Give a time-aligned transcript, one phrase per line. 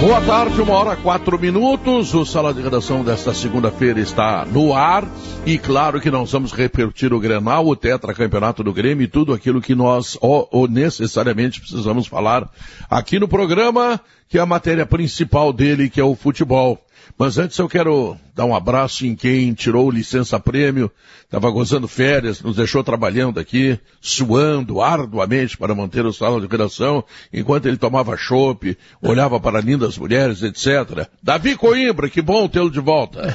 [0.00, 2.14] Boa tarde, uma hora quatro minutos.
[2.14, 5.08] O Sala de Redação desta segunda-feira está no ar.
[5.46, 9.32] E claro que nós vamos repetir o Grenal, o Tetra Campeonato do Grêmio e tudo
[9.32, 12.48] aquilo que nós ou, ou necessariamente precisamos falar
[12.90, 16.85] aqui no programa, que é a matéria principal dele, que é o futebol.
[17.18, 20.90] Mas antes eu quero dar um abraço em quem tirou licença prêmio,
[21.24, 27.02] estava gozando férias, nos deixou trabalhando aqui, suando arduamente para manter o salão de redação,
[27.32, 31.08] enquanto ele tomava chope, olhava para lindas mulheres, etc.
[31.22, 33.34] Davi Coimbra, que bom tê-lo de volta.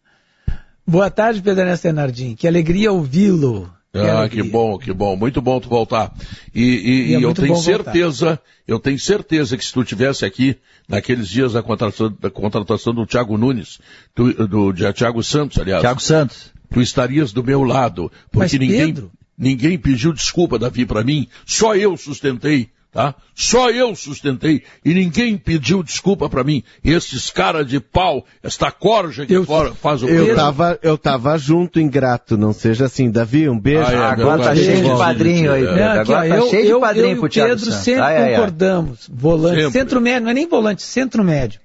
[0.84, 2.34] Boa tarde, Pedro Ernesto Enardim.
[2.34, 3.72] Que alegria ouvi-lo.
[3.92, 5.16] Ah, que bom, que bom.
[5.16, 6.12] Muito bom tu voltar.
[6.54, 8.42] E, e, e, e é eu tenho certeza, voltar.
[8.66, 10.56] eu tenho certeza que se tu tivesse aqui
[10.88, 13.80] naqueles dias da contratação, da contratação do Thiago Nunes,
[14.14, 15.80] do, do, do Thiago Santos, aliás.
[15.80, 16.52] Thiago Santos.
[16.72, 19.10] Tu estarias do meu lado, porque Mas, ninguém, Pedro...
[19.36, 21.26] ninguém pediu desculpa, Davi, para mim.
[21.44, 23.14] Só eu sustentei tá?
[23.34, 26.62] Só eu sustentei e ninguém pediu desculpa para mim.
[26.84, 31.38] Esses cara de pau, esta corja que eu, fora, faz o eu tava, eu tava
[31.38, 33.10] junto, ingrato, não seja assim.
[33.10, 33.86] Davi, um beijo.
[33.86, 35.82] Ah, é, agora tá cheio de padrinho aí, Pedro.
[35.82, 37.74] agora tá eu, cheio eu, de padrinho eu, pro Pedro Santos.
[37.74, 39.08] sempre ai, concordamos.
[39.08, 39.72] Ai, volante, sempre.
[39.72, 41.60] centro médio, não é nem volante, centro médio.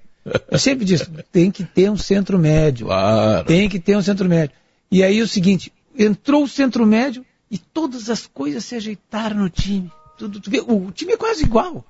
[0.50, 2.86] Eu sempre disse, tem que ter um centro médio.
[2.86, 3.46] Claro.
[3.46, 4.56] Tem que ter um centro médio.
[4.90, 9.48] E aí o seguinte, entrou o centro médio e todas as coisas se ajeitaram no
[9.48, 9.90] time.
[10.16, 11.84] Tudo, tudo, o time é quase igual.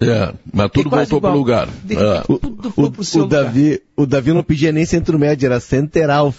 [0.00, 1.68] É, mas tudo voltou para o lugar.
[1.82, 2.22] De, é.
[2.22, 6.32] Tudo foi pro seu o, Davi, o Davi não pedia nem centro médio, era centeral.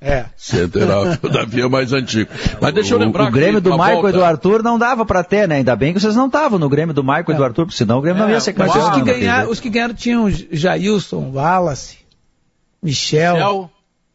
[0.00, 0.26] É.
[0.36, 2.30] Centeral, o Davi é mais antigo.
[2.60, 4.08] Mas deixa eu lembrar o, o Grêmio do Michael volta...
[4.10, 5.56] e do Arthur não dava para ter, né?
[5.56, 7.32] Ainda bem que vocês não estavam no Grêmio do Michael é.
[7.32, 8.88] e do Arthur, porque senão o Grêmio é, não ia ser Mas campeão.
[8.88, 11.98] os que, ganharam, os que ganharam tinham Jailson, Wallace,
[12.80, 13.34] Michel.
[13.34, 13.70] Michel.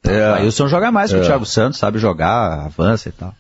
[0.05, 0.09] É.
[0.09, 3.35] O Jailson joga mais que o Thiago Santos, sabe jogar, avança e tal.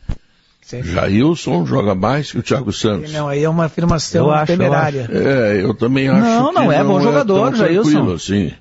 [0.65, 0.93] Sempre.
[0.93, 3.13] Jailson joga mais que o Thiago Santos.
[3.13, 5.03] Não, aí é uma afirmação eu temerária.
[5.03, 8.13] Acho, eu é, eu também acho não, que não é bom jogador, é Jailson.
[8.13, 8.51] Assim.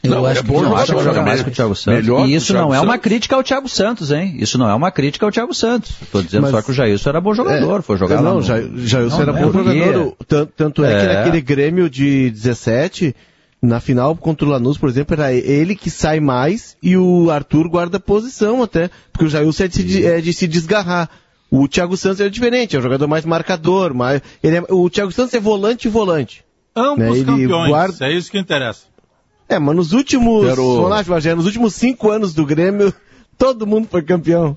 [0.00, 2.00] Eu não, acho é bom que, jogador, acho que joga mais que o Thiago Santos.
[2.00, 2.84] Melhor e isso não é Santos.
[2.84, 4.36] uma crítica ao Thiago Santos, hein?
[4.38, 5.90] Isso não é uma crítica ao Thiago Santos.
[6.00, 8.60] Estou dizendo Mas, só que o Jailson era bom jogador, é, foi jogar não, lá.
[8.60, 8.86] No...
[8.86, 10.16] Jailson era bom jogador.
[10.28, 10.92] Tanto, tanto é.
[10.92, 11.00] é.
[11.00, 13.16] que naquele Grêmio de 17,
[13.60, 17.68] na final contra o Lanús, por exemplo, era ele que sai mais e o Arthur
[17.68, 21.10] guarda posição até, porque o Jailson é de, é de se desgarrar.
[21.50, 25.10] O Thiago Santos é diferente, é um jogador mais marcador, mais, ele é, o Thiago
[25.12, 26.44] Santos é volante e volante.
[26.76, 27.10] Ambos né?
[27.10, 28.06] ele campeões, guarda...
[28.06, 28.86] é isso que interessa.
[29.48, 30.88] É, mas nos últimos, Quero...
[30.88, 32.92] lá, Jorge, nos últimos cinco anos do Grêmio,
[33.38, 34.56] todo mundo foi campeão.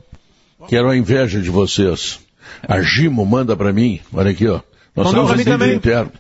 [0.68, 2.20] Quero a inveja de vocês.
[2.68, 4.60] A Gimo manda pra mim, olha aqui, ó.
[4.96, 5.76] Nós Mandou também.
[5.76, 6.12] interno.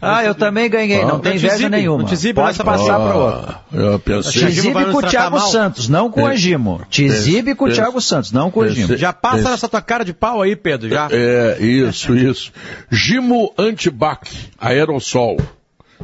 [0.00, 2.04] Ah, eu também ganhei, não tem inveja nenhuma.
[2.34, 3.54] Pode passar para outro.
[3.72, 4.46] Eu pensei...
[4.46, 6.80] Tizibe com o Thiago Santos, não com o Agimo.
[6.88, 8.96] Tizibe com o Thiago Santos, não com o Agimo.
[8.96, 11.08] Já passa nessa tua cara de pau aí, Pedro, já.
[11.10, 12.52] É, isso, isso.
[12.90, 15.38] Gimo antibac, aerossol.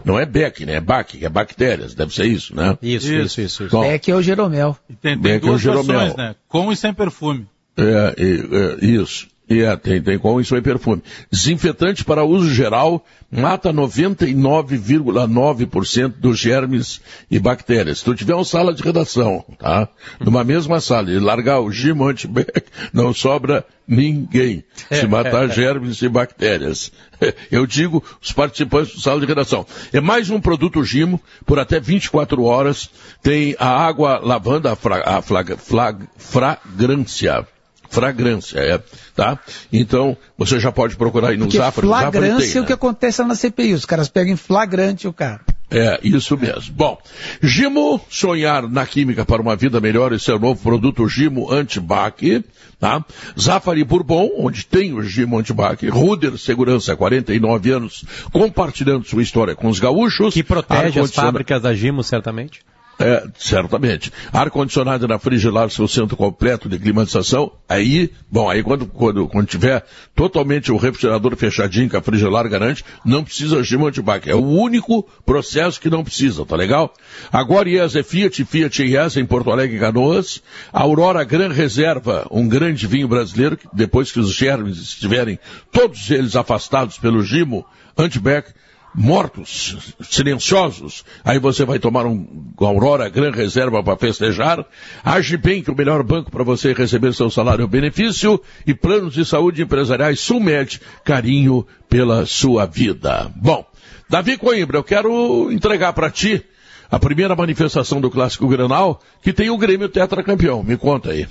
[0.04, 0.74] Não é Beck, né?
[0.74, 2.76] É Bac, que é bactérias, deve ser isso, né?
[2.82, 3.64] Isso, isso, isso.
[3.64, 3.80] isso.
[3.80, 4.76] Beck é o Jeromel.
[4.90, 5.84] E tem, tem Beck é o duas Jeromel.
[5.84, 6.34] versões, né?
[6.48, 7.46] Com e sem perfume.
[7.76, 9.28] É, é, é, isso.
[9.48, 11.02] E é, tem, tem com isso aí perfume.
[11.30, 17.98] Desinfetante para uso geral mata 99,9% dos germes e bactérias.
[17.98, 19.86] Se tu tiver uma sala de redação, tá?
[20.18, 24.64] Numa mesma sala, e largar o Gimo Antibac, não sobra ninguém.
[24.90, 26.90] Se matar germes e bactérias.
[27.52, 29.66] Eu digo os participantes do sala de redação.
[29.92, 32.88] É mais um produto Gimo, por até 24 horas.
[33.22, 37.46] Tem a água lavanda, a, fra, a flag, flag, fragrância
[37.94, 38.80] fragrância, é,
[39.14, 39.38] tá?
[39.72, 41.82] Então, você já pode procurar aí no Porque Zafra.
[41.82, 45.06] flagrância Zafra tem, é o que acontece lá na CPI, os caras pegam em flagrante
[45.06, 45.40] o cara.
[45.70, 46.72] É, isso mesmo.
[46.74, 46.98] Bom,
[47.42, 52.44] Gimo, sonhar na química para uma vida melhor, esse é o novo produto Gimo Antibac,
[52.78, 53.04] tá?
[53.38, 59.68] Zafari Bourbon, onde tem o Gimo Antibac, Ruder Segurança, 49 anos, compartilhando sua história com
[59.68, 60.34] os gaúchos.
[60.34, 62.60] Que protege as fábricas da Gimo, certamente.
[62.98, 64.12] É, certamente.
[64.32, 67.50] Ar-condicionado na Frigilar, seu centro completo de climatização.
[67.68, 72.84] Aí, bom, aí quando, quando, quando tiver totalmente o refrigerador fechadinho que a Frigilar garante,
[73.04, 74.30] não precisa de Montebac.
[74.30, 76.94] É o único processo que não precisa, tá legal?
[77.32, 80.40] Agora IES é Fiat, Fiat IES em Porto Alegre Canoas.
[80.72, 85.38] Aurora Gran Reserva, um grande vinho brasileiro, que depois que os germes estiverem
[85.72, 87.66] todos eles afastados pelo Gimo,
[87.96, 88.52] Antibac,
[88.94, 91.04] mortos, silenciosos.
[91.24, 92.26] Aí você vai tomar um
[92.60, 94.64] Aurora Gran Reserva para festejar.
[95.02, 99.24] Age bem que o melhor banco para você receber seu salário benefício e planos de
[99.24, 103.30] saúde empresariais Sulmed, carinho pela sua vida.
[103.34, 103.66] Bom,
[104.08, 106.44] Davi Coimbra, eu quero entregar para ti
[106.90, 110.62] a primeira manifestação do Clássico Grenal, que tem o Grêmio tetracampeão.
[110.62, 111.26] Me conta aí.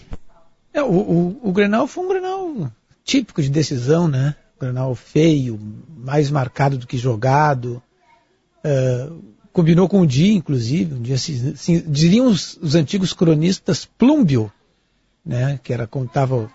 [0.73, 2.71] É, o, o, o Grenal foi um Grenal
[3.05, 4.35] típico de decisão, né?
[4.63, 5.59] Grenal feio,
[5.97, 7.81] mais marcado do que jogado.
[8.65, 9.21] Uh,
[9.51, 14.51] combinou com o dia, inclusive, um dia assim, diriam os, os, antigos cronistas plúmbio,
[15.25, 15.59] né?
[15.63, 16.51] Que era como estava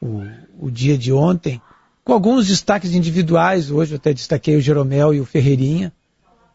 [0.00, 0.22] o,
[0.58, 1.62] o, dia de ontem,
[2.04, 3.70] com alguns destaques individuais.
[3.70, 5.92] Hoje eu até destaquei o Jeromel e o Ferreirinha,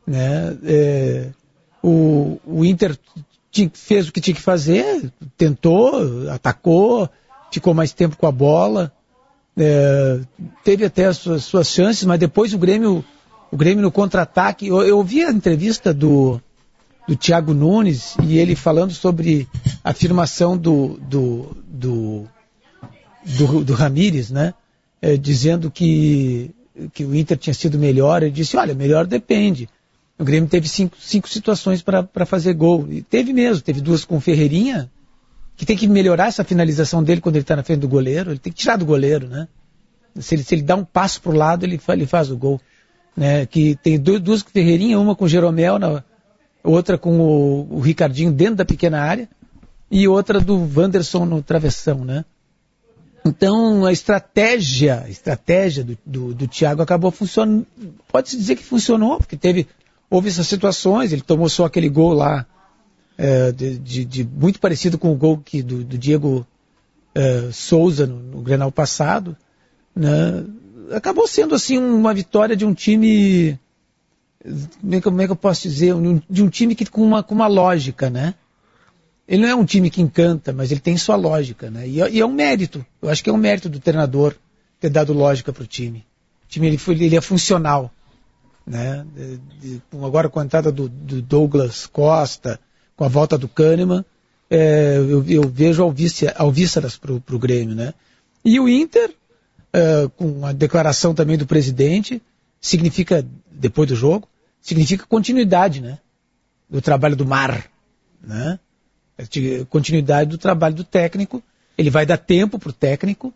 [0.05, 0.57] né?
[0.63, 1.29] É,
[1.81, 2.97] o, o Inter
[3.73, 7.09] fez o que tinha que fazer, tentou, atacou,
[7.51, 8.91] ficou mais tempo com a bola,
[9.57, 10.19] é,
[10.63, 13.03] teve até as suas, suas, chances, mas depois o Grêmio,
[13.51, 16.39] o Grêmio no contra-ataque, eu, eu ouvi a entrevista do,
[17.07, 19.47] do Thiago Nunes e ele falando sobre
[19.83, 22.27] a afirmação do, do, do,
[23.25, 24.53] do, do Ramires, né?
[25.01, 26.51] É, dizendo que,
[26.93, 28.23] que o Inter tinha sido melhor.
[28.23, 29.69] Ele disse, olha, melhor depende.
[30.19, 32.87] O Grêmio teve cinco, cinco situações para fazer gol.
[32.89, 34.89] E teve mesmo, teve duas com Ferreirinha,
[35.57, 38.29] que tem que melhorar essa finalização dele quando ele está na frente do goleiro.
[38.29, 39.47] Ele tem que tirar do goleiro, né?
[40.19, 42.61] Se ele, se ele dá um passo para o lado, ele, ele faz o gol.
[43.15, 43.47] Né?
[43.47, 46.03] Que tem duas, com Ferreirinha, uma com o Jeromel, na,
[46.63, 49.27] outra com o, o, Ricardinho dentro da pequena área
[49.89, 52.23] e outra do Wanderson no travessão, né?
[53.25, 57.65] Então a estratégia, a estratégia do, do, do Thiago acabou funcionando.
[58.11, 59.67] Pode-se dizer que funcionou, porque teve,
[60.09, 62.45] houve essas situações, ele tomou só aquele gol lá
[63.17, 66.45] é, de, de, de, muito parecido com o gol que, do, do Diego
[67.15, 69.35] é, Souza no, no Grenal passado,
[69.95, 70.45] né?
[70.95, 73.59] acabou sendo assim uma vitória de um time,
[74.79, 75.93] como é que, como é que eu posso dizer,
[76.29, 78.35] de um time que com uma, com uma lógica, né?
[79.27, 81.87] Ele não é um time que encanta, mas ele tem sua lógica, né?
[81.87, 82.85] E, e é um mérito.
[83.01, 84.33] Eu acho que é um mérito do treinador
[84.79, 86.05] ter dado lógica para o time.
[86.45, 87.91] O time ele, foi, ele é funcional,
[88.65, 89.05] né?
[89.13, 92.57] De, de, agora com a entrada do, do Douglas Costa,
[92.97, 94.03] com a volta do Kahneman,
[94.49, 97.93] é, eu, eu, vejo alvíceras para o Grêmio, né?
[98.43, 99.13] E o Inter,
[99.71, 102.21] é, com a declaração também do presidente,
[102.59, 104.27] significa, depois do jogo,
[104.59, 105.99] significa continuidade, né?
[106.69, 107.69] Do trabalho do mar,
[108.21, 108.59] né?
[109.69, 111.41] Continuidade do trabalho do técnico.
[111.77, 113.33] Ele vai dar tempo para o técnico.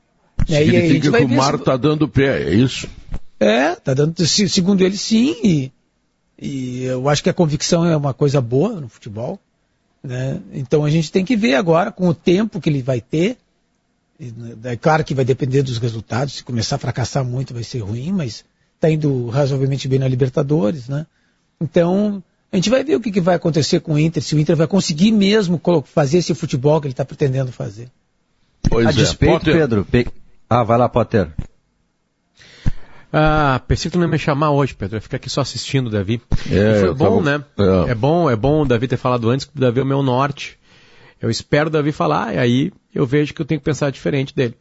[0.49, 0.59] Né?
[0.59, 1.77] Significa que o mar está se...
[1.79, 2.87] dando pé, é isso?
[3.39, 5.71] É, está dando, segundo ele sim, e,
[6.39, 9.39] e eu acho que a convicção é uma coisa boa no futebol.
[10.03, 10.41] Né?
[10.53, 13.37] Então a gente tem que ver agora, com o tempo que ele vai ter,
[14.63, 18.11] é claro que vai depender dos resultados, se começar a fracassar muito vai ser ruim,
[18.11, 18.45] mas
[18.75, 21.05] está indo razoavelmente bem na Libertadores, né?
[21.59, 24.39] Então, a gente vai ver o que, que vai acontecer com o Inter, se o
[24.39, 27.89] Inter vai conseguir mesmo fazer esse futebol que ele está pretendendo fazer.
[28.69, 28.93] Pois a é.
[28.93, 29.53] despeito, Potter.
[29.53, 29.85] Pedro.
[29.85, 30.07] Pe...
[30.49, 31.31] Ah, vai lá, Potter.
[33.13, 34.97] Ah, pensei que tu não ia me chamar hoje, Pedro.
[34.97, 36.21] Eu ficar aqui só assistindo o Davi.
[36.49, 37.37] É, foi bom, tava...
[37.37, 37.45] né?
[37.87, 37.91] É.
[37.91, 37.95] é.
[37.95, 40.57] bom, é bom o Davi ter falado antes, que o Davi é o meu norte.
[41.21, 44.35] Eu espero o Davi falar, e aí eu vejo que eu tenho que pensar diferente
[44.35, 44.55] dele.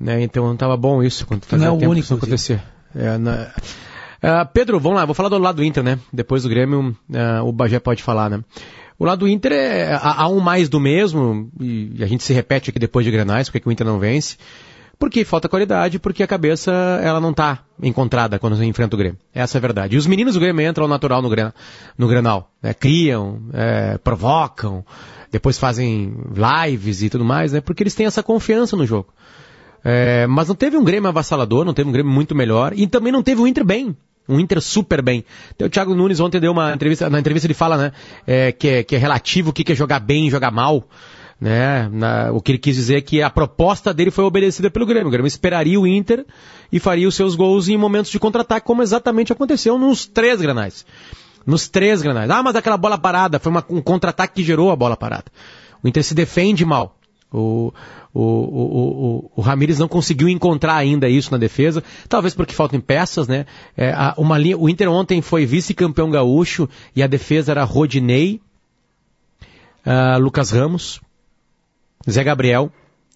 [0.00, 0.22] Né?
[0.22, 2.62] Então não estava bom isso quando fazia não é tempo único, isso acontecer.
[2.94, 3.52] É, na...
[4.22, 5.98] uh, Pedro, vamos lá, vou falar do lado do Inter, né?
[6.12, 8.42] Depois do Grêmio, uh, o Bagé pode falar, né?
[8.98, 12.32] O lado do Inter é há, um mais do mesmo, e, e, a gente se
[12.32, 14.36] repete aqui depois de Grenais, porque o Inter não vence.
[14.98, 16.72] Porque falta qualidade, porque a cabeça
[17.02, 19.18] ela não está encontrada quando enfrenta o Grêmio.
[19.32, 19.94] Essa é a verdade.
[19.94, 21.54] E os meninos do Grêmio entram natural no, Grenal,
[21.96, 22.50] no Grenal.
[22.60, 22.74] Né?
[22.74, 24.84] Criam, é, provocam,
[25.30, 27.60] depois fazem lives e tudo mais, né?
[27.60, 29.12] Porque eles têm essa confiança no jogo.
[29.84, 33.12] É, mas não teve um Grêmio avassalador, não teve um Grêmio muito melhor, e também
[33.12, 33.96] não teve um Inter bem.
[34.28, 35.24] Um Inter super bem.
[35.54, 37.92] Então, o Thiago Nunes ontem deu uma entrevista, na entrevista ele fala, né,
[38.26, 40.84] é, que, é, que é relativo o que é jogar bem e jogar mal
[41.40, 41.88] né?
[41.88, 45.08] Na, o que ele quis dizer é que a proposta dele foi obedecida pelo Grêmio.
[45.08, 46.26] O Grêmio esperaria o Inter
[46.72, 50.84] e faria os seus gols em momentos de contra-ataque, como exatamente aconteceu nos três granais.
[51.46, 52.30] Nos três granais.
[52.30, 55.26] Ah, mas aquela bola parada foi uma, um contra-ataque que gerou a bola parada.
[55.82, 56.96] O Inter se defende mal.
[57.32, 57.72] O,
[58.12, 62.80] o, o, o, o Ramires não conseguiu encontrar ainda isso na defesa, talvez porque faltam
[62.80, 63.44] peças, né?
[63.76, 68.40] É, a, uma linha, o Inter ontem foi vice-campeão gaúcho e a defesa era Rodinei,
[69.86, 71.00] uh, Lucas Ramos,
[72.10, 72.70] Zé Gabriel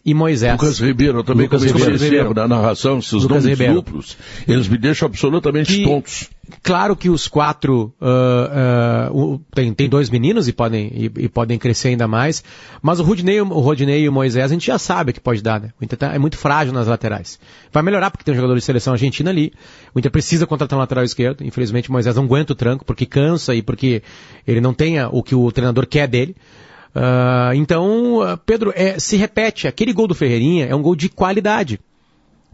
[0.05, 0.53] e Moisés.
[0.53, 3.75] Lucas Ribeiro, eu também Lucas cometi esse erro da narração, esses Lucas nomes Ribeiro.
[3.75, 4.17] duplos,
[4.49, 6.29] eles me deixam absolutamente Que- tontos.
[6.61, 11.57] Claro que os quatro ah, o- tem, tem dois meninos e podem, e, e podem
[11.57, 12.43] crescer ainda mais,
[12.83, 15.61] mas o Rodinei, o Rodinei e o Moisés a gente já sabe que pode dar,
[15.61, 15.71] né?
[15.81, 17.39] O Inter tá- é muito frágil nas laterais.
[17.73, 19.53] Vai melhorar porque tem um jogador de seleção argentina ali.
[19.95, 21.45] O Inter precisa contratar um lateral esquerdo.
[21.45, 24.03] Infelizmente o Moisés não aguenta o tranco porque cansa e porque
[24.47, 26.35] ele não tenha o que o treinador quer dele.
[26.95, 31.09] Ah, então, ah, Pedro, é, se repete, aquele gol do Ferreirinha é um gol de
[31.09, 31.81] qualidade.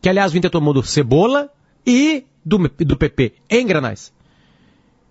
[0.01, 1.51] Que aliás o Inter tomou do Cebola
[1.87, 4.13] e do, do PP em Granais.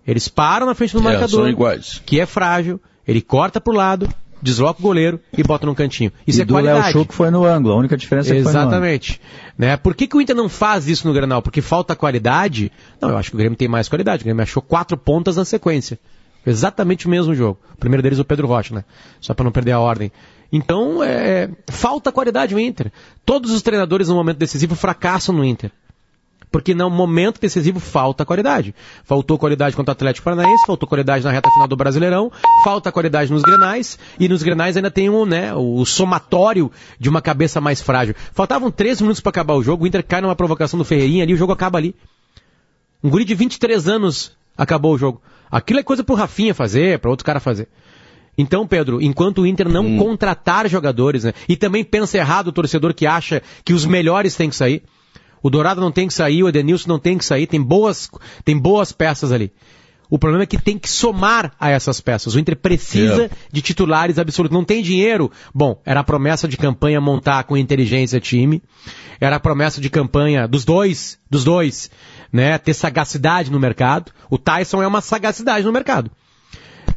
[0.06, 2.00] Eles param na frente do É, marcador, são iguais.
[2.06, 4.08] que é frágil, ele corta pro lado,
[4.40, 6.10] desloca o goleiro e bota num cantinho.
[6.26, 6.92] Isso e é do Léo qualidade.
[6.92, 7.74] Chu que foi no ângulo.
[7.74, 8.48] A única diferença é que.
[8.48, 9.20] Exatamente.
[9.58, 9.76] Né?
[9.76, 11.42] Por que, que o Inter não faz isso no Granal?
[11.42, 12.72] Porque falta qualidade?
[12.98, 14.22] Não, eu acho que o Grêmio tem mais qualidade.
[14.22, 15.98] O Grêmio achou quatro pontas na sequência.
[16.48, 17.58] Exatamente o mesmo jogo.
[17.74, 18.84] O primeiro deles o Pedro Rocha, né?
[19.20, 20.10] Só para não perder a ordem.
[20.50, 22.90] Então, é, falta qualidade no Inter.
[23.24, 25.70] Todos os treinadores no momento decisivo fracassam no Inter.
[26.50, 28.74] Porque no momento decisivo falta qualidade.
[29.04, 32.32] Faltou qualidade contra o Atlético Paranaense, faltou qualidade na reta final do Brasileirão,
[32.64, 37.20] falta qualidade nos Grenais, e nos Grenais ainda tem um, né, o somatório de uma
[37.20, 38.14] cabeça mais frágil.
[38.32, 41.34] Faltavam três minutos para acabar o jogo, o Inter cai numa provocação do Ferreirinha ali,
[41.34, 41.94] o jogo acaba ali.
[43.04, 45.20] Um guri de 23 anos acabou o jogo.
[45.50, 47.68] Aquilo é coisa pro Rafinha fazer, para outro cara fazer.
[48.36, 52.94] Então, Pedro, enquanto o Inter não contratar jogadores, né, e também pensa errado o torcedor
[52.94, 54.82] que acha que os melhores têm que sair.
[55.42, 58.08] O Dourado não tem que sair, o Edenilson não tem que sair, tem boas,
[58.44, 59.52] tem boas peças ali.
[60.10, 62.34] O problema é que tem que somar a essas peças.
[62.34, 63.30] O Inter precisa É.
[63.52, 64.56] de titulares absolutos.
[64.56, 65.30] Não tem dinheiro.
[65.54, 68.62] Bom, era a promessa de campanha montar com inteligência time.
[69.20, 71.90] Era a promessa de campanha dos dois, dos dois,
[72.32, 72.58] né?
[72.58, 74.12] Ter sagacidade no mercado.
[74.30, 76.10] O Tyson é uma sagacidade no mercado.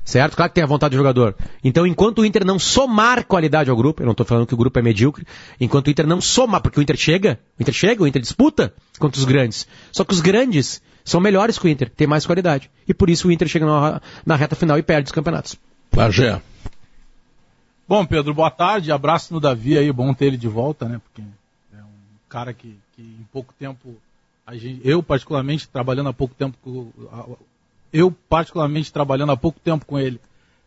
[0.04, 0.36] Certo?
[0.36, 1.36] Claro que tem a vontade do jogador.
[1.64, 4.58] Então, enquanto o Inter não somar qualidade ao grupo, eu não estou falando que o
[4.58, 5.26] grupo é medíocre,
[5.60, 8.74] enquanto o Inter não somar, porque o Inter chega, o Inter chega, o Inter disputa
[9.00, 9.68] contra os grandes.
[9.92, 12.70] Só que os grandes são melhores que o Inter, tem mais qualidade.
[12.88, 15.56] E por isso o Inter chega na, na reta final e perde os campeonatos.
[15.92, 16.42] Pajé.
[17.88, 18.92] Bom, Pedro, boa tarde.
[18.92, 21.02] Abraço no Davi aí, bom ter ele de volta, né?
[21.04, 21.22] Porque
[21.78, 23.98] é um cara que, que em pouco tempo,
[24.54, 26.92] gente, eu particularmente trabalhando há pouco tempo com,
[27.94, 30.20] eu particularmente trabalhando há pouco tempo com ele,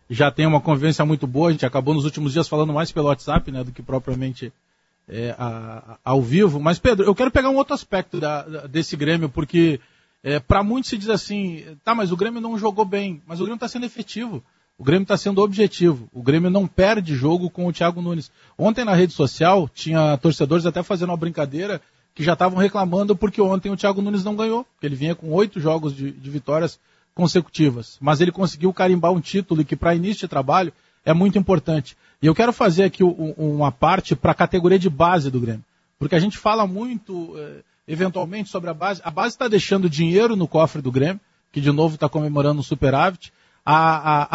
[0.08, 1.48] já tenho uma convivência muito boa.
[1.48, 4.52] A gente acabou nos últimos dias falando mais pelo WhatsApp, né, do que propriamente
[5.06, 6.58] é, a- a- ao vivo.
[6.58, 9.78] Mas Pedro, eu quero pegar um outro aspecto da- da- desse Grêmio, porque
[10.22, 13.42] é, para muitos se diz assim, tá, mas o Grêmio não jogou bem, mas o
[13.42, 14.42] Grêmio está sendo efetivo.
[14.78, 16.08] O Grêmio está sendo objetivo.
[16.12, 18.30] O Grêmio não perde jogo com o Thiago Nunes.
[18.56, 21.82] Ontem na rede social tinha torcedores até fazendo uma brincadeira
[22.14, 25.30] que já estavam reclamando porque ontem o Thiago Nunes não ganhou, porque ele vinha com
[25.32, 26.78] oito jogos de, de vitórias
[27.14, 27.96] consecutivas.
[28.00, 30.72] Mas ele conseguiu carimbar um título que para início de trabalho
[31.04, 31.96] é muito importante.
[32.22, 35.64] E eu quero fazer aqui um- uma parte para a categoria de base do Grêmio.
[35.98, 39.00] Porque a gente fala muito, eh, eventualmente, sobre a base.
[39.04, 41.20] A base está deixando dinheiro no cofre do Grêmio,
[41.52, 43.32] que de novo está comemorando o superávit.
[43.64, 43.76] A,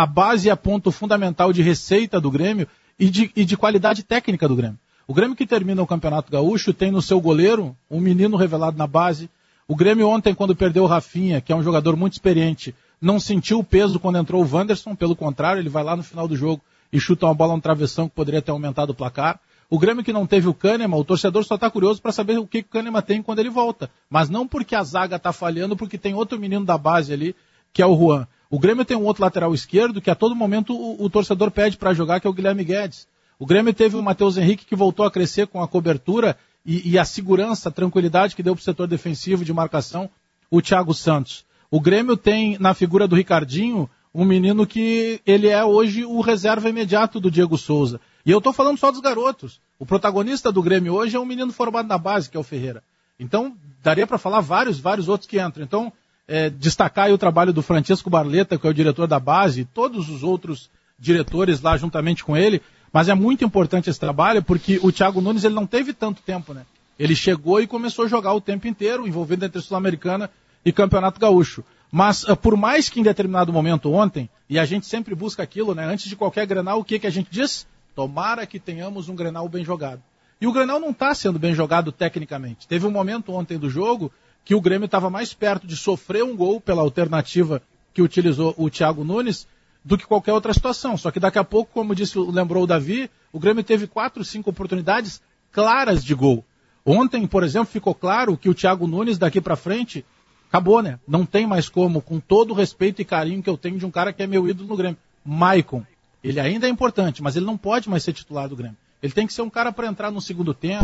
[0.01, 2.67] a, a base é ponto fundamental de receita do Grêmio
[2.98, 4.77] e de, e de qualidade técnica do Grêmio.
[5.09, 8.85] O Grêmio que termina o Campeonato Gaúcho tem no seu goleiro um menino revelado na
[8.85, 9.27] base.
[9.67, 13.57] O Grêmio ontem, quando perdeu o Rafinha, que é um jogador muito experiente, não sentiu
[13.57, 16.61] o peso quando entrou o Wanderson, pelo contrário, ele vai lá no final do jogo
[16.93, 19.39] e chuta uma bola no travessão que poderia ter aumentado o placar.
[19.67, 22.45] O Grêmio que não teve o Kahneman, o torcedor só está curioso para saber o
[22.45, 23.89] que, que o Kahneman tem quando ele volta.
[24.11, 27.35] Mas não porque a zaga está falhando, porque tem outro menino da base ali,
[27.73, 28.27] que é o Juan.
[28.47, 31.77] O Grêmio tem um outro lateral esquerdo que a todo momento o, o torcedor pede
[31.77, 33.07] para jogar, que é o Guilherme Guedes.
[33.39, 37.00] O Grêmio teve o Matheus Henrique que voltou a crescer com a cobertura e, e
[37.00, 40.10] a segurança, a tranquilidade que deu para o setor defensivo de marcação,
[40.51, 41.46] o Thiago Santos.
[41.72, 46.67] O Grêmio tem na figura do Ricardinho um menino que ele é hoje o reserva
[46.67, 48.01] imediato do Diego Souza.
[48.25, 49.62] E eu estou falando só dos garotos.
[49.77, 52.84] O protagonista do Grêmio hoje é um menino formado na base, que é o Ferreira.
[53.17, 55.63] Então, daria para falar vários, vários outros que entram.
[55.63, 55.93] Então,
[56.27, 60.10] é, destacar o trabalho do Francisco Barleta, que é o diretor da base, e todos
[60.10, 62.62] os outros diretores lá juntamente com ele.
[62.91, 66.53] Mas é muito importante esse trabalho, porque o Thiago Nunes ele não teve tanto tempo,
[66.53, 66.65] né?
[66.98, 70.29] Ele chegou e começou a jogar o tempo inteiro, envolvendo entre Sul-Americana
[70.65, 71.63] e Campeonato Gaúcho.
[71.91, 75.74] Mas, ah, por mais que em determinado momento ontem, e a gente sempre busca aquilo,
[75.74, 75.86] né?
[75.86, 77.65] Antes de qualquer Grenal, o que, que a gente diz?
[77.96, 80.01] Tomara que tenhamos um Grenal bem jogado.
[80.41, 82.67] E o Grenal não está sendo bem jogado tecnicamente.
[82.67, 84.12] Teve um momento ontem do jogo
[84.46, 87.62] que o Grêmio estava mais perto de sofrer um gol pela alternativa
[87.93, 89.48] que utilizou o Thiago Nunes
[89.83, 90.98] do que qualquer outra situação.
[90.98, 94.50] Só que daqui a pouco, como disse, lembrou o Davi, o Grêmio teve quatro, cinco
[94.50, 95.21] oportunidades
[95.51, 96.45] claras de gol.
[96.86, 100.05] Ontem, por exemplo, ficou claro que o Thiago Nunes daqui para frente
[100.48, 101.00] acabou, né?
[101.07, 103.91] Não tem mais como, com todo o respeito e carinho que eu tenho de um
[103.91, 105.83] cara que é meu ídolo no Grêmio, Maicon.
[106.24, 108.77] Ele ainda é importante, mas ele não pode mais ser titular do Grêmio.
[109.01, 110.83] Ele tem que ser um cara para entrar no segundo tempo.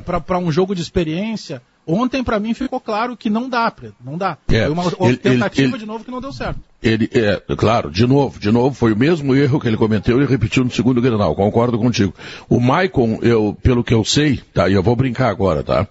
[0.00, 1.62] Para um jogo de experiência.
[1.86, 3.72] Ontem, para mim, ficou claro que não dá.
[4.04, 4.36] Não dá.
[4.48, 6.58] É, foi uma ele, tentativa ele, de novo que não deu certo.
[6.82, 10.26] Ele, é, claro, de novo, de novo, foi o mesmo erro que ele cometeu e
[10.26, 12.12] repetiu no segundo Grenal, concordo contigo.
[12.48, 15.86] O Maicon, eu, pelo que eu sei, tá, e eu vou brincar agora, tá?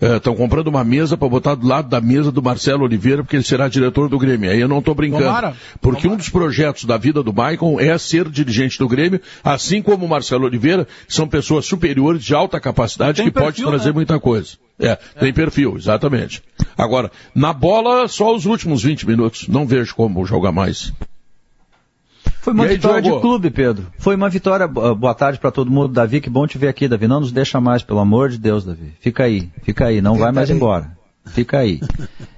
[0.00, 3.36] Estão é, comprando uma mesa para botar do lado da mesa do Marcelo Oliveira, porque
[3.36, 4.50] ele será diretor do Grêmio.
[4.50, 5.24] Aí eu não estou brincando.
[5.24, 6.14] Tomara, porque tomara.
[6.14, 10.08] um dos projetos da vida do Maicon é ser dirigente do Grêmio, assim como o
[10.08, 13.94] Marcelo Oliveira, são pessoas superiores de alta capacidade Tem que perfil, pode trazer né?
[13.94, 14.56] muita coisa.
[14.78, 16.42] É, tem perfil, exatamente.
[16.76, 19.48] Agora, na bola, só os últimos 20 minutos.
[19.48, 20.92] Não vejo como jogar mais.
[22.40, 23.86] Foi uma aí, vitória de clube, Pedro.
[23.98, 24.66] Foi uma vitória.
[24.66, 25.88] Boa tarde para todo mundo.
[25.88, 27.08] Davi, que bom te ver aqui, Davi.
[27.08, 28.92] Não nos deixa mais, pelo amor de Deus, Davi.
[29.00, 30.00] Fica aí, fica aí.
[30.00, 30.96] Não vai mais embora.
[31.26, 31.80] Fica aí.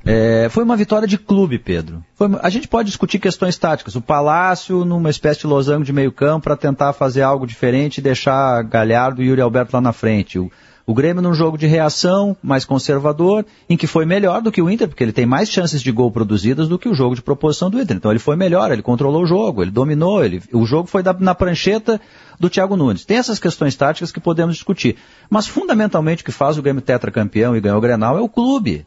[0.04, 2.02] É, foi uma vitória de clube, Pedro.
[2.14, 3.94] Foi, a gente pode discutir questões táticas.
[3.94, 8.02] O Palácio numa espécie de losango de meio campo para tentar fazer algo diferente e
[8.02, 10.38] deixar Galhardo e Yuri Alberto lá na frente.
[10.38, 10.50] O,
[10.87, 14.68] o Grêmio num jogo de reação mais conservador, em que foi melhor do que o
[14.68, 17.70] Inter, porque ele tem mais chances de gol produzidas do que o jogo de proposição
[17.70, 17.96] do Inter.
[17.96, 21.12] Então ele foi melhor, ele controlou o jogo, ele dominou, ele, o jogo foi da,
[21.12, 22.00] na prancheta
[22.38, 23.04] do Thiago Nunes.
[23.04, 24.96] Tem essas questões táticas que podemos discutir.
[25.28, 28.87] Mas fundamentalmente o que faz o Grêmio tetracampeão e ganhar o Grenal é o clube.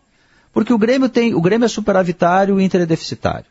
[0.52, 3.46] Porque o Grêmio tem, o Grêmio é superavitário e o Inter é deficitário.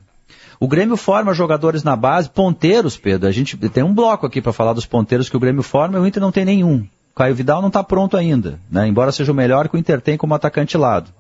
[0.61, 3.29] O Grêmio forma jogadores na base, ponteiros, Pedro.
[3.29, 6.01] A gente tem um bloco aqui para falar dos ponteiros que o Grêmio forma e
[6.01, 6.87] o Inter não tem nenhum.
[7.15, 8.87] Caio Vidal não está pronto ainda, né?
[8.89, 11.11] embora seja o melhor que o Inter tem como atacante lado.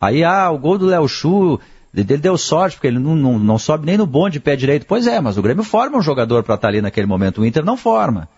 [0.00, 1.58] Aí, ah, o gol do Léo Chu,
[1.94, 4.86] ele deu sorte, porque ele não, não, não, sobe nem no bonde de pé direito.
[4.86, 7.46] Pois é, mas o Grêmio forma um jogador para estar tá ali naquele momento, o
[7.46, 8.28] Inter não forma.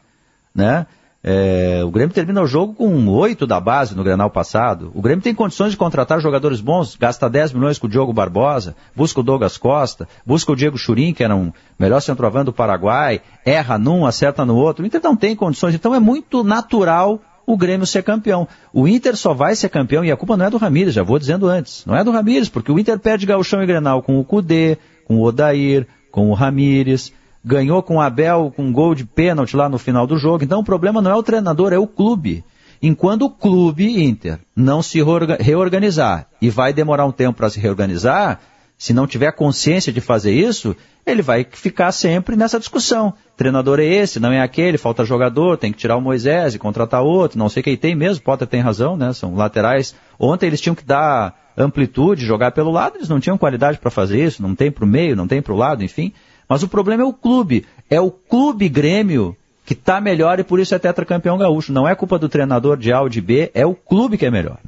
[0.55, 0.87] Né?
[1.23, 4.91] É, o Grêmio termina o jogo com oito da base no Grenal passado.
[4.95, 8.75] O Grêmio tem condições de contratar jogadores bons, gasta 10 milhões com o Diogo Barbosa,
[8.97, 13.21] busca o Douglas Costa, busca o Diego Churin, que era um melhor centroavante do Paraguai,
[13.45, 14.83] erra num, acerta no outro.
[14.83, 18.49] O Inter não tem condições, então é muito natural o Grêmio ser campeão.
[18.73, 21.19] O Inter só vai ser campeão, e a culpa não é do Ramires, já vou
[21.19, 21.85] dizendo antes.
[21.85, 25.17] Não é do Ramires, porque o Inter perde gauchão e Grenal com o Cudê, com
[25.17, 27.13] o Odair, com o Ramires,
[27.45, 30.45] ganhou com o Abel com um gol de pênalti lá no final do jogo.
[30.45, 32.45] Então o problema não é o treinador, é o clube.
[32.83, 35.03] Enquanto o clube Inter não se
[35.39, 38.41] reorganizar e vai demorar um tempo para se reorganizar,
[38.79, 43.13] se não tiver consciência de fazer isso, ele vai ficar sempre nessa discussão.
[43.37, 47.03] Treinador é esse, não é aquele, falta jogador, tem que tirar o Moisés e contratar
[47.03, 49.13] outro, não sei quem tem mesmo, Potter tem razão, né?
[49.13, 49.95] São laterais.
[50.19, 54.25] Ontem eles tinham que dar amplitude, jogar pelo lado, eles não tinham qualidade para fazer
[54.25, 56.15] isso, não tem para o meio, não tem para o lado, enfim.
[56.51, 57.65] Mas o problema é o clube.
[57.89, 61.73] É o clube Grêmio que está melhor e por isso é tetracampeão gaúcho.
[61.73, 64.33] Não é culpa do treinador de A ou de B, é o clube que é
[64.33, 64.59] melhor.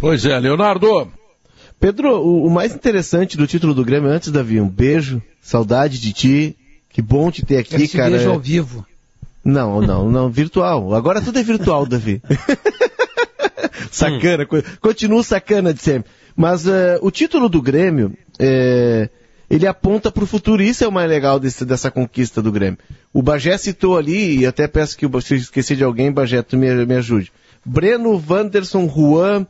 [0.00, 1.08] Pois é, Leonardo.
[1.78, 6.12] Pedro, o, o mais interessante do título do Grêmio, antes, Davi, um beijo, saudade de
[6.12, 6.56] ti,
[6.90, 8.10] que bom te ter aqui, Esse cara.
[8.10, 8.84] beijo ao vivo.
[9.44, 10.92] Não, não, não, virtual.
[10.94, 12.20] Agora tudo é virtual, Davi.
[13.92, 14.62] sacana, hum.
[14.80, 16.10] continua sacana de sempre.
[16.34, 19.08] Mas uh, o título do Grêmio, é,
[19.50, 20.62] ele aponta para o futuro.
[20.62, 22.78] Isso é o mais legal desse, dessa conquista do Grêmio.
[23.12, 26.86] O Bagé citou ali, e até peço que se esqueci de alguém, Bagé, tu me,
[26.86, 27.32] me ajude.
[27.64, 29.46] Breno, Wanderson, Juan,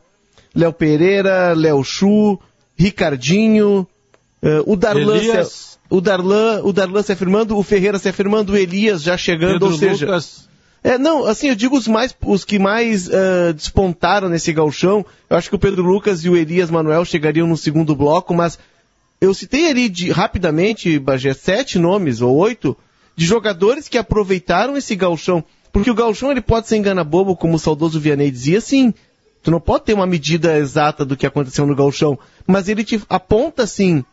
[0.55, 2.39] Léo Pereira, Léo Chu,
[2.77, 3.87] Ricardinho,
[4.41, 8.57] uh, o Darlan se, o Darlan, o Darlan se afirmando, o Ferreira se afirmando, o
[8.57, 10.49] Elias já chegando, Pedro ou seja, Lucas.
[10.81, 15.05] É, não, assim, eu digo os mais, os que mais uh, despontaram nesse galchão.
[15.29, 18.57] Eu acho que o Pedro Lucas e o Elias Manuel chegariam no segundo bloco, mas
[19.21, 22.75] eu citei ali de, rapidamente, Bagé, sete nomes ou oito
[23.15, 25.43] de jogadores que aproveitaram esse galchão.
[25.71, 28.93] Porque o galchão ele pode ser engana bobo, como o saudoso Vianney dizia, sim.
[29.43, 33.01] Tu não pode ter uma medida exata do que aconteceu no galchão, mas ele te
[33.09, 34.03] aponta sim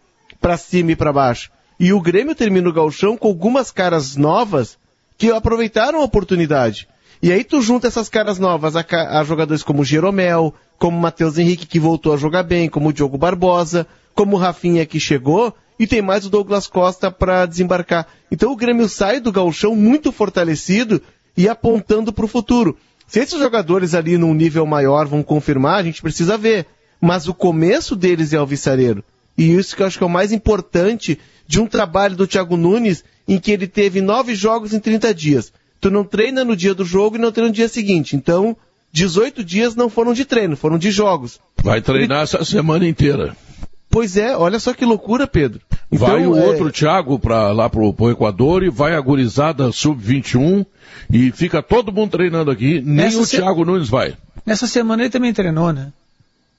[0.40, 1.50] para cima e para baixo.
[1.78, 4.78] E o Grêmio termina o galchão com algumas caras novas
[5.18, 6.88] que aproveitaram a oportunidade.
[7.22, 8.84] E aí tu junta essas caras novas a,
[9.18, 13.18] a jogadores como Jeromel, como Matheus Henrique que voltou a jogar bem, como o Diogo
[13.18, 18.06] Barbosa, como o Rafinha que chegou, e tem mais o Douglas Costa para desembarcar.
[18.30, 21.02] Então o Grêmio sai do galchão muito fortalecido
[21.36, 22.76] e apontando para o futuro.
[23.06, 26.66] Se esses jogadores ali num nível maior vão confirmar, a gente precisa ver.
[27.00, 29.04] Mas o começo deles é alvissareiro.
[29.36, 32.56] E isso que eu acho que é o mais importante de um trabalho do Thiago
[32.56, 35.52] Nunes, em que ele teve nove jogos em 30 dias.
[35.80, 38.16] Tu não treina no dia do jogo e não treina no dia seguinte.
[38.16, 38.56] Então,
[38.92, 41.38] 18 dias não foram de treino, foram de jogos.
[41.62, 42.24] Vai treinar ele...
[42.24, 43.36] essa semana inteira.
[43.90, 45.60] Pois é, olha só que loucura, Pedro.
[45.90, 46.46] Então, vai o é...
[46.46, 50.66] outro Thiago para lá pro, pro Equador e vai a gurizada sub-21
[51.10, 53.36] e fica todo mundo treinando aqui, nem Nessa o se...
[53.36, 54.14] Thiago Nunes vai.
[54.44, 55.92] Nessa semana ele também treinou, né?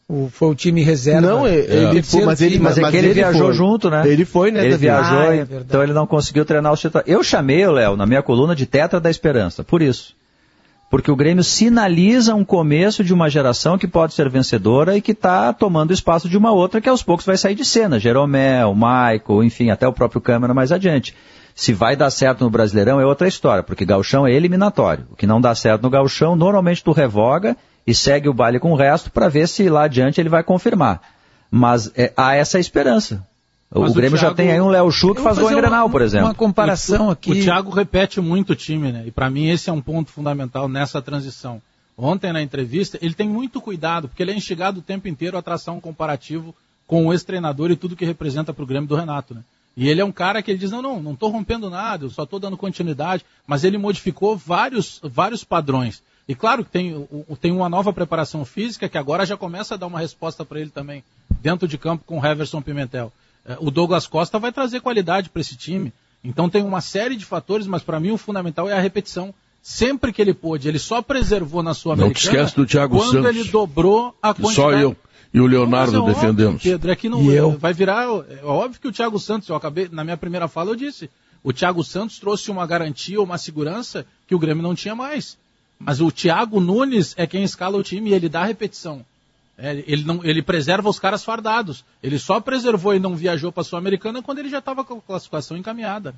[0.10, 1.22] O, foi o time reserva.
[1.22, 3.54] Não, ele, foi, mas ele, mas, mas é que ele, ele viajou foi.
[3.54, 4.08] junto, né?
[4.08, 4.66] Ele foi, né?
[4.66, 7.12] Ele viajou, ah, é então ele não conseguiu treinar o titulares.
[7.12, 10.16] Eu chamei o Léo na minha coluna de Tetra da Esperança, por isso.
[10.90, 15.12] Porque o Grêmio sinaliza um começo de uma geração que pode ser vencedora e que
[15.12, 18.00] está tomando espaço de uma outra que aos poucos vai sair de cena.
[18.00, 21.14] Jeromel, Michael, enfim, até o próprio Câmara mais adiante.
[21.54, 25.08] Se vai dar certo no Brasileirão é outra história, porque Galchão é eliminatório.
[25.12, 28.72] O que não dá certo no Galchão, normalmente tu revoga e segue o baile com
[28.72, 31.02] o resto para ver se lá adiante ele vai confirmar.
[31.52, 33.26] Mas é, há essa esperança.
[33.70, 34.32] Mas o, Grêmio Thiago...
[34.32, 36.28] já tem aí um Léo Chu que faz gol em Grenal, por exemplo.
[36.28, 37.32] Uma comparação o, aqui.
[37.32, 39.04] O Thiago repete muito o time, né?
[39.06, 41.62] E para mim esse é um ponto fundamental nessa transição.
[41.98, 45.42] Ontem na entrevista, ele tem muito cuidado, porque ele é instigado o tempo inteiro a
[45.42, 49.34] traçar um comparativo com o ex-treinador e tudo que representa para o Grêmio do Renato,
[49.34, 49.44] né?
[49.76, 52.10] E ele é um cara que ele diz, não, não, não estou rompendo nada, eu
[52.10, 56.02] só estou dando continuidade, mas ele modificou vários, vários padrões.
[56.28, 57.08] E claro que tem,
[57.40, 60.72] tem uma nova preparação física que agora já começa a dar uma resposta para ele
[60.72, 61.04] também,
[61.42, 63.14] dentro de campo com o Heverson Pimentel.
[63.48, 65.94] É, o Douglas Costa vai trazer qualidade para esse time.
[66.24, 69.34] Então tem uma série de fatores, mas para mim o fundamental é a repetição.
[69.62, 73.12] Sempre que ele pôde, ele só preservou na sua Não te esquece do Thiago quando
[73.12, 73.30] Santos.
[73.30, 74.56] ele dobrou a quantidade.
[74.56, 74.96] Só eu
[75.34, 76.56] e o Leonardo é defendemos.
[76.56, 77.52] Óbvio, Pedro, é que não eu?
[77.58, 78.04] vai virar.
[78.30, 81.10] É óbvio que o Thiago Santos, eu acabei, na minha primeira fala eu disse,
[81.44, 85.38] o Thiago Santos trouxe uma garantia, uma segurança que o Grêmio não tinha mais.
[85.80, 89.06] Mas o Thiago Nunes é quem escala o time e ele dá repetição.
[89.58, 91.84] É, ele, não, ele preserva os caras fardados.
[92.04, 95.02] Ele só preservou e não viajou para a Sul-Americana quando ele já estava com a
[95.02, 96.14] classificação encaminhada.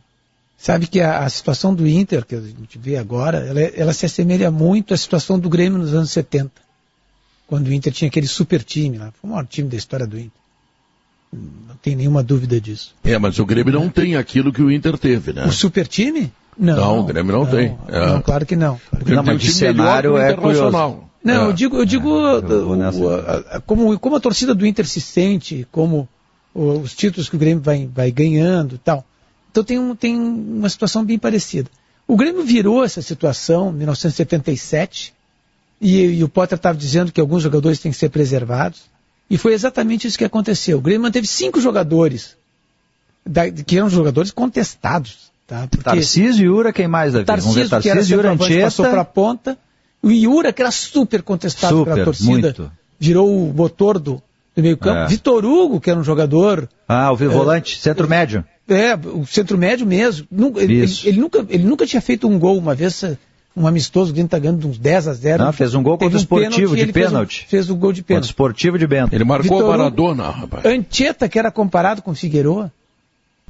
[0.57, 4.05] Sabe que a, a, situação do Inter, que a gente vê agora, ela, ela, se
[4.05, 6.51] assemelha muito à situação do Grêmio nos anos 70.
[7.47, 9.11] Quando o Inter tinha aquele super time lá.
[9.21, 10.31] Foi o maior time da história do Inter.
[11.31, 12.93] Não tem nenhuma dúvida disso.
[13.05, 15.45] É, mas o Grêmio não tem aquilo que o Inter teve, né?
[15.45, 16.29] O super time?
[16.57, 17.77] Não, não o Grêmio não, não tem.
[17.87, 18.07] É.
[18.07, 18.81] Não, claro que não.
[18.89, 21.08] Claro que não, mas de cenário é curioso.
[21.23, 21.47] Não, é.
[21.47, 22.09] eu digo, eu digo
[23.51, 26.07] é, como, como a torcida do Inter se sente, como
[26.53, 29.05] os títulos que o Grêmio vai, vai ganhando e tal.
[29.51, 31.69] Então tem, um, tem uma situação bem parecida.
[32.07, 35.13] O Grêmio virou essa situação em 1977
[35.79, 38.81] e, e o Potter estava dizendo que alguns jogadores têm que ser preservados.
[39.29, 40.79] E foi exatamente isso que aconteceu.
[40.79, 42.35] O Grêmio manteve cinco jogadores,
[43.23, 45.29] da, que eram jogadores contestados.
[45.45, 45.67] Tá?
[45.67, 47.25] Porque Tarcísio e Ura, quem mais, Davi?
[47.25, 48.65] Tarcísio, Vamos ver, Tarcísio que era Anchieta.
[48.65, 49.57] passou para a ponta.
[50.01, 52.71] O Iura, que era super contestado super, pela torcida, muito.
[52.99, 54.21] virou o motor do,
[54.55, 54.99] do meio campo.
[54.99, 55.07] É.
[55.07, 56.69] Vitor Hugo, que era um jogador...
[56.87, 58.43] Ah, o volante, é, centro médio.
[58.67, 60.27] É, o centro médio mesmo.
[60.55, 63.03] Ele, ele, ele, nunca, ele nunca tinha feito um gol uma vez
[63.55, 65.43] um amistoso, o Grêmio está ganhando uns 10 a 0.
[65.43, 67.39] Não, fez um gol contra o um Esportivo de pênalti.
[67.39, 68.21] Fez, um, fez o gol de pênalti.
[68.21, 69.13] Contra o Esportivo de Bento.
[69.13, 70.65] Ele marcou Vitor, a Maradona, rapaz.
[70.65, 72.71] Antieta, que era comparado com Figueroa.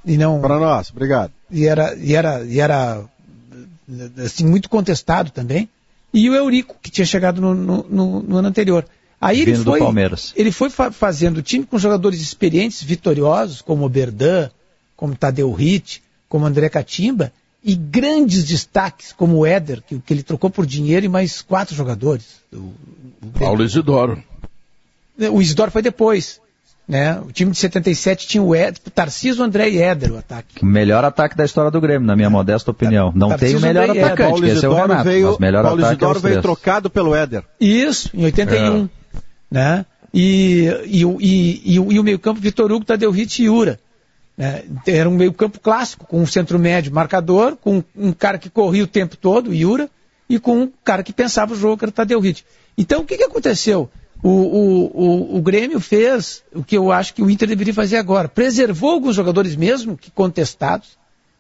[0.06, 0.40] E não...
[0.40, 1.32] Para nós, obrigado.
[1.52, 3.04] E era, e era, e era
[4.24, 5.70] assim, muito contestado também.
[6.14, 8.86] E o Eurico, que tinha chegado no, no, no ano anterior.
[9.22, 9.82] Aí ele foi,
[10.36, 14.50] ele foi fa fazendo time com jogadores experientes, vitoriosos, como o Berdan,
[14.96, 20.24] como Tadeu Ritt, como André Catimba, e grandes destaques, como o Éder, que, que ele
[20.24, 22.38] trocou por dinheiro e mais quatro jogadores.
[22.54, 22.74] O,
[23.22, 24.24] o Paulo Isidoro.
[25.32, 26.40] O Isidoro foi depois.
[26.90, 27.22] Né?
[27.24, 30.66] O time de 77 tinha o Éder, Tarcísio, André e Éder, o ataque.
[30.66, 33.14] Melhor ataque da história do Grêmio, na minha modesta opinião.
[33.16, 35.64] Não Tarcísio, tem o melhor André atacante, Paulo que esse é o Renato, veio, melhor
[35.66, 37.44] Paulo ataque é Isidoro veio trocado pelo Éder.
[37.62, 38.86] Isso, em 81.
[38.86, 38.90] É.
[39.52, 39.86] Né?
[40.12, 43.80] E, e, e, e, e o meio-campo Vitor Hugo, Tadeu Hit e Ura.
[44.36, 44.64] Né?
[44.88, 48.84] Era um meio campo clássico, com um centro médio marcador, com um cara que corria
[48.84, 49.88] o tempo todo, o Yura,
[50.28, 52.44] e com um cara que pensava o jogo, que era o Tadeu Ritt.
[52.76, 53.92] Então, o que, que aconteceu?
[54.22, 57.98] O, o, o, o, Grêmio fez o que eu acho que o Inter deveria fazer
[57.98, 58.28] agora.
[58.28, 60.98] Preservou alguns jogadores mesmo que contestados.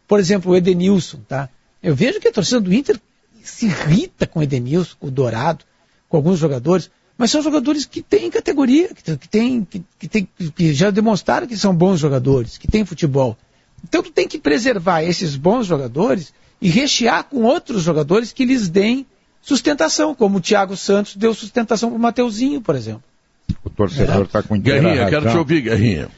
[0.07, 1.19] Por exemplo, o Edenilson.
[1.27, 1.49] Tá?
[1.83, 2.99] Eu vejo que a torcida do Inter
[3.43, 5.65] se irrita com o Edenilson, com o Dourado,
[6.07, 6.89] com alguns jogadores
[7.19, 11.75] mas são jogadores que têm categoria, que, tem, que, que, que já demonstraram que são
[11.75, 13.37] bons jogadores, que têm futebol.
[13.83, 18.69] Então tu tem que preservar esses bons jogadores e rechear com outros jogadores que lhes
[18.69, 19.05] deem
[19.41, 23.03] sustentação, como o Thiago Santos deu sustentação para o Mateuzinho, por exemplo.
[23.63, 24.43] O torcedor está é.
[24.43, 25.19] com inteira Guerrinha, razão.
[25.21, 26.09] quero te ouvir, Guerrinha.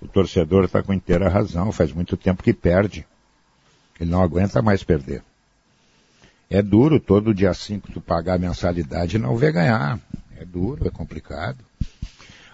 [0.00, 3.06] O torcedor está com inteira razão, faz muito tempo que perde.
[3.98, 5.22] Ele não aguenta mais perder.
[6.50, 9.98] É duro todo dia 5 tu pagar a mensalidade e não ver ganhar.
[10.36, 11.58] É duro, é complicado.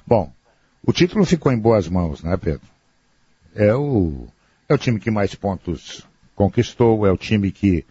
[0.07, 0.33] Bom,
[0.83, 2.67] o título ficou em boas mãos, né, Pedro?
[3.55, 4.29] É o,
[4.69, 7.85] é o time que mais pontos conquistou, é o time que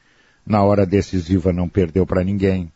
[0.49, 2.71] na hora decisiva não perdeu para ninguém.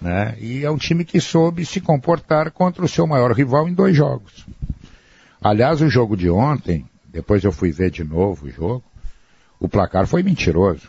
[0.00, 0.36] Né?
[0.38, 3.96] E é um time que soube se comportar contra o seu maior rival em dois
[3.96, 4.46] jogos.
[5.42, 8.84] Aliás, o jogo de ontem, depois eu fui ver de novo o jogo,
[9.58, 10.88] o placar foi mentiroso.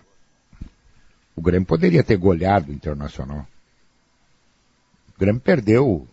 [1.35, 3.47] O Grêmio poderia ter goleado o Internacional.
[5.15, 6.07] O Grêmio perdeu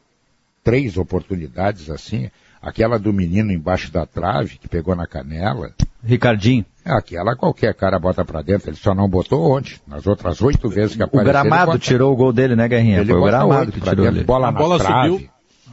[0.63, 2.31] três oportunidades assim.
[2.63, 5.75] Aquela do menino embaixo da trave, que pegou na canela.
[6.03, 6.65] Ricardinho.
[6.85, 9.77] Aquela qualquer cara bota pra dentro, ele só não botou ontem.
[9.87, 11.41] Nas outras oito vezes que apareceu.
[11.41, 13.01] O gramado tirou o gol dele, né, Guerrinha?
[13.01, 15.11] Ele Foi o gramado que tirou dentro, bola a na bola trave.
[15.11, 15.31] Subiu.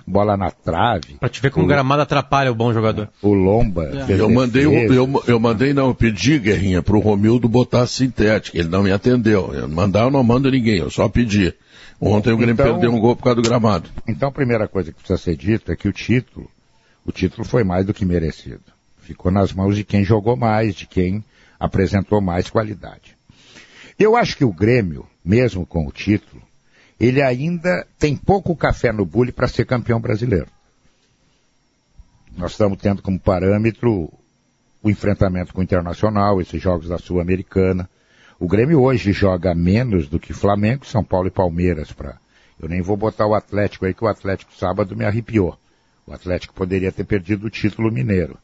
[0.08, 1.16] Bola na trave.
[1.20, 3.10] Pra te ver como o gramado atrapalha o bom jogador.
[3.22, 3.92] O Lomba.
[4.10, 4.20] É.
[4.20, 8.58] Eu mandei, eu, eu mandei não, eu pedi, Guerrinha, pro Romildo botar sintética.
[8.58, 9.54] Ele não me atendeu.
[9.54, 11.54] Eu mandar eu não mando ninguém, eu só pedi.
[12.00, 13.90] Ontem o Grêmio então, perdeu um gol por causa do gramado.
[14.08, 16.50] Então a primeira coisa que precisa ser dita é que o título,
[17.06, 18.71] o título foi mais do que merecido.
[19.02, 21.24] Ficou nas mãos de quem jogou mais, de quem
[21.60, 23.18] apresentou mais qualidade.
[24.00, 26.42] Eu acho que o Grêmio, mesmo com o título,
[27.00, 30.48] ele ainda tem pouco café no bule para ser campeão brasileiro.
[32.38, 34.12] Nós estamos tendo como parâmetro
[34.82, 37.90] o enfrentamento com o Internacional, esses jogos da Sul-Americana.
[38.40, 41.92] O Grêmio hoje joga menos do que Flamengo, São Paulo e Palmeiras.
[41.92, 42.18] Pra...
[42.60, 45.58] Eu nem vou botar o Atlético aí, que o Atlético sábado me arrepiou.
[46.06, 48.38] O Atlético poderia ter perdido o título mineiro.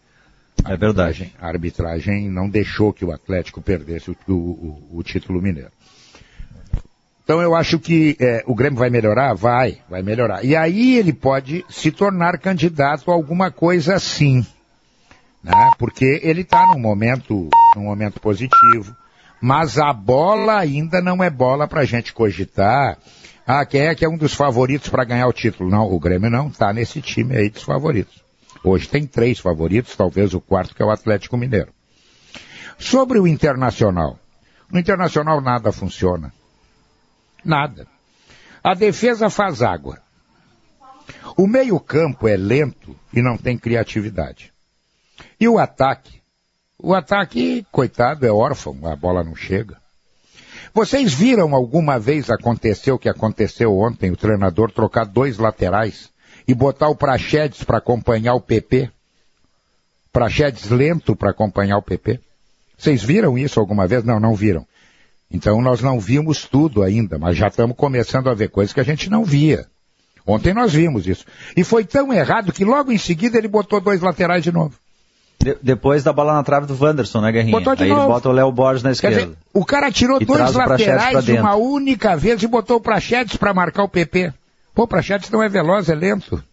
[0.66, 1.34] É verdade.
[1.40, 5.72] A arbitragem não deixou que o Atlético perdesse o, o, o título mineiro.
[7.24, 9.34] Então eu acho que é, o Grêmio vai melhorar?
[9.34, 10.46] Vai, vai melhorar.
[10.46, 14.46] E aí ele pode se tornar candidato a alguma coisa assim.
[15.44, 15.72] Né?
[15.78, 18.96] Porque ele está num momento, num momento positivo.
[19.42, 22.98] Mas a bola ainda não é bola para a gente cogitar.
[23.46, 25.70] Ah, quem é que é um dos favoritos para ganhar o título?
[25.70, 28.27] Não, o Grêmio não está nesse time aí dos favoritos.
[28.68, 31.72] Hoje tem três favoritos, talvez o quarto que é o Atlético Mineiro.
[32.78, 34.20] Sobre o Internacional.
[34.70, 36.34] No Internacional nada funciona.
[37.46, 37.88] Nada.
[38.62, 40.02] A defesa faz água.
[41.38, 44.52] O meio-campo é lento e não tem criatividade.
[45.40, 46.22] E o ataque?
[46.78, 49.82] O ataque, coitado, é órfão, a bola não chega.
[50.74, 56.12] Vocês viram alguma vez acontecer o que aconteceu ontem, o treinador trocar dois laterais
[56.48, 58.90] e botar o Praxedes para acompanhar o PP?
[60.12, 62.20] Praxedes lento para acompanhar o PP?
[62.78, 64.04] Vocês viram isso alguma vez?
[64.04, 64.66] Não, não viram.
[65.30, 68.84] Então nós não vimos tudo ainda, mas já estamos começando a ver coisas que a
[68.84, 69.66] gente não via.
[70.26, 71.26] Ontem nós vimos isso.
[71.56, 74.76] E foi tão errado que logo em seguida ele botou dois laterais de novo.
[75.40, 77.58] De, depois da bola na trave do Wanderson, né, Guerrinha?
[77.58, 78.02] Botou de Aí novo.
[78.02, 79.22] ele bota o Léo Borges na esquerda.
[79.22, 83.84] Dizer, o cara tirou dois laterais uma única vez e botou o Prachedes para marcar
[83.84, 84.34] o PP.
[84.78, 86.44] Pô, Prachedes não é veloz, é lento.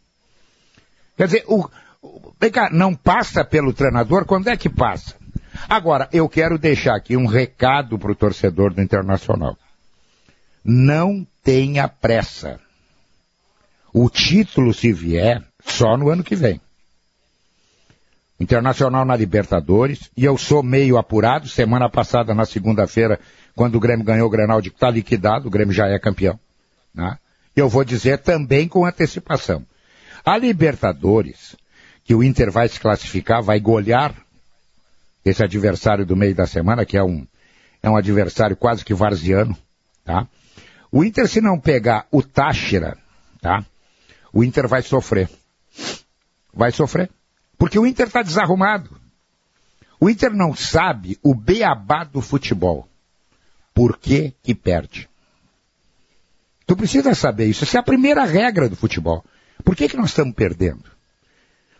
[1.14, 1.68] Quer dizer, o,
[2.00, 5.14] o, vem cá, não passa pelo treinador, quando é que passa?
[5.68, 9.58] Agora, eu quero deixar aqui um recado para o torcedor do Internacional.
[10.64, 12.58] Não tenha pressa.
[13.92, 16.58] O título, se vier, só no ano que vem.
[18.40, 23.20] Internacional na Libertadores, e eu sou meio apurado, semana passada, na segunda-feira,
[23.54, 26.40] quando o Grêmio ganhou o Grenal, de que está liquidado, o Grêmio já é campeão.
[26.94, 27.18] Né?
[27.57, 29.64] Eu vou dizer também com antecipação.
[30.25, 31.55] A Libertadores,
[32.03, 34.14] que o Inter vai se classificar, vai golear
[35.25, 37.27] esse adversário do meio da semana, que é um,
[37.83, 39.57] é um adversário quase que varziano,
[40.05, 40.27] tá?
[40.90, 42.97] O Inter, se não pegar o Táchira,
[43.40, 43.64] tá?
[44.33, 45.29] O Inter vai sofrer.
[46.53, 47.11] Vai sofrer.
[47.59, 49.01] Porque o Inter está desarrumado.
[50.01, 52.88] O Inter não sabe o beabá do futebol.
[53.73, 55.09] Por que que perde?
[56.66, 57.64] Tu precisa saber isso.
[57.64, 59.24] Essa é a primeira regra do futebol.
[59.64, 60.85] Por que, que nós estamos perdendo?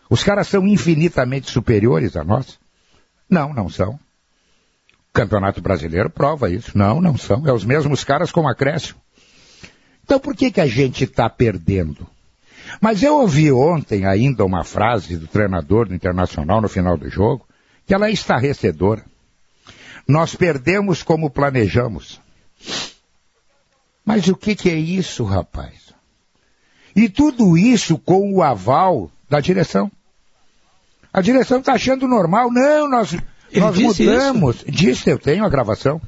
[0.09, 2.59] Os caras são infinitamente superiores a nós?
[3.29, 3.93] Não, não são.
[5.09, 6.77] O Campeonato Brasileiro prova isso.
[6.77, 7.47] Não, não são.
[7.47, 8.99] É os mesmos caras com acréscimo.
[10.03, 12.07] Então por que, que a gente está perdendo?
[12.79, 17.47] Mas eu ouvi ontem ainda uma frase do treinador do Internacional no final do jogo,
[17.85, 19.03] que ela é estarrecedora.
[20.07, 22.21] Nós perdemos como planejamos.
[24.05, 25.93] Mas o que, que é isso, rapaz?
[26.95, 29.91] E tudo isso com o aval da direção.
[31.11, 32.51] A direção está achando normal.
[32.51, 33.17] Não, nós,
[33.53, 34.57] nós mudamos.
[34.57, 34.71] Isso?
[34.71, 35.99] Disse, eu tenho a gravação.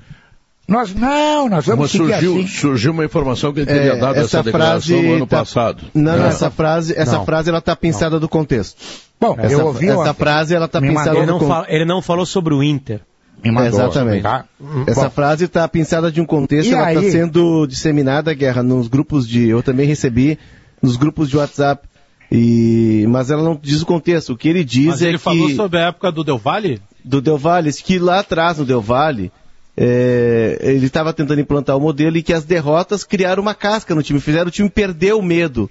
[0.68, 2.48] Nós não, nós vamos Mas seguir surgiu, assim.
[2.48, 5.84] surgiu uma informação que ele teria é, dado essa, essa declaração no ano tá, passado.
[5.94, 7.26] Não, não, essa frase, essa não.
[7.26, 8.20] frase ela está pensada não.
[8.20, 8.84] do contexto.
[9.20, 11.66] Bom, essa, eu ouvi essa frase ela está pensada do contexto.
[11.70, 13.02] Ele não falou sobre o Inter.
[13.44, 14.24] Exatamente.
[14.24, 14.46] Tá?
[14.86, 19.28] Essa Bom, frase está pensada de um contexto, ela está sendo disseminada, Guerra, nos grupos
[19.28, 19.48] de.
[19.48, 20.38] Eu também recebi
[20.82, 21.88] nos grupos de WhatsApp.
[22.32, 24.34] E, mas ela não diz o contexto.
[24.34, 25.30] O que ele diz mas é ele que.
[25.30, 26.82] Ele falou sobre a época do Del Valle?
[27.04, 29.32] Do Del Valle, que lá atrás no Del Valle,
[29.78, 34.04] é, ele estava tentando implantar o modelo e que as derrotas criaram uma casca no
[34.04, 35.70] time, fizeram o time perder o medo.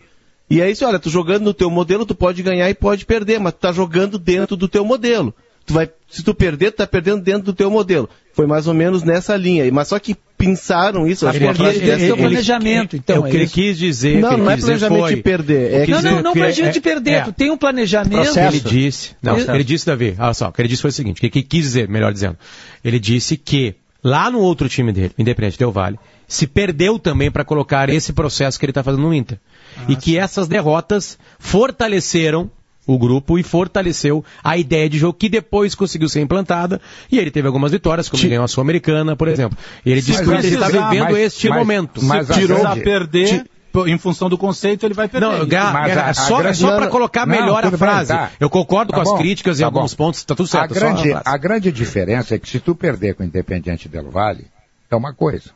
[0.49, 3.41] E é isso, olha, tu jogando no teu modelo, tu pode ganhar e pode perder,
[3.41, 5.35] mas tu tá jogando dentro do teu modelo.
[5.67, 8.09] Tu vai, se tu perder, tu tá perdendo dentro do teu modelo.
[8.33, 9.69] Foi mais ou menos nessa linha.
[9.73, 11.27] Mas só que pensaram isso.
[11.27, 13.17] Acho que ele, o planejamento, então.
[13.17, 14.21] É o que ele quis dizer.
[14.21, 15.73] Não, não é planejamento foi, de perder.
[15.73, 17.25] É não, não, não planejamento de perder.
[17.25, 18.23] Tu tem um planejamento.
[18.23, 18.57] Processo.
[18.57, 19.17] Ele disse.
[19.21, 21.39] Não, ele disse, Davi, olha só, o que ele disse foi o seguinte: o que
[21.39, 22.37] ele quis dizer, melhor dizendo.
[22.85, 23.75] Ele disse que
[24.05, 25.99] lá no outro time dele, Independente Del Vale,
[26.29, 29.39] se perdeu também para colocar esse processo que ele está fazendo no Inter.
[29.77, 32.51] Ah, e que essas derrotas fortaleceram
[32.87, 37.31] o grupo e fortaleceu a ideia de jogo que depois conseguiu ser implantada e ele
[37.31, 39.59] teve algumas vitórias, como ele ganhou a Sul-Americana, por exemplo.
[39.85, 42.05] E ele disse que ele está vivendo mas, este mas, momento.
[42.05, 43.45] Mas, Se tirou a perder,
[43.87, 45.27] em função do conceito, ele vai perder.
[45.27, 46.59] Não, mas a, a só, grande...
[46.59, 48.13] só para colocar melhor não, a frase.
[48.13, 48.31] Bem, tá.
[48.41, 50.73] Eu concordo tá com bom, as críticas tá em alguns pontos, está tudo certo.
[50.73, 54.11] A grande, a, a grande diferença é que se tu perder com o Independiente Del
[54.11, 54.47] Vale,
[54.91, 55.51] é uma coisa.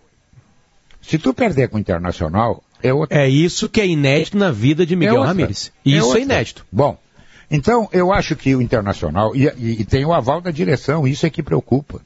[1.00, 3.18] Se tu perder com o Internacional, é outra.
[3.18, 5.72] É isso que é inédito na vida de Miguel é Ramírez.
[5.84, 6.66] Isso é, é inédito.
[6.70, 6.98] Bom,
[7.50, 11.26] então, eu acho que o Internacional, e, e, e, tem o aval da direção, isso
[11.26, 12.00] é que preocupa.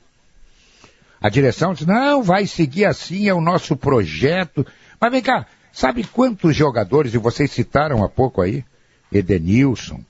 [1.20, 4.66] A direção diz, não, vai seguir assim, é o nosso projeto.
[4.98, 8.64] Mas vem cá, sabe quantos jogadores, e vocês citaram há pouco aí,
[9.12, 10.00] Edenilson,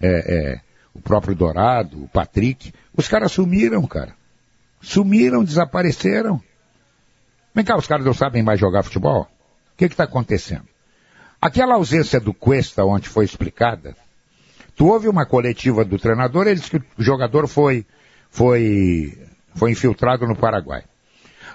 [0.00, 0.60] é, é,
[0.94, 4.14] o próprio Dourado, o Patrick, os caras sumiram, cara.
[4.80, 6.40] Sumiram, desapareceram.
[7.52, 9.22] Vem cá, os caras não sabem mais jogar futebol?
[9.22, 10.68] O que está acontecendo?
[11.40, 13.96] Aquela ausência do Cuesta, onde foi explicada,
[14.76, 17.86] Tu houve uma coletiva do treinador, ele disse que o jogador foi,
[18.30, 19.18] foi,
[19.54, 20.84] foi infiltrado no Paraguai.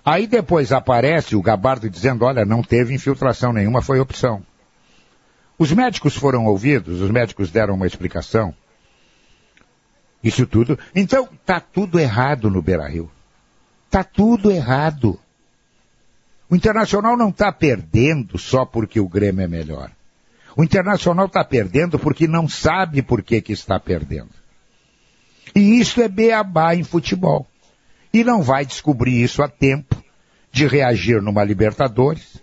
[0.03, 4.43] Aí depois aparece o Gabardo dizendo, olha, não teve infiltração nenhuma, foi opção.
[5.59, 8.51] Os médicos foram ouvidos, os médicos deram uma explicação.
[10.23, 10.77] Isso tudo.
[10.95, 13.11] Então, tá tudo errado no Beira-Rio.
[13.89, 15.19] Tá tudo errado.
[16.49, 19.91] O Internacional não está perdendo só porque o Grêmio é melhor.
[20.55, 24.29] O Internacional está perdendo porque não sabe por que, que está perdendo.
[25.55, 27.47] E isso é beabá em futebol.
[28.13, 30.03] E não vai descobrir isso a tempo
[30.51, 32.41] de reagir numa Libertadores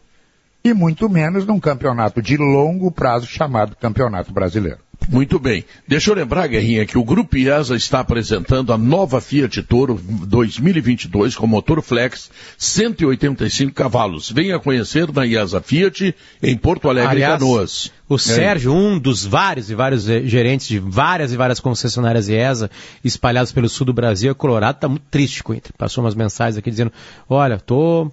[0.64, 4.87] e muito menos num campeonato de longo prazo chamado Campeonato Brasileiro.
[5.06, 5.64] Muito bem.
[5.86, 11.34] Deixa eu lembrar, Guerrinha, que o Grupo IESA está apresentando a nova Fiat Toro 2022
[11.34, 14.30] com motor flex 185 cavalos.
[14.30, 17.92] Venha conhecer na IESA Fiat em Porto Alegre Aliás, Canoas.
[18.06, 18.18] O é.
[18.18, 22.70] Sérgio, um dos vários e vários eh, gerentes de várias e várias concessionárias IESA
[23.02, 25.72] espalhados pelo sul do Brasil, Colorado, está muito triste com o Inter.
[25.76, 26.92] Passou umas mensagens aqui dizendo,
[27.28, 28.10] olha, tô,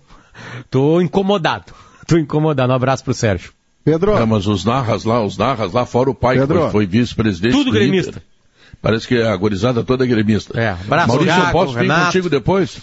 [0.69, 1.73] tô incomodado.
[2.07, 2.71] Tô incomodado.
[2.71, 3.54] Um abraço pro Sérgio.
[3.85, 4.17] Pedro.
[4.17, 6.65] É, mas os narras lá, os narras lá, fora o pai Pedro.
[6.65, 7.53] que foi, vice-presidente.
[7.53, 8.21] Tudo gremista.
[8.81, 10.59] Parece que a gorizada toda é gremista.
[10.59, 12.77] É, abraço, Maurício, Gago, eu posso vir contigo depois?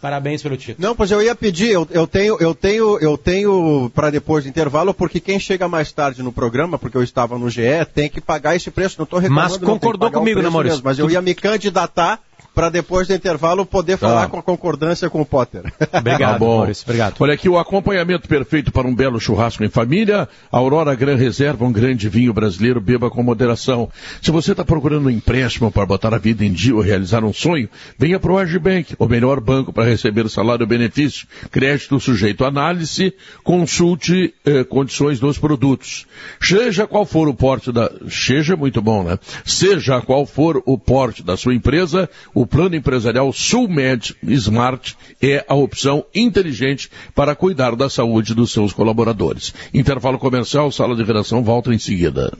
[0.00, 0.78] Parabéns pelo título.
[0.78, 4.48] Não, pois eu ia pedir, eu, eu tenho, eu tenho, eu tenho para depois do
[4.48, 8.22] intervalo, porque quem chega mais tarde no programa, porque eu estava no GE, tem que
[8.22, 8.96] pagar esse preço.
[8.98, 9.50] Não estou reclamando.
[9.50, 10.76] Mas concordou comigo, né, Maurício?
[10.76, 12.18] Mesmo, mas eu ia me candidatar
[12.54, 14.28] para depois do intervalo poder falar tá.
[14.28, 15.62] com a concordância com o Potter.
[15.92, 16.58] Obrigado, tá bom.
[16.58, 17.14] Maurício, obrigado.
[17.20, 20.28] Olha aqui o acompanhamento perfeito para um belo churrasco em família.
[20.50, 23.90] Aurora Gran Reserva, um grande vinho brasileiro, beba com moderação.
[24.20, 27.32] Se você está procurando um empréstimo para botar a vida em dia ou realizar um
[27.32, 31.26] sonho, venha para o Agibank, o melhor banco para receber salário e benefício.
[31.50, 36.06] Crédito sujeito à análise, consulte eh, condições dos produtos.
[36.40, 37.90] Seja qual for o porte da...
[38.08, 39.18] Seja muito bom, né?
[39.44, 45.54] Seja qual for o porte da sua empresa, o plano empresarial Sulmed Smart é a
[45.54, 49.54] opção inteligente para cuidar da saúde dos seus colaboradores.
[49.72, 52.32] Intervalo comercial, sala de redação, volta em seguida.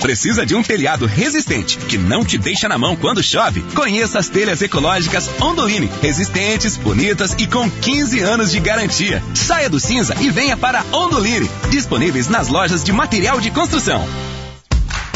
[0.00, 3.62] Precisa de um telhado resistente que não te deixa na mão quando chove?
[3.74, 9.22] Conheça as telhas ecológicas Ondoline, resistentes, bonitas e com 15 anos de garantia.
[9.34, 14.06] Saia do cinza e venha para Ondoline, disponíveis nas lojas de material de construção.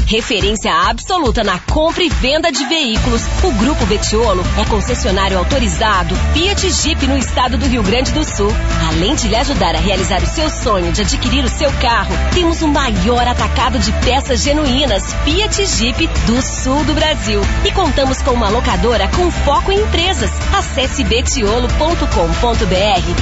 [0.08, 3.20] Referência absoluta na compra e venda de veículos.
[3.44, 8.50] O Grupo Betiolo é concessionário autorizado Fiat Jeep no estado do Rio Grande do Sul.
[8.88, 12.62] Além de lhe ajudar a realizar o seu sonho de adquirir o seu carro, temos
[12.62, 17.42] o maior atacado de peças genuínas Fiat Jeep do sul do Brasil.
[17.66, 20.30] E contamos com uma locadora com foco em empresas.
[20.56, 21.68] Acesse betiolo.com.br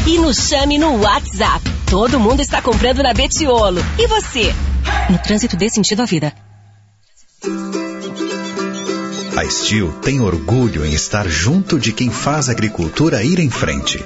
[0.07, 1.68] e nos chame no WhatsApp.
[1.90, 3.85] Todo mundo está comprando na Betiolo.
[3.99, 4.55] E você?
[5.11, 6.46] No trânsito dê sentido à vida.
[9.37, 14.03] A Steel tem orgulho em estar junto de quem faz a agricultura ir em frente.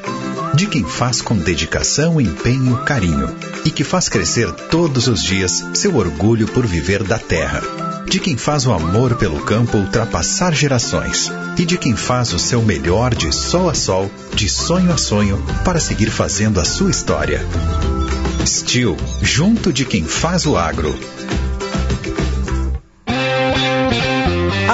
[0.55, 3.33] De quem faz com dedicação, empenho, carinho.
[3.65, 7.63] E que faz crescer todos os dias seu orgulho por viver da terra.
[8.07, 11.31] De quem faz o amor pelo campo ultrapassar gerações.
[11.57, 15.41] E de quem faz o seu melhor de sol a sol, de sonho a sonho,
[15.65, 17.47] para seguir fazendo a sua história.
[18.45, 20.99] Steel, junto de quem faz o agro.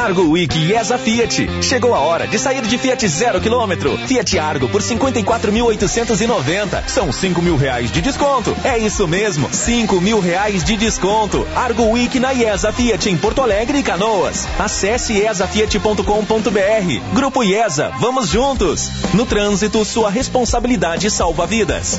[0.07, 1.49] Argo Week IESA Fiat.
[1.61, 3.99] Chegou a hora de sair de Fiat zero quilômetro.
[4.07, 6.87] Fiat Argo por 54.890.
[6.87, 8.57] São 5 mil reais de desconto.
[8.63, 11.45] É isso mesmo, 5 mil reais de desconto.
[11.57, 14.47] Argo Week na IESA Fiat em Porto Alegre e Canoas.
[14.61, 17.13] Acesse iesafiat.com.br.
[17.13, 18.89] Grupo IESA, vamos juntos.
[19.13, 21.99] No trânsito, sua responsabilidade salva vidas.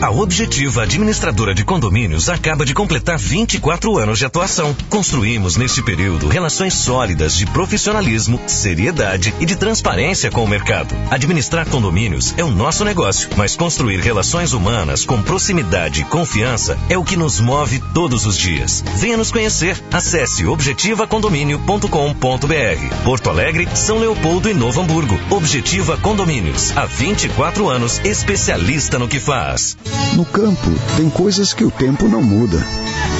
[0.00, 4.72] A Objetiva Administradora de Condomínios acaba de completar 24 anos de atuação.
[4.88, 10.94] Construímos neste período relações sólidas de profissionalismo, seriedade e de transparência com o mercado.
[11.10, 16.96] Administrar condomínios é o nosso negócio, mas construir relações humanas com proximidade e confiança é
[16.96, 18.84] o que nos move todos os dias.
[18.98, 19.82] Venha nos conhecer.
[19.92, 23.02] Acesse objetivacondomínio.com.br.
[23.02, 25.18] Porto Alegre, São Leopoldo e Novo Hamburgo.
[25.28, 26.72] Objetiva Condomínios.
[26.76, 29.76] Há 24 anos, especialista no que faz.
[30.14, 32.64] No campo, tem coisas que o tempo não muda,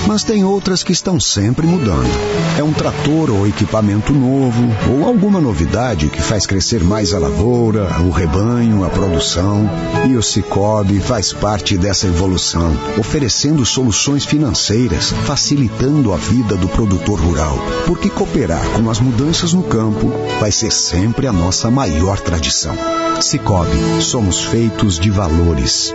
[0.07, 2.09] mas tem outras que estão sempre mudando.
[2.59, 8.01] É um trator ou equipamento novo, ou alguma novidade que faz crescer mais a lavoura,
[8.01, 9.69] o rebanho, a produção.
[10.09, 17.21] E o Cicobi faz parte dessa evolução, oferecendo soluções financeiras, facilitando a vida do produtor
[17.21, 17.59] rural.
[17.87, 20.11] Porque cooperar com as mudanças no campo
[20.41, 22.75] vai ser sempre a nossa maior tradição.
[23.21, 25.93] Cicobi, somos feitos de valores.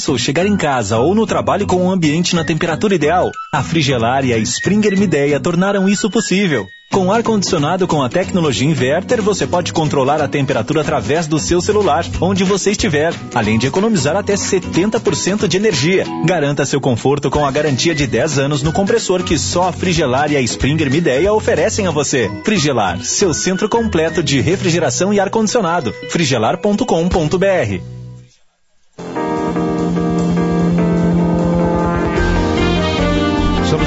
[0.00, 3.30] Pensou chegar em casa ou no trabalho com um ambiente na temperatura ideal?
[3.52, 6.66] A Frigelar e a Springer Mideia tornaram isso possível.
[6.90, 12.06] Com ar-condicionado com a tecnologia inverter, você pode controlar a temperatura através do seu celular,
[12.18, 16.06] onde você estiver, além de economizar até 70% de energia.
[16.24, 20.32] Garanta seu conforto com a garantia de 10 anos no compressor que só a Frigelar
[20.32, 22.30] e a Springer Mideia oferecem a você.
[22.42, 25.94] Frigelar, seu centro completo de refrigeração e ar-condicionado.
[26.08, 27.99] frigelar.com.br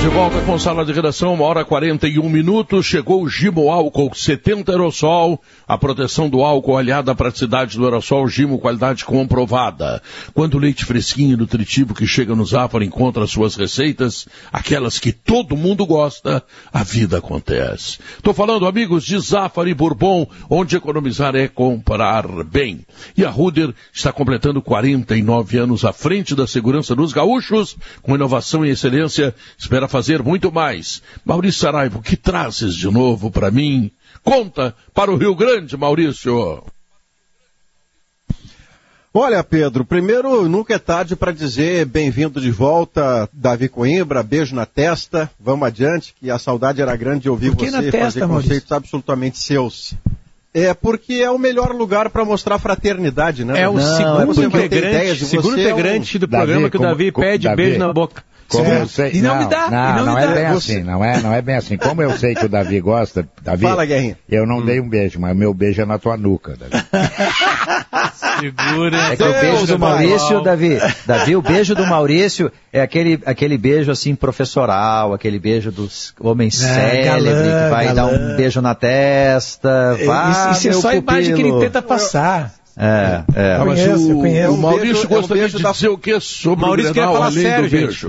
[0.03, 2.85] de volta com sala de redação, uma hora e 41 minutos.
[2.85, 5.41] Chegou o Gimo Álcool 70 Aerosol.
[5.65, 10.01] A proteção do álcool aliada à praticidade do aerosol Gimo, qualidade comprovada.
[10.33, 15.13] Quando o leite fresquinho e nutritivo que chega no Zafari encontra suas receitas, aquelas que
[15.13, 16.43] todo mundo gosta,
[16.73, 17.99] a vida acontece.
[18.17, 22.81] Estou falando, amigos, de Zafari Bourbon, onde economizar é comprar bem.
[23.15, 28.65] E a Ruder está completando 49 anos à frente da segurança dos gaúchos, com inovação
[28.65, 29.33] e excelência.
[29.57, 31.03] Espera fazer muito mais.
[31.23, 33.91] Maurício Saraiva, o que trazes de novo para mim?
[34.23, 36.63] Conta para o Rio Grande, Maurício.
[39.13, 44.65] Olha, Pedro, primeiro, nunca é tarde para dizer bem-vindo de volta, Davi Coimbra, beijo na
[44.65, 48.49] testa, vamos adiante, que a saudade era grande de ouvir você testa, fazer Maurício?
[48.49, 49.93] conceitos absolutamente seus.
[50.51, 53.61] É porque é o melhor lugar para mostrar fraternidade, né?
[53.61, 57.11] É o Não, segundo integrante, é um- integrante do Davi, programa que o como- Davi
[57.11, 57.55] como- pede Davi.
[57.57, 58.23] beijo na boca.
[58.57, 60.33] Como eu sei, E não me dá, não, e não me é dá.
[60.33, 61.77] bem Você- assim, não é, não é bem assim.
[61.77, 64.17] Como eu sei que o Davi gosta, Davi, Fala, Guerrinha.
[64.29, 66.83] eu não dei um beijo, mas o meu beijo é na tua nuca, Davi.
[68.39, 68.97] Segura.
[69.13, 70.41] É que o beijo do Maurício.
[70.41, 76.13] Davi, Davi, o beijo do Maurício é aquele, aquele beijo assim professoral, aquele beijo dos
[76.19, 77.95] homem célebre galã, que vai galã.
[77.95, 79.97] dar um beijo na testa.
[80.05, 81.59] Vá, isso, isso é só a imagem que ele pupilo.
[81.59, 82.51] tenta passar.
[82.75, 83.57] É, é.
[83.59, 84.53] Mas conheço, eu o, conheço.
[84.53, 86.93] o Maurício É beijo- é gostaria beijo de da- dizer o que sobre Maurício o
[86.93, 88.07] queria Grenal, falar além sério, do gente.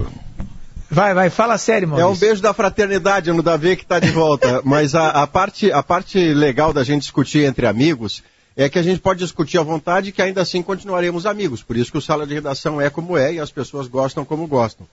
[0.94, 2.20] Vai, vai, fala sério, É um Maurício.
[2.26, 4.62] beijo da fraternidade no Davi que está de volta.
[4.64, 8.22] Mas a, a parte, a parte legal da gente discutir entre amigos
[8.56, 11.62] é que a gente pode discutir à vontade e que ainda assim continuaremos amigos.
[11.62, 14.46] Por isso que o sala de redação é como é e as pessoas gostam como
[14.46, 14.86] gostam.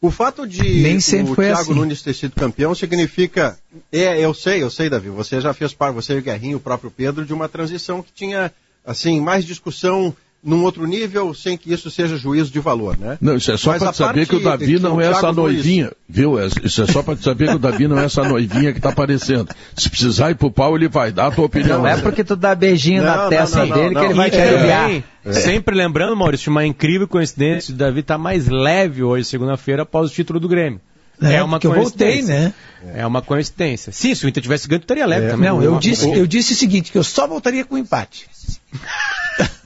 [0.00, 1.74] O fato de Nem sempre o foi Thiago assim.
[1.74, 3.58] Nunes ter sido campeão significa.
[3.90, 5.08] É, eu sei, eu sei, Davi.
[5.08, 8.12] Você já fez parte, você e o Guerrinho, o próprio Pedro, de uma transição que
[8.12, 8.52] tinha
[8.86, 10.14] assim mais discussão
[10.48, 13.18] num outro nível, sem que isso seja juízo de valor, né?
[13.20, 16.36] Não, isso é só para saber que o Davi não é essa noivinha, viu?
[16.64, 19.48] Isso é só para saber que o Davi não é essa noivinha que está aparecendo.
[19.76, 21.82] Se precisar ir pro pau, ele vai dar a tua opinião.
[21.82, 24.30] Não é porque tu dá beijinho não, na testa não, não, dele que ele vai
[24.30, 24.90] te aliviar.
[25.26, 25.32] É.
[25.32, 30.14] Sempre lembrando, Maurício, uma incrível coincidência, o Davi está mais leve hoje, segunda-feira, após o
[30.14, 30.80] título do Grêmio.
[31.20, 31.74] É, é uma coincidência.
[31.74, 32.54] eu voltei, né?
[32.94, 33.92] É uma coincidência.
[33.92, 35.30] Sim, se o Inter tivesse ganho, tu estaria leve é.
[35.30, 35.50] também.
[35.50, 38.26] Não, eu disse, eu disse o seguinte, que eu só voltaria com empate.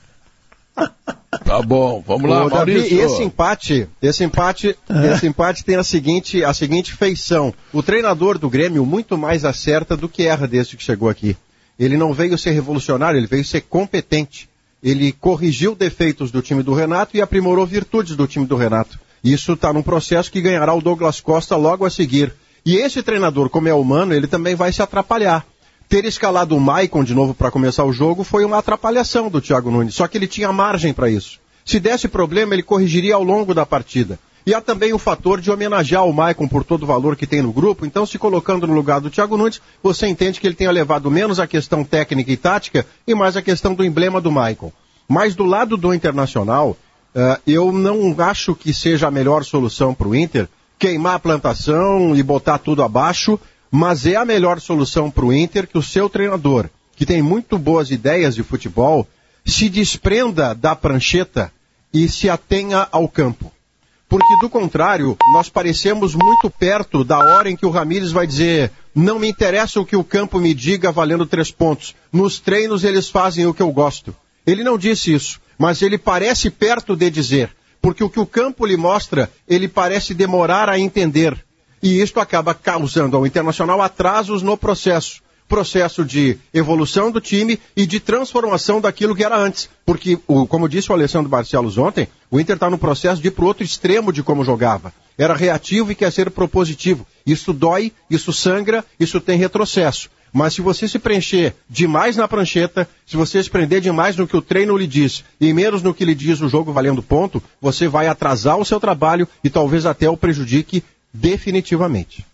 [1.43, 3.01] Tá bom, vamos lá, Davi, Maurício.
[3.01, 5.13] Esse empate, esse empate, é.
[5.13, 7.53] esse empate tem a seguinte, a seguinte feição.
[7.73, 11.35] O treinador do Grêmio muito mais acerta do que erra desde que chegou aqui.
[11.77, 14.47] Ele não veio ser revolucionário, ele veio ser competente.
[14.81, 18.99] Ele corrigiu defeitos do time do Renato e aprimorou virtudes do time do Renato.
[19.23, 22.33] Isso está num processo que ganhará o Douglas Costa logo a seguir.
[22.65, 25.45] E esse treinador, como é humano, ele também vai se atrapalhar.
[25.93, 29.69] Ter escalado o Maicon de novo para começar o jogo foi uma atrapalhação do Thiago
[29.69, 31.39] Nunes, só que ele tinha margem para isso.
[31.63, 34.17] Se desse problema, ele corrigiria ao longo da partida.
[34.43, 37.43] E há também o fator de homenagear o Maicon por todo o valor que tem
[37.43, 40.71] no grupo, então se colocando no lugar do Thiago Nunes, você entende que ele tenha
[40.71, 44.71] levado menos a questão técnica e tática e mais a questão do emblema do Maicon.
[45.07, 46.75] Mas do lado do Internacional,
[47.15, 52.15] Uh, eu não acho que seja a melhor solução para o Inter queimar a plantação
[52.15, 53.39] e botar tudo abaixo,
[53.73, 57.57] mas é a melhor solução para o Inter que o seu treinador, que tem muito
[57.57, 59.07] boas ideias de futebol,
[59.43, 61.51] se desprenda da prancheta
[61.93, 63.51] e se atenha ao campo.
[64.07, 68.71] Porque, do contrário, nós parecemos muito perto da hora em que o Ramires vai dizer:
[68.93, 71.95] não me interessa o que o campo me diga valendo três pontos.
[72.11, 74.15] Nos treinos eles fazem o que eu gosto.
[74.45, 77.49] Ele não disse isso mas ele parece perto de dizer,
[77.81, 81.37] porque o que o campo lhe mostra, ele parece demorar a entender.
[81.83, 85.21] E isto acaba causando ao Internacional atrasos no processo.
[85.49, 89.69] Processo de evolução do time e de transformação daquilo que era antes.
[89.85, 93.31] Porque, o, como disse o Alessandro Barcelos ontem, o Inter está no processo de ir
[93.31, 94.93] para o outro extremo de como jogava.
[95.17, 97.05] Era reativo e quer ser propositivo.
[97.25, 100.09] Isso dói, isso sangra, isso tem retrocesso.
[100.33, 104.35] Mas se você se preencher demais na prancheta, se você se prender demais no que
[104.35, 107.87] o treino lhe diz e menos no que lhe diz o jogo valendo ponto, você
[107.87, 110.83] vai atrasar o seu trabalho e talvez até o prejudique
[111.13, 112.25] definitivamente.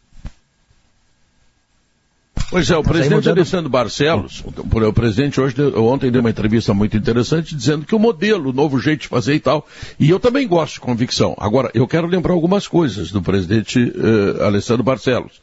[2.49, 7.55] Pois é, o presidente Alessandro Barcelos, o presidente hoje, ontem deu uma entrevista muito interessante
[7.55, 9.67] dizendo que o modelo, o novo jeito de fazer e tal,
[9.99, 11.35] e eu também gosto de convicção.
[11.39, 15.39] Agora, eu quero lembrar algumas coisas do presidente uh, Alessandro Barcelos.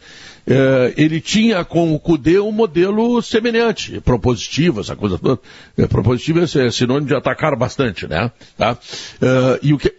[0.48, 5.40] Uh, ele tinha com o CUDE um modelo semelhante, propositivo, essa coisa toda.
[5.78, 8.32] Uh, propositivo é sinônimo de atacar bastante, né?
[8.58, 8.72] Tá?
[8.72, 9.94] Uh, e o que...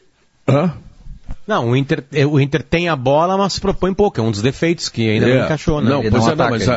[0.46, 0.74] Hã?
[1.48, 4.20] Não, o Inter, é, o Inter tem a bola, mas se propõe pouco.
[4.20, 5.38] É um dos defeitos que ainda é.
[5.38, 5.90] não encaixou, né?
[5.90, 6.74] Não, ele pois não é, não, mas a,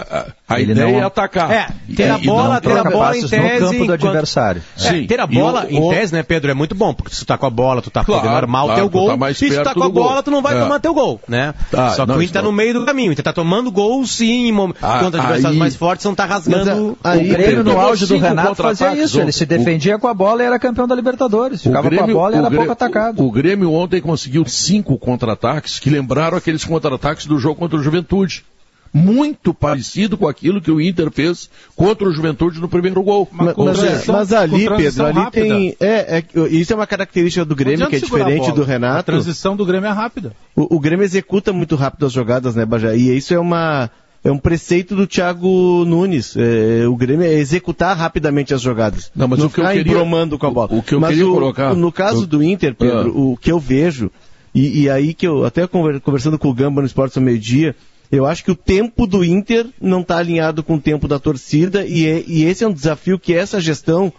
[0.48, 0.98] a, a ideia não...
[0.98, 1.50] é atacar.
[1.50, 3.36] É, ter a bola, ter a bola em tese...
[3.36, 4.62] no campo do adversário.
[4.76, 5.06] É, Sim.
[5.08, 7.36] ter a bola o, em tese, né, Pedro, é muito bom, porque se tu tá
[7.36, 9.50] com a bola, tu tá claro, podendo armar claro, o teu gol, tá e se
[9.50, 10.22] tu tá com a bola, gol.
[10.22, 10.60] tu não vai é.
[10.60, 11.52] tomar teu gol, né?
[11.68, 14.06] Tá, Só que o Inter tá no meio do caminho, o Inter tá tomando gol,
[14.06, 16.96] sim, ah, contra adversários mais fortes, não tá rasgando...
[17.02, 20.44] Aí, o Grêmio, no auge do Renato, fazia isso, ele se defendia com a bola
[20.44, 21.60] e era campeão da Libertadores.
[21.60, 23.24] Ficava com a bola e era pouco atacado.
[23.24, 27.82] O Grêmio ontem conseguiu cinco contra contra-ataques que lembraram aqueles contra-ataques do jogo contra o
[27.82, 28.44] Juventude.
[28.92, 33.28] Muito parecido com aquilo que o Inter fez contra o Juventude no primeiro gol.
[33.30, 35.46] Mas, mas, mas ali, Pedro, ali rápida.
[35.46, 35.76] tem.
[35.78, 38.98] É, é, isso é uma característica do Grêmio que é diferente do Renato.
[38.98, 40.32] A transição do Grêmio é rápida.
[40.56, 42.96] O, o Grêmio executa muito rápido as jogadas, né, Bajá?
[42.96, 43.88] E isso é uma
[44.24, 46.36] é um preceito do Thiago Nunes.
[46.36, 49.10] É, o Grêmio é executar rapidamente as jogadas.
[49.14, 49.94] Não, mas não o que eu queria,
[50.38, 50.68] com a bola.
[50.72, 51.74] O, o que eu mas queria o, colocar.
[51.74, 53.20] No caso do Inter, Pedro, ah.
[53.20, 54.10] o que eu vejo
[54.54, 57.74] e, e aí que eu, até conversando com o Gamba no Esportes ao meio-dia,
[58.10, 61.86] eu acho que o tempo do Inter não está alinhado com o tempo da torcida
[61.86, 64.12] e, é, e, esse é um desafio que essa gestão,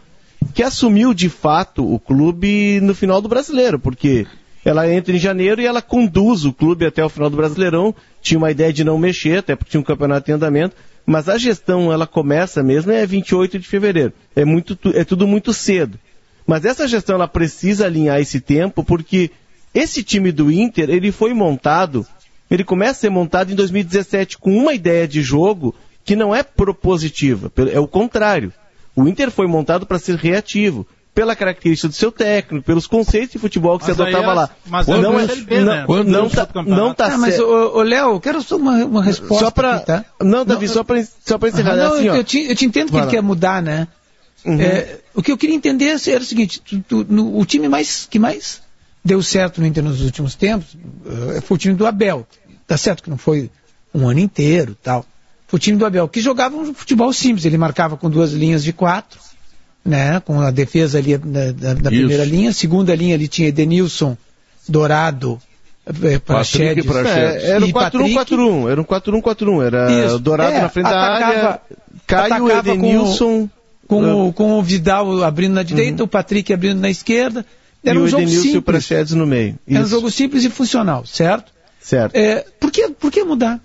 [0.53, 4.25] que assumiu de fato o clube no final do brasileiro, porque
[4.63, 7.93] ela entra em janeiro e ela conduz o clube até o final do Brasileirão.
[8.21, 10.75] Tinha uma ideia de não mexer, até porque tinha um campeonato em andamento,
[11.05, 14.13] mas a gestão ela começa mesmo é 28 de fevereiro.
[14.35, 15.99] É, muito, é tudo muito cedo.
[16.45, 19.31] Mas essa gestão ela precisa alinhar esse tempo porque
[19.73, 22.05] esse time do Inter, ele foi montado,
[22.49, 26.43] ele começa a ser montado em 2017 com uma ideia de jogo que não é
[26.43, 28.51] propositiva, é o contrário.
[28.95, 33.39] O Inter foi montado para ser reativo, pela característica do seu técnico, pelos conceitos de
[33.39, 34.49] futebol que mas você adotava é, lá.
[34.65, 35.85] Mas não, é, não, né?
[36.05, 39.79] não, tá, não tá ah, Mas, ô, Léo, quero só uma, uma resposta Só para,
[39.79, 40.05] tá?
[40.21, 41.75] Não, Davi, não, só para só pra encerrar.
[41.75, 43.87] Não, assim, eu, eu, te, eu, te, entendo que ele quer mudar, né?
[44.45, 44.59] Uhum.
[44.59, 48.07] É, o que eu queria entender era o seguinte, tu, tu, no, o time mais,
[48.09, 48.61] que mais
[49.03, 52.25] deu certo no Inter nos últimos tempos uh, foi o time do Abel.
[52.67, 53.49] Tá certo que não foi
[53.93, 55.05] um ano inteiro tal.
[55.47, 57.43] Foi o time do Abel, que jogava um futebol simples.
[57.43, 59.19] Ele marcava com duas linhas de quatro,
[59.83, 60.21] né?
[60.21, 62.53] Com a defesa ali da, da, da primeira linha.
[62.53, 64.15] Segunda linha ali tinha Edenilson,
[64.67, 65.41] Dourado,
[66.03, 66.85] é, Praxedes.
[66.85, 70.19] É, era um 4-1-4-1, era um 4-1-4-1, era Isso.
[70.19, 71.61] Dourado é, na frente da área,
[72.07, 73.49] Caio, Edenilson...
[73.87, 76.05] Com, com, o, com o Vidal abrindo na direita, uhum.
[76.05, 77.45] o Patrick abrindo na esquerda.
[77.83, 78.55] Era e um o jogo Edenilson simples.
[78.55, 79.59] e o Praxedes no meio.
[79.67, 79.77] Isso.
[79.77, 81.51] Era um jogo simples e funcional, certo?
[81.79, 82.15] Certo.
[82.15, 83.59] É, por, que, por que mudar?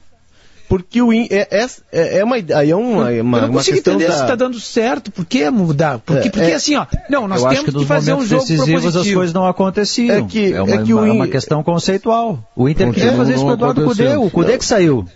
[0.69, 3.79] Porque o é, é, é, é uma aí é uma, eu, uma, eu não consigo
[3.79, 4.15] entender da...
[4.15, 5.13] se está dando certo.
[5.13, 6.01] Por que mudar?
[6.01, 8.97] Porque, é, porque é, assim, ó, não, nós temos que, que fazer um jogo decisivos
[8.97, 10.17] as coisas não aconteciam.
[10.17, 12.43] É que é uma, é que uma, uma questão conceitual.
[12.57, 15.07] O Inter queria fazer isso com o Eduardo Cudê, o Cudê que saiu.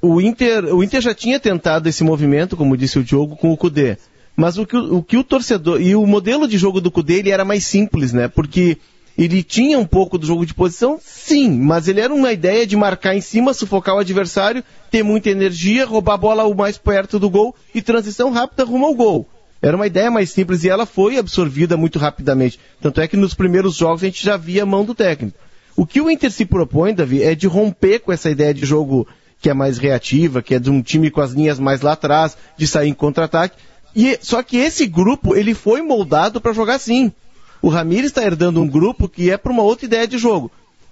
[0.00, 3.56] O Inter, o Inter já tinha tentado esse movimento, como disse o Diogo, com o
[3.56, 3.96] Cudê.
[4.38, 7.30] Mas o que o, que o torcedor e o modelo de jogo do Cudê ele
[7.30, 8.28] era mais simples, né?
[8.28, 8.78] Porque
[9.18, 12.76] ele tinha um pouco do jogo de posição, sim, mas ele era uma ideia de
[12.76, 14.62] marcar em cima, sufocar o adversário,
[14.92, 18.86] ter muita energia, roubar a bola o mais perto do gol e transição rápida rumo
[18.86, 19.26] ao gol.
[19.60, 22.60] Era uma ideia mais simples e ela foi absorvida muito rapidamente.
[22.80, 25.36] Tanto é que nos primeiros jogos a gente já via a mão do técnico.
[25.74, 29.04] O que o Inter se propõe, Davi, é de romper com essa ideia de jogo
[29.40, 32.36] que é mais reativa, que é de um time com as linhas mais lá atrás,
[32.56, 33.56] de sair em contra-ataque.
[33.94, 37.12] E só que esse grupo ele foi moldado para jogar assim.
[37.60, 40.50] O Ramires está herdando um grupo que é para uma outra ideia de jogo.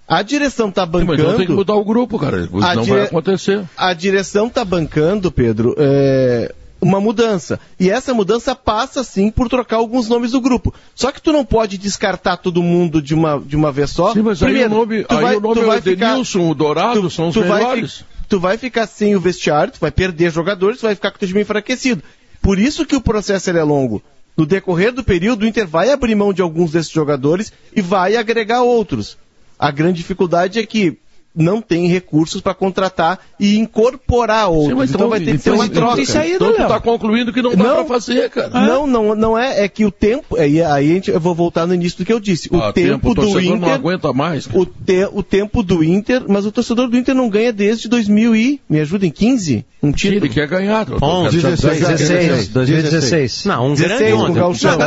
[0.09, 1.23] A direção está bancando.
[1.25, 2.43] Mas tem que mudar o grupo, cara.
[2.43, 2.97] Isso não dire...
[2.97, 3.65] vai acontecer.
[3.77, 6.55] A direção está bancando, Pedro, é...
[6.81, 7.59] uma mudança.
[7.79, 10.73] E essa mudança passa, sim, por trocar alguns nomes do grupo.
[10.95, 14.13] Só que tu não pode descartar todo mundo de uma, de uma vez só.
[14.13, 16.51] Sim, mas Primeiro, aí o nome, aí vai, o nome é o Edenilson, ficar...
[16.51, 17.99] o Dourado, tu, são os tu melhores.
[17.99, 21.17] Vai, tu vai ficar sem o vestiário, tu vai perder jogadores, tu vai ficar com
[21.17, 22.03] o teu time enfraquecido.
[22.47, 24.01] Por isso que o processo é longo
[24.37, 28.15] no decorrer do período, o Inter vai abrir mão de alguns desses jogadores e vai
[28.15, 29.19] agregar outros.
[29.59, 30.97] A grande dificuldade é que
[31.37, 34.89] não tem recursos para contratar e incorporar outros.
[34.89, 36.01] Sim, então, então vai ter que ser uma troca.
[36.01, 38.49] então tu está concluindo que não dá para fazer, cara.
[38.49, 39.65] Não, não, não é.
[39.65, 40.37] É que o tempo.
[40.37, 42.49] Aí, aí a gente, eu vou voltar no início do que eu disse.
[42.51, 43.61] O ah, tempo, tempo do Inter.
[43.61, 44.47] não aguenta mais.
[44.47, 48.35] O, te, o tempo do Inter, mas o torcedor do Inter não ganha desde 2000
[48.35, 48.61] e.
[48.69, 49.65] Me ajudem, 15?
[49.83, 50.25] Um título.
[50.25, 50.87] Ele quer ganhar.
[51.01, 53.45] 11, 16, 16, 2016.
[53.45, 54.79] Não, um 16 grande com o Galchão.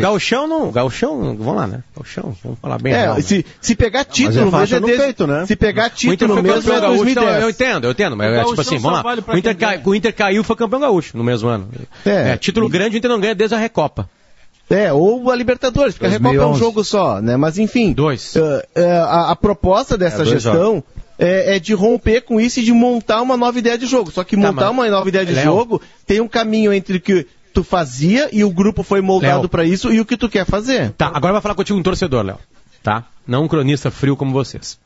[0.00, 0.70] Galchão não.
[0.72, 1.82] Galchão, vamos lá, né?
[1.96, 2.92] Galchão, vamos falar bem.
[2.92, 5.46] É, se, se pegar título, mas é, desde, peito, né?
[5.46, 7.14] Se pegar título mesmo é 2010.
[7.14, 9.02] Não, eu entendo, eu entendo, mas é tipo assim, vamos lá.
[9.02, 11.68] Vale o, Inter cai, o Inter caiu foi campeão gaúcho no mesmo ano.
[12.04, 12.30] É.
[12.30, 14.08] é título grande o Inter não ganha desde a Recopa.
[14.70, 16.16] É, ou a Libertadores, porque 2011.
[16.26, 17.36] a Recopa é um jogo só, né?
[17.36, 17.92] Mas enfim.
[17.92, 18.34] Dois.
[18.34, 20.84] Uh, uh, a, a, proposta dessa é, gestão
[21.18, 24.10] é, é, de romper com isso e de montar uma nova ideia de jogo.
[24.10, 25.44] Só que tá, montar uma nova ideia de Léo.
[25.44, 29.64] jogo tem um caminho entre o que tu fazia e o grupo foi moldado para
[29.64, 30.92] isso e o que tu quer fazer.
[30.92, 32.38] Tá, agora vai falar contigo um torcedor, Léo.
[32.82, 33.04] Tá?
[33.26, 34.78] Não um cronista frio como vocês.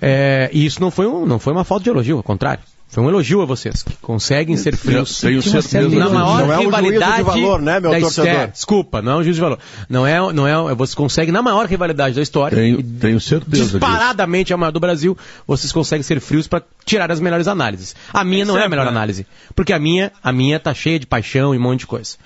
[0.00, 2.62] É, e isso não foi, um, não foi uma falta de elogio, ao contrário.
[2.88, 5.20] Foi um elogio a vocês, que conseguem ser frios.
[5.20, 5.88] Tenho certeza.
[5.88, 8.26] Na maior não é rivalidade de valor, né, meu torcedor?
[8.26, 8.48] história.
[8.48, 9.58] Desculpa, não é um juízo de valor.
[9.88, 14.54] Não é, não é, vocês conseguem, na maior rivalidade da história, tenho, tenho certeza disparadamente
[14.54, 17.94] a maior do Brasil, vocês conseguem ser frios para tirar as melhores análises.
[18.12, 18.92] A minha não é a melhor né?
[18.92, 22.16] análise, porque a minha, a minha tá cheia de paixão e um monte de coisa.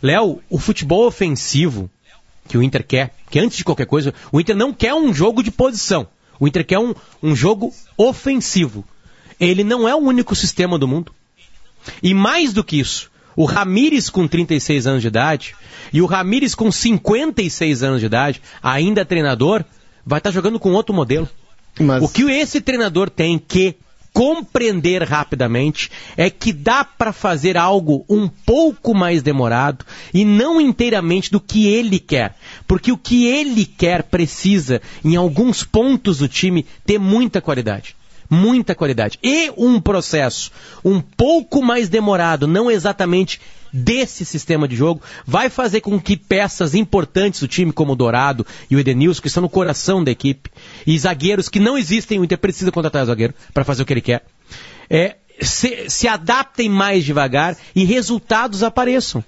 [0.00, 1.90] Léo, o futebol ofensivo
[2.48, 5.42] que o Inter quer, que antes de qualquer coisa, o Inter não quer um jogo
[5.42, 6.06] de posição.
[6.44, 8.84] O Inter quer um, um jogo ofensivo.
[9.40, 11.10] Ele não é o único sistema do mundo.
[12.02, 15.56] E mais do que isso, o Ramires com 36 anos de idade
[15.90, 19.64] e o Ramires com 56 anos de idade, ainda treinador,
[20.04, 21.26] vai estar jogando com outro modelo.
[21.80, 22.02] Mas...
[22.02, 23.76] O que esse treinador tem que
[24.14, 29.84] compreender rapidamente é que dá para fazer algo um pouco mais demorado
[30.14, 32.36] e não inteiramente do que ele quer.
[32.64, 37.96] Porque o que ele quer precisa, em alguns pontos do time, ter muita qualidade
[38.30, 39.18] muita qualidade.
[39.22, 40.50] E um processo
[40.84, 43.38] um pouco mais demorado, não exatamente
[43.76, 48.46] desse sistema de jogo, vai fazer com que peças importantes do time, como o Dourado
[48.70, 50.48] e o Edenilson, que estão no coração da equipe,
[50.86, 54.00] e zagueiros que não existem, o Inter precisa contratar zagueiro para fazer o que ele
[54.00, 54.24] quer,
[54.88, 59.24] é, se, se adaptem mais devagar e resultados apareçam.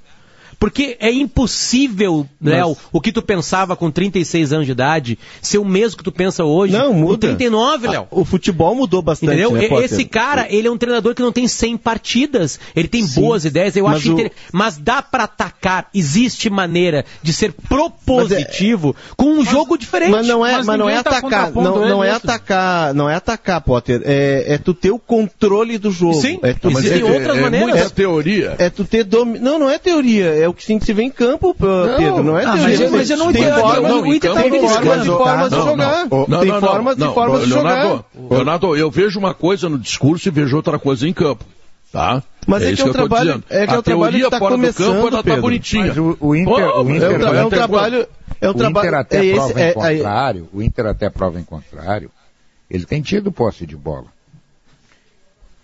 [0.58, 5.64] Porque é impossível, Léo, o que tu pensava com 36 anos de idade, ser o
[5.64, 6.72] mesmo que tu pensa hoje.
[6.72, 7.12] Não, muda.
[7.12, 8.06] Com 39, Léo.
[8.10, 9.32] O futebol mudou bastante.
[9.32, 9.52] Entendeu?
[9.52, 12.58] Né, Esse cara, ele é um treinador que não tem 100 partidas.
[12.74, 14.12] Ele tem Sim, boas ideias, eu mas acho o...
[14.12, 14.32] inter...
[14.52, 19.14] Mas dá para atacar, existe maneira de ser propositivo é...
[19.16, 20.10] com um mas, jogo diferente.
[20.10, 23.14] Mas não é, mas, mas não é tá atacar, não, não é atacar, não é
[23.14, 24.02] atacar, Potter.
[24.04, 26.14] É, é tu ter o controle do jogo.
[26.14, 27.68] Sim, é tu, existem é, outras é, maneiras.
[27.68, 28.54] É muita teoria.
[28.58, 29.24] É tu ter dom...
[29.24, 32.38] Não, não é teoria, é o que tem que se ver em campo, Pedro, não
[32.38, 33.60] é ah, mas, mas eu não entendo.
[33.60, 36.08] Forma, não, o Inter tá tem formas e formas de jogar.
[36.08, 38.04] Tem formas e formas de jogar.
[38.30, 41.44] Leonardo, eu vejo uma coisa no discurso e vejo outra coisa em campo.
[41.92, 42.22] Tá?
[42.46, 44.94] Mas é, é que é o trabalho, é que é o trabalho que tá começando,
[44.94, 45.86] campo, ela tá bonitinha.
[45.86, 48.08] Mas o, o Inter, Pô, o Inter é, um, é um trabalho,
[48.40, 51.44] é um trabalho, Inter até é prova esse, em contrário, o Inter até prova em
[51.44, 52.10] contrário,
[52.70, 54.06] ele tem tido posse de bola.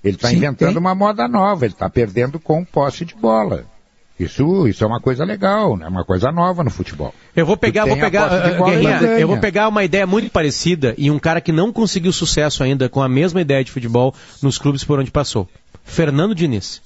[0.02, 0.78] Ele está inventando tem.
[0.78, 3.64] uma moda nova, ele está perdendo com posse de bola.
[4.24, 5.86] Isso, isso é uma coisa legal, né?
[5.88, 7.14] Uma coisa nova no futebol.
[7.34, 11.10] Eu vou pegar, vou pegar, uh, Guerrinha, eu vou pegar uma ideia muito parecida e
[11.10, 14.84] um cara que não conseguiu sucesso ainda com a mesma ideia de futebol nos clubes
[14.84, 15.48] por onde passou.
[15.84, 16.80] Fernando Diniz.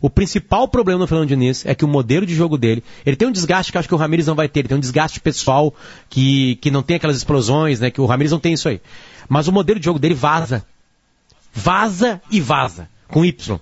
[0.00, 3.26] O principal problema do Fernando Diniz é que o modelo de jogo dele, ele tem
[3.26, 5.74] um desgaste que acho que o Ramires não vai ter, ele tem um desgaste pessoal
[6.10, 7.90] que, que não tem aquelas explosões, né?
[7.90, 8.80] Que o Ramires não tem isso aí.
[9.28, 10.64] Mas o modelo de jogo dele vaza.
[11.52, 12.88] Vaza e vaza.
[13.08, 13.58] Com Y.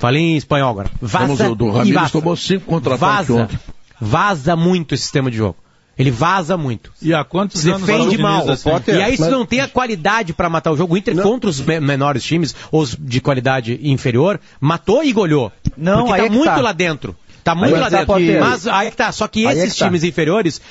[0.00, 0.90] Falei em espanhol agora.
[0.98, 2.10] Vaza do Ramires e vaza.
[2.10, 3.58] tomou cinco contra-ataques ontem.
[4.00, 5.56] Vaza muito esse sistema de jogo.
[5.98, 6.90] Ele vaza muito.
[7.02, 8.48] E há quantos Se defende mal.
[8.48, 8.70] Assim?
[8.88, 11.22] E aí, se não tem a qualidade para matar o jogo, o Inter não.
[11.22, 15.52] contra os menores times, os de qualidade inferior, matou e golhou.
[15.76, 16.60] Não, Porque tá é muito tá.
[16.62, 17.14] lá dentro.
[17.44, 18.14] Tá muito aí lá dentro.
[18.40, 19.12] Mas aí que tá.
[19.12, 19.84] Só que esses é que tá.
[19.84, 20.62] times inferiores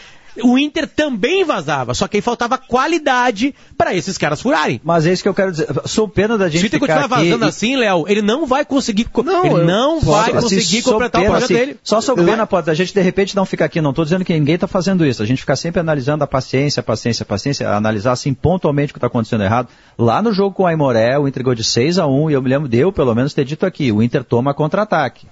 [0.44, 4.80] o Inter também vazava, só que aí faltava qualidade para esses caras furarem.
[4.84, 5.68] Mas é isso que eu quero dizer.
[5.86, 7.48] Sou pena da gente Se o Inter continuar vazando e...
[7.48, 11.54] assim, Léo, ele não vai conseguir, não, ele não vai conseguir completar pena, o projeto
[11.54, 11.80] assim, dele.
[11.84, 14.34] Só sou pena, pode, a gente de repente não fica aqui, não estou dizendo que
[14.34, 18.34] ninguém está fazendo isso, a gente fica sempre analisando a paciência, paciência, paciência, analisar assim
[18.34, 19.70] pontualmente o que está acontecendo errado.
[19.98, 22.42] Lá no jogo com o Aimoré, o Inter ganhou de 6 a 1 e eu
[22.42, 25.28] me lembro de eu, pelo menos, ter dito aqui, o Inter toma contra-ataque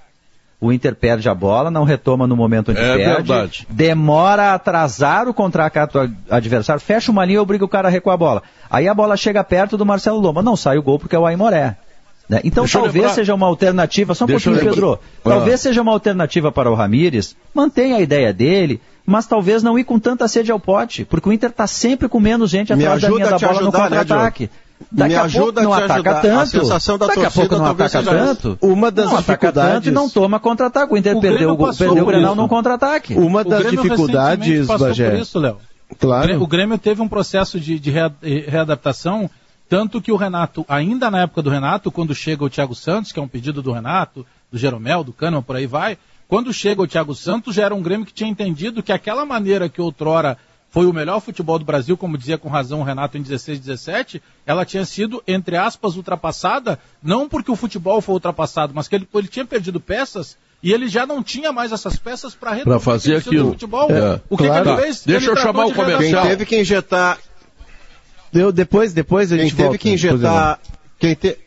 [0.59, 3.67] o Inter perde a bola, não retoma no momento onde é perde, verdade.
[3.69, 8.15] demora a atrasar o contra-ataque adversário, fecha uma linha e obriga o cara a recuar
[8.15, 8.43] a bola.
[8.69, 11.25] Aí a bola chega perto do Marcelo Loma, não sai o gol porque é o
[11.25, 11.77] Aimoré.
[12.27, 12.41] Né?
[12.43, 15.57] Então Deixa talvez seja uma alternativa, só um Deixa pouquinho, Pedro, talvez ah.
[15.57, 19.97] seja uma alternativa para o Ramires, mantenha a ideia dele, mas talvez não ir com
[19.97, 23.29] tanta sede ao pote, porque o Inter está sempre com menos gente atrás da linha
[23.29, 24.43] da bola ajudar, no né, contra-ataque.
[24.43, 24.49] Né,
[24.91, 26.21] Daqui me ajuda a pouco não ataca ajudar.
[26.21, 26.37] tanto.
[26.37, 28.57] A sensação da Daqui torcida, a pouco não ataca tanto.
[28.61, 30.93] Uma das não dificuldades não toma contra-ataque.
[30.93, 33.15] O Inter o perdeu, o, perdeu o Grenal num contra-ataque.
[33.15, 35.23] Uma das dificuldades, Bagé.
[35.99, 36.41] Claro.
[36.41, 37.91] O Grêmio teve um processo de, de
[38.47, 39.29] readaptação,
[39.69, 43.19] tanto que o Renato, ainda na época do Renato, quando chega o Thiago Santos, que
[43.19, 45.97] é um pedido do Renato, do Jeromel, do Kahneman, por aí vai,
[46.27, 49.69] quando chega o Thiago Santos, já era um Grêmio que tinha entendido que aquela maneira
[49.69, 50.37] que outrora
[50.69, 54.21] foi o melhor futebol do Brasil, como dizia com razão o Renato em 16, 17,
[54.45, 59.07] ela tinha sido, entre aspas, ultrapassada, não porque o futebol foi ultrapassado, mas que ele,
[59.13, 63.51] ele tinha perdido peças e ele já não tinha mais essas peças para fazer aquilo.
[63.51, 63.89] Futebol.
[63.89, 64.63] É, o que, claro.
[64.63, 65.03] que ele fez?
[65.05, 66.23] Deixa ele eu chamar o comercial.
[66.23, 67.17] Quem teve que injetar...
[68.33, 70.59] Deu, depois, depois a gente Quem teve que injetar...
[70.99, 71.37] Quem, te...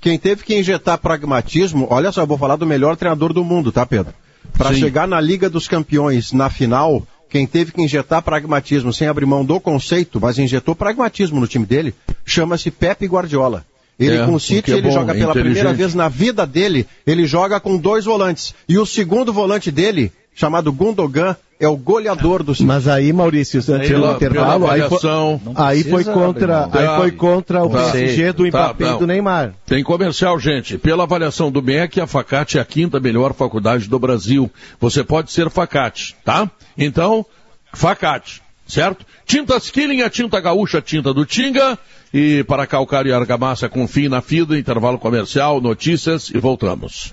[0.00, 3.72] Quem teve que injetar pragmatismo, olha só, eu vou falar do melhor treinador do mundo,
[3.72, 4.14] tá, Pedro?
[4.52, 9.26] Para chegar na Liga dos Campeões, na final, quem teve que injetar pragmatismo sem abrir
[9.26, 13.64] mão do conceito, mas injetou pragmatismo no time dele, chama-se Pepe Guardiola.
[13.98, 16.86] Ele é, com o City, é ele bom, joga pela primeira vez na vida dele,
[17.04, 18.54] ele joga com dois volantes.
[18.68, 24.12] E o segundo volante dele, chamado Gundogan, é o goleador do Mas aí, Maurício, pelo
[24.12, 25.00] intervalo, aí, foi,
[25.56, 29.06] aí foi contra, aí foi contra o tá, PSG do tá, Mbappé tá, e do
[29.08, 29.54] Neymar.
[29.66, 30.78] Tem comercial, gente.
[30.78, 34.48] Pela avaliação do MEC, a Facate é a quinta melhor faculdade do Brasil.
[34.78, 36.48] Você pode ser Facate, tá?
[36.76, 37.26] Então,
[37.72, 39.04] Facate, certo?
[39.26, 41.76] Tintas Killing, a tinta gaúcha, a tinta do Tinga.
[42.14, 47.12] E para calcário e argamassa, confie na FIDA, intervalo comercial, notícias e voltamos.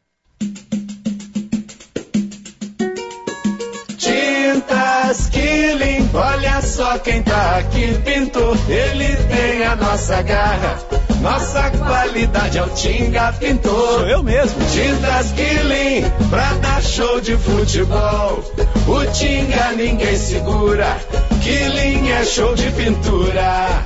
[3.97, 8.57] Tintas Killing, olha só quem tá aqui, pintor.
[8.69, 10.79] Ele tem a nossa garra.
[11.21, 13.99] Nossa qualidade é o Tinga Pintor.
[13.99, 14.57] Sou eu mesmo.
[14.65, 18.43] Tintas Killing, pra dar show de futebol.
[18.87, 20.97] O Tinga ninguém segura.
[21.43, 23.83] Killing é show de pintura.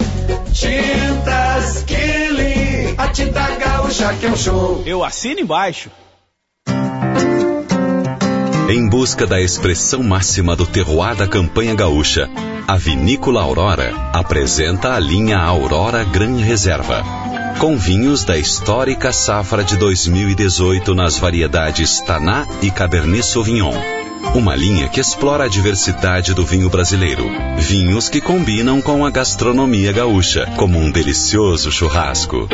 [0.54, 4.84] Tintas Killing, a tinta gaúcha que é um show.
[4.86, 5.90] Eu assino embaixo.
[8.68, 12.28] Em busca da expressão máxima do terroir da campanha gaúcha,
[12.68, 17.04] a Vinícola Aurora apresenta a linha Aurora Gran Reserva.
[17.60, 23.76] Com vinhos da histórica safra de 2018 nas variedades Taná e Cabernet Sauvignon.
[24.34, 27.24] Uma linha que explora a diversidade do vinho brasileiro.
[27.60, 32.50] Vinhos que combinam com a gastronomia gaúcha, como um delicioso churrasco.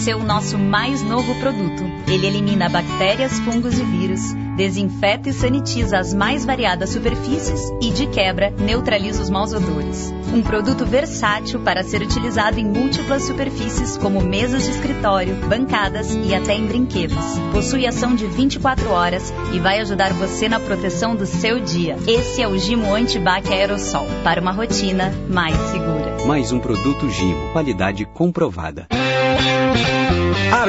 [0.00, 1.84] Você o nosso mais novo produto.
[2.08, 8.06] Ele elimina bactérias, fungos e vírus, desinfeta e sanitiza as mais variadas superfícies e, de
[8.06, 10.10] quebra, neutraliza os maus odores.
[10.32, 16.34] Um produto versátil para ser utilizado em múltiplas superfícies, como mesas de escritório, bancadas e
[16.34, 17.38] até em brinquedos.
[17.52, 21.98] Possui ação de 24 horas e vai ajudar você na proteção do seu dia.
[22.06, 26.24] Esse é o Gimo Antibac Aerosol, para uma rotina mais segura.
[26.26, 28.86] Mais um produto Gimo, qualidade comprovada.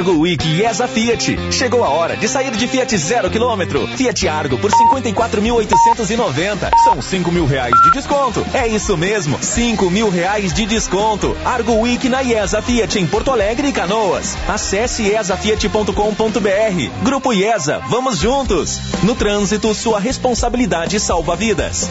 [0.02, 1.52] Argo Week IESA Fiat.
[1.52, 3.86] Chegou a hora de sair de Fiat zero quilômetro.
[3.88, 6.70] Fiat Argo por 54.890.
[6.82, 8.44] São 5 mil reais de desconto.
[8.54, 11.36] É isso mesmo, 5 mil reais de desconto.
[11.44, 14.36] Argo Week na IESA Fiat em Porto Alegre e Canoas.
[14.48, 17.02] Acesse iesafiat.com.br.
[17.02, 18.80] Grupo IESA, vamos juntos.
[19.02, 21.88] No trânsito, sua responsabilidade salva vidas.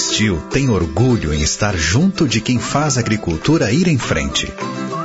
[0.00, 4.50] Steel tem orgulho em estar junto de quem faz a agricultura ir em frente.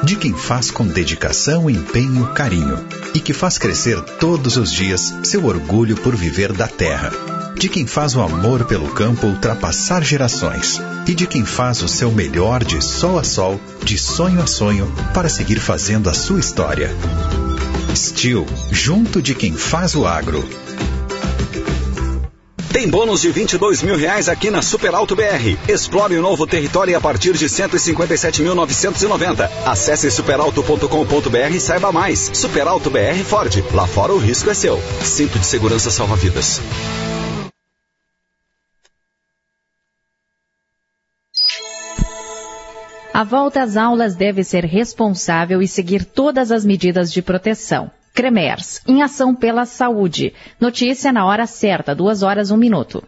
[0.04, 2.80] De quem faz com dedicação, empenho, carinho.
[3.14, 7.12] E que faz crescer todos os dias seu orgulho por viver da terra.
[7.58, 10.82] De quem faz o amor pelo campo ultrapassar gerações.
[11.06, 14.90] E de quem faz o seu melhor de sol a sol, de sonho a sonho,
[15.14, 16.90] para seguir fazendo a sua história.
[17.94, 20.48] Steel, junto de quem faz o agro.
[22.86, 25.58] Tem bônus de 22 mil reais aqui na Super Alto BR.
[25.68, 29.50] Explore o novo território a partir de 157.990.
[29.66, 32.30] Acesse superalto.com.br e saiba mais.
[32.32, 33.52] Super Alto BR Ford.
[33.74, 34.80] Lá fora o risco é seu.
[35.02, 36.62] Cinto de segurança salva vidas.
[43.12, 47.90] A volta às aulas deve ser responsável e seguir todas as medidas de proteção.
[48.16, 50.34] Cremers, em ação pela saúde.
[50.58, 53.04] Notícia na hora certa, duas horas, um minuto.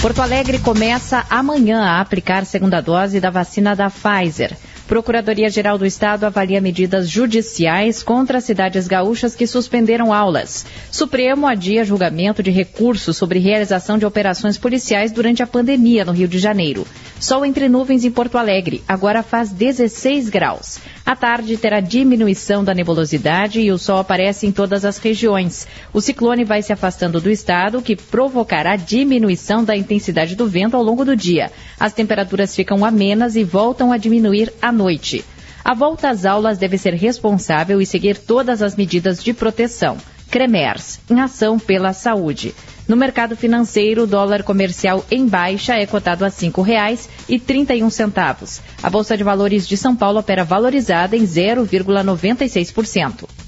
[0.00, 4.56] Porto Alegre começa amanhã a aplicar segunda dose da vacina da Pfizer.
[4.86, 10.64] Procuradoria-Geral do Estado avalia medidas judiciais contra as cidades gaúchas que suspenderam aulas.
[10.92, 16.28] Supremo adia julgamento de recurso sobre realização de operações policiais durante a pandemia no Rio
[16.28, 16.86] de Janeiro.
[17.18, 20.78] Sol entre nuvens em Porto Alegre, agora faz 16 graus.
[21.04, 25.66] À tarde terá diminuição da nebulosidade e o sol aparece em todas as regiões.
[25.92, 30.82] O ciclone vai se afastando do estado, que provocará diminuição da intensidade do vento ao
[30.82, 31.50] longo do dia.
[31.80, 35.24] As temperaturas ficam amenas e voltam a diminuir à noite.
[35.64, 39.96] A volta às aulas deve ser responsável e seguir todas as medidas de proteção.
[40.30, 42.54] Cremers, em ação pela saúde.
[42.86, 48.60] No mercado financeiro, o dólar comercial em baixa é cotado a R$ 5,31.
[48.80, 53.45] A Bolsa de Valores de São Paulo opera valorizada em 0,96%.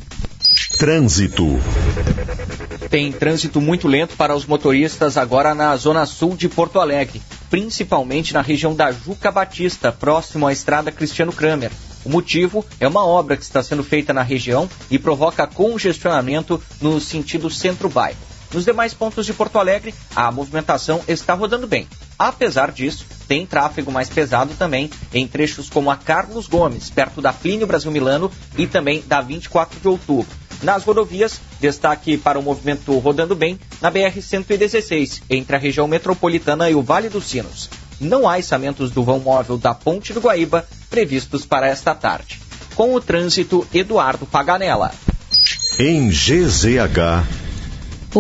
[0.79, 1.59] Trânsito.
[2.89, 7.20] Tem trânsito muito lento para os motoristas agora na zona sul de Porto Alegre,
[7.51, 11.72] principalmente na região da Juca Batista, próximo à estrada Cristiano Kramer.
[12.05, 17.01] O motivo é uma obra que está sendo feita na região e provoca congestionamento no
[17.01, 18.16] sentido centro-bairro.
[18.55, 21.89] Nos demais pontos de Porto Alegre, a movimentação está rodando bem.
[22.16, 27.33] Apesar disso, tem tráfego mais pesado também em trechos como a Carlos Gomes, perto da
[27.33, 30.48] Plínio Brasil Milano e também da 24 de outubro.
[30.63, 36.75] Nas rodovias, destaque para o movimento rodando bem na BR-116, entre a região metropolitana e
[36.75, 37.71] o Vale dos Sinos.
[38.01, 42.41] Não há içamentos do vão móvel da Ponte do Guaíba previstos para esta tarde.
[42.75, 44.93] Com o trânsito, Eduardo Paganella.
[45.79, 47.48] Em GZH.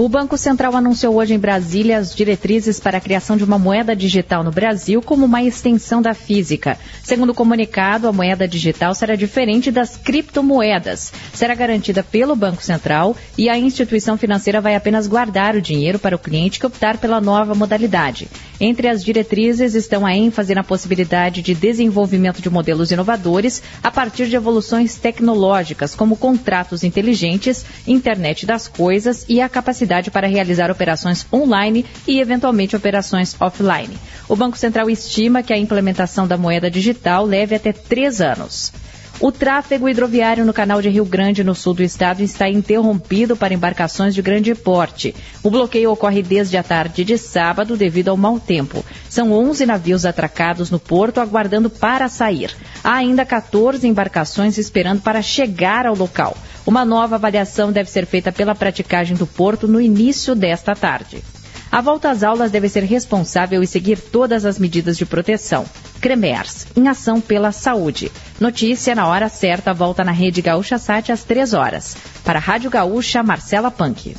[0.00, 3.96] O Banco Central anunciou hoje em Brasília as diretrizes para a criação de uma moeda
[3.96, 6.78] digital no Brasil como uma extensão da física.
[7.02, 11.12] Segundo o comunicado, a moeda digital será diferente das criptomoedas.
[11.34, 16.14] Será garantida pelo Banco Central e a instituição financeira vai apenas guardar o dinheiro para
[16.14, 18.28] o cliente que optar pela nova modalidade.
[18.60, 24.28] Entre as diretrizes estão a ênfase na possibilidade de desenvolvimento de modelos inovadores a partir
[24.28, 30.70] de evoluções tecnológicas, como contratos inteligentes, internet das coisas e a capacidade capacidade para realizar
[30.70, 33.96] operações online e, eventualmente, operações offline.
[34.28, 38.72] O Banco Central estima que a implementação da moeda digital leve até três anos.
[39.20, 43.52] O tráfego hidroviário no canal de Rio Grande, no sul do estado, está interrompido para
[43.52, 45.12] embarcações de grande porte.
[45.42, 48.84] O bloqueio ocorre desde a tarde de sábado devido ao mau tempo.
[49.08, 52.54] São 11 navios atracados no porto aguardando para sair.
[52.84, 56.36] Há ainda 14 embarcações esperando para chegar ao local.
[56.64, 61.24] Uma nova avaliação deve ser feita pela praticagem do porto no início desta tarde.
[61.72, 65.66] A volta às aulas deve ser responsável e seguir todas as medidas de proteção.
[66.00, 68.10] Cremers, em ação pela saúde.
[68.40, 71.96] Notícia na hora certa, volta na Rede Gaúcha Sat às 3 horas.
[72.24, 74.14] Para a Rádio Gaúcha, Marcela Punk.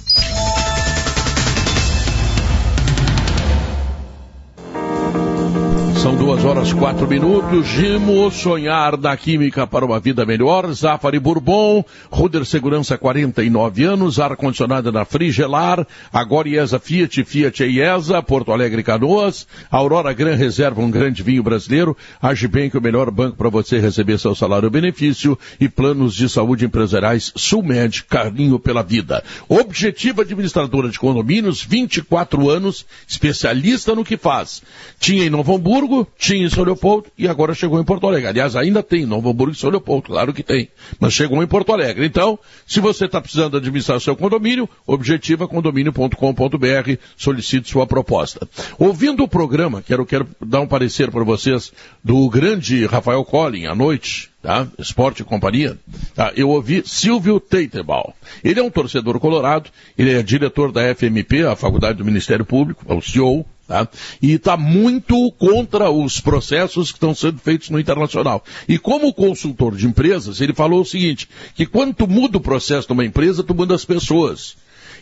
[6.02, 7.68] São duas horas quatro minutos.
[7.68, 10.72] Gimo, sonhar da química para uma vida melhor.
[10.72, 18.54] Zafari Bourbon, Ruder Segurança 49 anos, ar-condicionado na Frigelar, agora IESA Fiat, Fiat IESA, Porto
[18.54, 23.78] Alegre Canoas, Aurora Gran Reserva, um grande vinho brasileiro, Agibank, o melhor banco para você
[23.78, 29.22] receber seu salário benefício e planos de saúde empresariais Sulmed, carinho pela vida.
[29.50, 34.64] Objetiva administradora de condomínios, 24 anos, especialista no que faz.
[34.98, 38.28] Tinha em Novo Hamburgo, Hamburgo, tinha em São Leopoldo e agora chegou em Porto Alegre.
[38.28, 40.70] Aliás, ainda tem Novo Hamburgo e São Leopoldo, claro que tem.
[41.00, 42.06] Mas chegou em Porto Alegre.
[42.06, 42.38] Então,
[42.68, 48.48] se você está precisando administrar seu condomínio, objetiva condomínio.com.br, solicite sua proposta.
[48.78, 51.74] Ouvindo o programa, quero, quero dar um parecer para vocês
[52.04, 54.68] do grande Rafael Collin à noite, tá?
[54.78, 55.78] Esporte e Companhia,
[56.14, 56.32] tá?
[56.36, 58.14] Eu ouvi Silvio Teitebal.
[58.44, 62.86] Ele é um torcedor colorado, ele é diretor da FMP, a Faculdade do Ministério Público,
[62.88, 63.88] é o CEO, Tá?
[64.20, 68.44] E está muito contra os processos que estão sendo feitos no internacional.
[68.68, 72.88] E como consultor de empresas, ele falou o seguinte, que quando tu muda o processo
[72.88, 74.56] de uma empresa, tu muda as pessoas.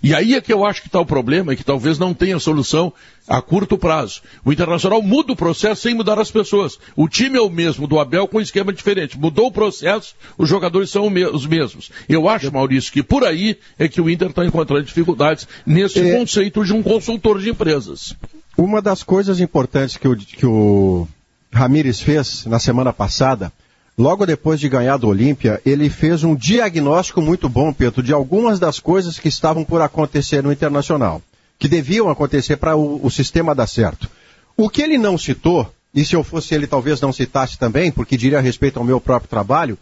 [0.03, 2.39] E aí é que eu acho que está o problema, e que talvez não tenha
[2.39, 2.91] solução
[3.25, 4.21] a curto prazo.
[4.43, 6.77] O Internacional muda o processo sem mudar as pessoas.
[6.93, 9.17] O time é o mesmo do Abel com um esquema diferente.
[9.17, 11.89] Mudou o processo, os jogadores são os mesmos.
[12.09, 16.17] Eu acho, Maurício, que por aí é que o Inter está encontrando dificuldades nesse é...
[16.17, 18.13] conceito de um consultor de empresas.
[18.57, 21.07] Uma das coisas importantes que o, que o
[21.53, 23.53] Ramires fez na semana passada,
[23.95, 28.59] logo depois de ganhar do Olímpia, ele fez um diagnóstico muito bom, Pedro, de algumas
[28.59, 31.21] das coisas que estavam por acontecer no Internacional,
[31.59, 34.09] que deviam acontecer para o, o sistema dar certo.
[34.57, 38.17] O que ele não citou, e se eu fosse ele talvez não citasse também, porque
[38.17, 39.77] diria a respeito ao meu próprio trabalho,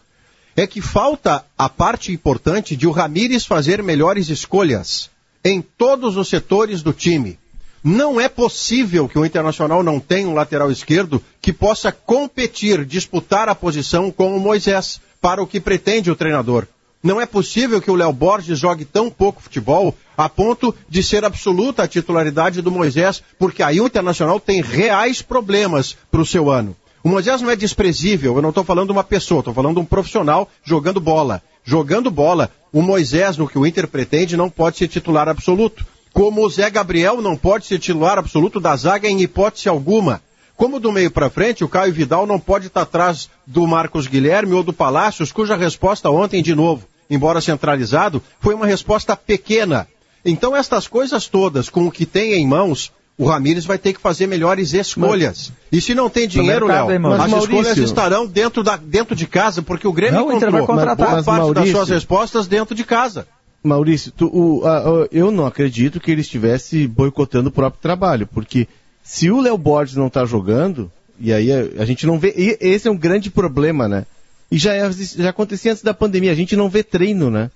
[0.53, 5.09] é que falta a parte importante de o Ramires fazer melhores escolhas
[5.45, 7.39] em todos os setores do time
[7.87, 13.47] não é possível que o Internacional não tenha um lateral esquerdo que possa competir, disputar
[13.47, 16.65] a posição com o Moisés, para o que pretende o treinador.
[17.03, 21.23] Não é possível que o Léo Borges jogue tão pouco futebol a ponto de ser
[21.23, 26.49] absoluta a titularidade do Moisés, porque aí o Internacional tem reais problemas para o seu
[26.49, 26.75] ano.
[27.03, 29.81] O Moisés não é desprezível, eu não estou falando de uma pessoa, estou falando de
[29.81, 31.39] um profissional jogando bola.
[31.63, 35.85] Jogando bola, o Moisés, no que o Inter pretende, não pode ser titular absoluto.
[36.15, 40.21] Como o Zé Gabriel não pode ser titular absoluto da zaga em hipótese alguma.
[40.55, 44.53] Como do meio para frente, o Caio Vidal não pode estar atrás do Marcos Guilherme
[44.53, 49.89] ou do Palácios, cuja resposta ontem, de novo, embora centralizado, foi uma resposta pequena.
[50.23, 53.99] Então, estas coisas todas, com o que tem em mãos, o Ramires vai ter que
[53.99, 55.51] fazer melhores escolhas.
[55.53, 59.27] Mas, e se não tem dinheiro, Léo, as Maurício, escolhas estarão dentro, da, dentro de
[59.27, 60.27] casa, porque o Grêmio não,
[60.65, 60.95] contratar.
[60.95, 63.27] boa parte Maurício, das suas respostas dentro de casa.
[63.65, 68.27] Maurício, tu, o, a, a, eu não acredito que ele estivesse boicotando o próprio trabalho,
[68.27, 68.67] porque
[69.03, 72.57] se o Léo Borges não está jogando, e aí a, a, gente não vê, e
[72.59, 74.05] esse é um grande problema, né?
[74.51, 77.49] E já, é, já acontecia antes da pandemia, a gente não vê treino, né?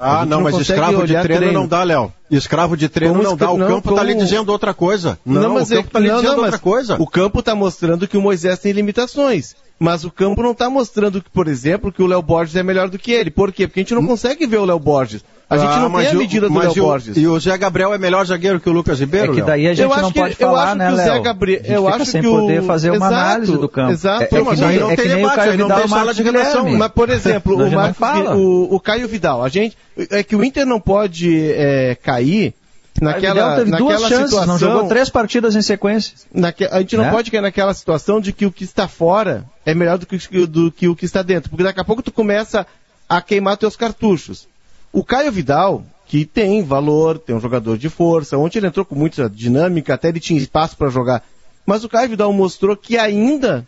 [0.00, 2.12] Ah, não, não, mas escravo de treino, treino, não dá, Léo.
[2.30, 3.50] Escravo de treino como não dá.
[3.50, 5.18] O não, campo está lhe dizendo outra coisa.
[5.26, 6.96] Não, não mas o campo está é, lhe dizendo outra coisa.
[7.02, 9.56] O campo está mostrando que o Moisés tem limitações.
[9.78, 12.98] Mas o campo não está mostrando, por exemplo, que o Léo Borges é melhor do
[12.98, 13.30] que ele.
[13.30, 13.66] Por quê?
[13.66, 14.08] Porque a gente não hum.
[14.08, 15.24] consegue ver o Léo Borges.
[15.50, 17.16] A gente ah, não tem a medida do Léo Borges.
[17.16, 19.32] E o Zé Gabriel é melhor zagueiro que o Lucas Ribeiro?
[19.32, 21.06] É que daí a gente não pode que, falar, né, Léo?
[21.06, 22.40] Zé Gabriel, eu acho sem que o...
[22.40, 23.92] poder fazer uma exato, análise do campo.
[23.92, 24.22] Exato.
[24.22, 26.68] É, é que, nem, não é que nem o Caio Vidal e o de relação.
[26.76, 29.74] Mas, por exemplo, o, Marcos, o, o, Caio Vidal, a gente,
[30.10, 32.52] é que o Inter não pode é, cair
[33.00, 36.14] naquela, teve naquela duas chances, situação, não jogou três partidas em sequência.
[36.32, 37.10] Naque, a gente não Né?
[37.10, 40.72] pode cair naquela situação de que o que está fora é melhor do que, do
[40.72, 41.50] que o que está dentro.
[41.50, 42.66] Porque daqui a pouco tu começa
[43.08, 44.46] a queimar teus cartuchos.
[44.92, 48.38] O Caio Vidal, que tem valor, tem um jogador de força.
[48.38, 51.22] Ontem ele entrou com muita dinâmica, até ele tinha espaço para jogar.
[51.64, 53.66] Mas o Caio Vidal mostrou que ainda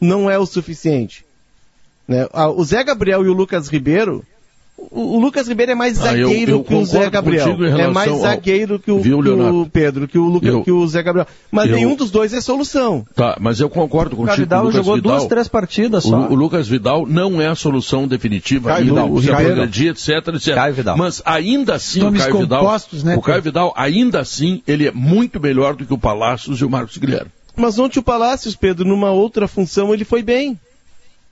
[0.00, 1.24] não é o suficiente.
[2.06, 2.26] Né?
[2.56, 4.24] O Zé Gabriel e o Lucas Ribeiro,
[4.90, 7.56] o, o Lucas Ribeiro é mais Ah, eu- zagueiro eu que o Zé Gabriel.
[7.78, 9.66] É mais ao- zagueiro que o, Viu, que o?
[9.70, 11.26] Pedro, que o, Luca, Eu- que o Zé Gabriel.
[11.50, 13.04] Mas eu- nenhum dos dois é solução.
[13.14, 14.36] Tá, mas eu concordo contigo.
[14.36, 16.16] Vidal o Lucas jogou Vidal, duas, três partidas só.
[16.28, 18.70] O, o Lucas Vidal não é a solução definitiva.
[18.70, 19.44] Caio Vidal, Ribeiro.
[19.54, 20.54] progredir, etc, etc.
[20.54, 20.96] Caio Vidal.
[20.96, 24.92] Mas ainda assim Nomes o Caio Vidal, né, o Caio Vidal, ainda assim, ele é
[24.92, 27.30] muito melhor do que o Palácios e o Marcos Guilherme.
[27.56, 30.58] Mas ontem o Palácios, Pedro, numa outra função, ele foi bem.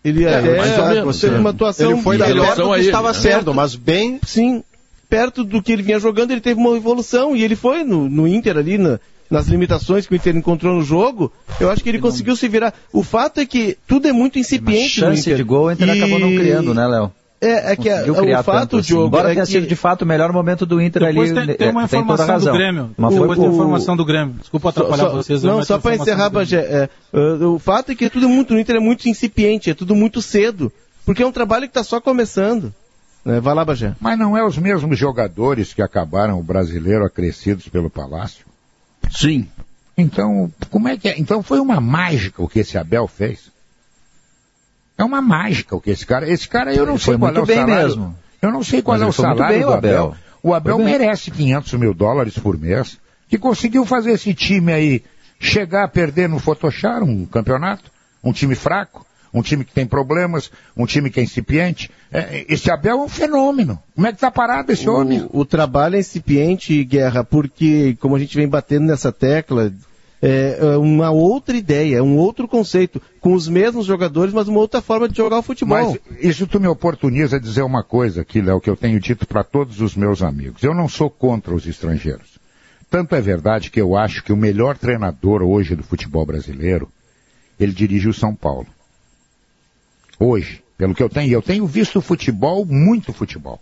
[0.08, 1.38] Ele É, até mais ou menos, teve é.
[1.38, 3.14] uma atuação Ele foi melhor do a que ele, estava né?
[3.14, 4.18] certo, mas bem.
[4.26, 4.62] Sim,
[5.08, 8.26] perto do que ele vinha jogando, ele teve uma evolução e ele foi no, no
[8.28, 8.98] Inter ali, na-
[9.30, 11.30] nas limitações que o Inter encontrou no jogo.
[11.60, 12.72] Eu acho que ele conseguiu se virar.
[12.92, 15.36] O fato é que tudo é muito incipiente no Chance Inter.
[15.36, 17.12] de gol, o Inter E- acabou não criando, né, Léo?
[17.40, 18.88] É, é que a- Conseguiu o fato, assim.
[18.88, 21.46] Diogo, Embora é tenha que- sido de fato o melhor momento do Inter Depois ali.
[21.46, 22.52] tem, tem uma é, tem informação do razão.
[22.52, 22.90] Grêmio.
[22.96, 24.34] Mas Depois foi tem o- informação do Grêmio.
[24.40, 25.42] Desculpa atrapalhar Só- vocês.
[25.44, 26.34] Não, só para encerrar, do.
[26.34, 29.74] Bagé, é, é, o fato é que tudo muito no Inter é muito incipiente, é
[29.74, 30.72] tudo muito cedo,
[31.06, 32.74] porque é um trabalho que está só começando.
[33.24, 33.38] Né?
[33.40, 33.94] Vai lá, Bagé.
[34.00, 38.44] Mas não é os mesmos jogadores que acabaram o brasileiro acrescidos pelo Palácio?
[39.12, 39.46] Sim.
[39.96, 41.18] Então, como é que é?
[41.18, 43.50] Então foi uma mágica o que esse Abel fez.
[44.98, 46.28] É uma mágica o que esse cara.
[46.28, 47.74] Esse cara eu não Ele sei qual é o salário.
[47.74, 48.16] mesmo.
[48.42, 50.04] Eu não sei qual Mas é o salário bem, do Abel.
[50.06, 50.16] Abel.
[50.42, 55.02] O Abel merece 500 mil dólares por mês, que conseguiu fazer esse time aí
[55.40, 57.90] chegar a perder no Photoshop um campeonato,
[58.22, 61.90] um time fraco, um time que tem problemas, um time que é incipiente.
[62.10, 63.80] É, esse Abel é um fenômeno.
[63.94, 65.28] Como é que tá parado esse homem?
[65.30, 69.72] O, o trabalho é incipiente, Guerra, porque, como a gente vem batendo nessa tecla,
[70.20, 74.60] é é uma outra ideia, é um outro conceito, com os mesmos jogadores, mas uma
[74.60, 75.76] outra forma de jogar o futebol.
[75.76, 79.26] Mas isso tu me oportuniza a dizer uma coisa aqui, Léo, que eu tenho dito
[79.26, 80.62] para todos os meus amigos.
[80.62, 82.38] Eu não sou contra os estrangeiros.
[82.90, 86.90] Tanto é verdade que eu acho que o melhor treinador hoje do futebol brasileiro,
[87.60, 88.66] ele dirige o São Paulo.
[90.18, 93.60] Hoje, pelo que eu tenho, eu tenho visto futebol, muito futebol.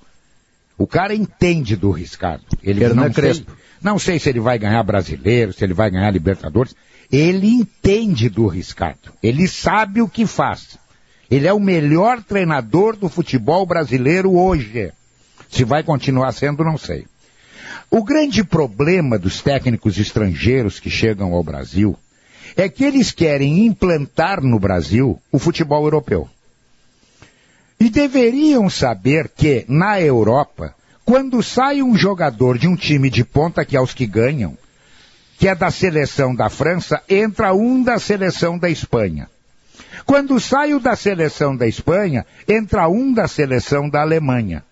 [0.78, 2.44] O cara entende do riscado.
[2.62, 3.52] Ele Hernan não sei, Crespo.
[3.82, 6.74] Não sei se ele vai ganhar brasileiro, se ele vai ganhar Libertadores.
[7.10, 9.12] Ele entende do riscado.
[9.22, 10.78] Ele sabe o que faz.
[11.30, 14.92] Ele é o melhor treinador do futebol brasileiro hoje.
[15.48, 17.06] Se vai continuar sendo, não sei.
[17.90, 21.96] O grande problema dos técnicos estrangeiros que chegam ao Brasil
[22.56, 26.28] é que eles querem implantar no Brasil o futebol europeu.
[27.78, 30.74] E deveriam saber que, na Europa,
[31.06, 34.58] quando sai um jogador de um time de ponta, que é os que ganham,
[35.38, 39.30] que é da seleção da França, entra um da seleção da Espanha.
[40.04, 44.64] Quando sai o da seleção da Espanha, entra um da seleção da Alemanha.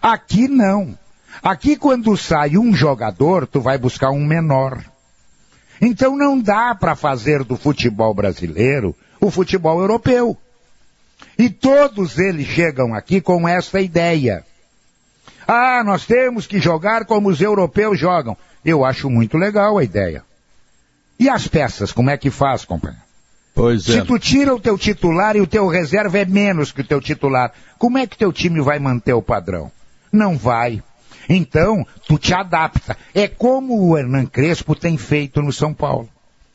[0.00, 0.96] Aqui não.
[1.42, 4.84] Aqui quando sai um jogador, tu vai buscar um menor.
[5.80, 10.38] Então não dá para fazer do futebol brasileiro o futebol europeu.
[11.36, 14.44] E todos eles chegam aqui com essa ideia.
[15.52, 18.36] Ah, nós temos que jogar como os europeus jogam.
[18.64, 20.22] Eu acho muito legal a ideia.
[21.18, 23.02] E as peças, como é que faz, companheiro?
[23.54, 23.94] Pois é.
[23.94, 27.00] Se tu tira o teu titular e o teu reserva é menos que o teu
[27.00, 29.72] titular, como é que teu time vai manter o padrão?
[30.12, 30.82] Não vai.
[31.28, 32.96] Então, tu te adapta.
[33.14, 36.08] É como o Hernan Crespo tem feito no São Paulo.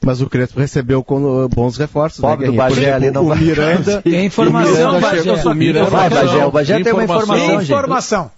[0.03, 2.21] Mas o Crespo recebeu com bons reforços.
[2.21, 2.57] Pobre né, do?
[2.57, 4.01] Bagé ali não o vai- Miranda.
[4.03, 5.23] Tem informação, o Miranda Bagé.
[5.35, 7.71] chegou- O Miranda- Vai, Bagé, o Bagé tem uma informação, gente.
[7.71, 8.31] Informação.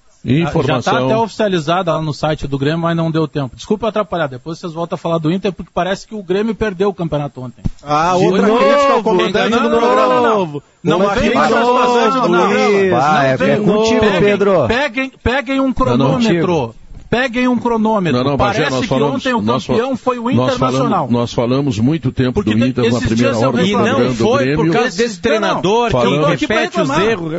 [0.66, 3.56] Já está até oficializada lá no site do Grêmio, mas não deu tempo.
[3.56, 6.90] Desculpa atrapalhar, depois vocês voltam a falar do Inter, porque parece que o Grêmio perdeu
[6.90, 7.64] o campeonato ontem.
[7.82, 10.38] Ah, De outra novo, crítica ao comandante não, do não, não, não, não.
[10.40, 10.64] novo.
[10.84, 11.74] Não Uma vem mais do novo,
[12.22, 12.48] programa.
[12.48, 12.92] Luiz.
[12.92, 14.68] Não Vai, é vem- contigo, peguem, Pedro.
[14.68, 16.76] Peguem, peguem um não, cronômetro.
[17.10, 18.18] Peguem um cronômetro.
[18.22, 20.56] Não, não, Bagé, Parece nós que falamos, ontem o nós campeão fal- foi o nós
[20.56, 20.90] Internacional.
[20.90, 24.66] falamos, nós falamos muito tempo Porque do Inter na primeira hora E não foi Grêmio.
[24.66, 27.34] por causa desse treinador que eu tô que repete os erros.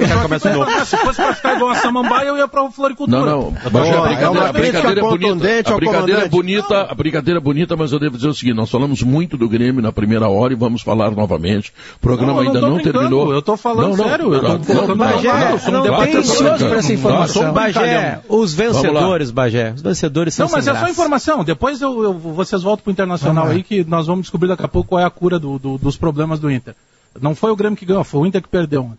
[0.87, 3.21] Se fosse pra ficar igual a Samambaia, eu ia pra floricultura.
[3.21, 4.47] Não, não, Bagé, a reclamar.
[4.49, 5.73] a brincadeira é bonita.
[5.73, 8.71] A brincadeira é bonita, a brincadeira é bonita, mas eu devo dizer o seguinte, nós
[8.71, 11.72] falamos muito do Grêmio na primeira hora e vamos falar novamente.
[11.97, 13.33] O programa Não, não ainda não brincando, terminou.
[13.33, 15.71] eu tô falando Não, não, sério, eu tô não, colocando não, não, Bagé, não, um
[15.72, 17.42] não, não, ansioso não, pra essa não, informação.
[17.42, 18.47] não, Bagé, lá.
[18.55, 19.72] vencedores, Bagé.
[19.75, 20.93] Os vencedores são Não, mas sem é só graça.
[20.93, 21.45] informação.
[21.45, 24.68] Depois eu, eu- vocês voltam pro Internacional Vamos aí que nós vamos descobrir daqui a
[24.68, 26.75] pouco qual é a cura do- do- dos problemas do Inter.
[27.21, 28.93] Não foi o Grêmio que ganhou, foi o Inter que perdeu.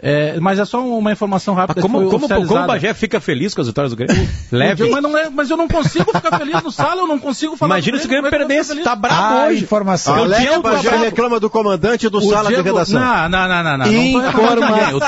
[0.00, 1.80] É, mas é só uma informação rápida.
[1.80, 4.28] Mas como, como, como o Bagé fica feliz com as vitórias do Grêmio?
[4.52, 4.88] Leve.
[4.88, 7.98] Mas, é, mas, eu não consigo ficar feliz no sala, eu não consigo falar Imagina
[7.98, 9.64] se o Grêmio perdesse, tá bravo ah, hoje.
[9.64, 10.22] informação.
[10.22, 12.62] O Diego Bagé reclama do comandante do o sala Diego...
[12.62, 13.00] de redação.
[13.00, 13.78] Não, não, não, não.
[13.78, 13.92] não.
[13.92, 14.90] Informação.
[14.90, 15.06] Eu tô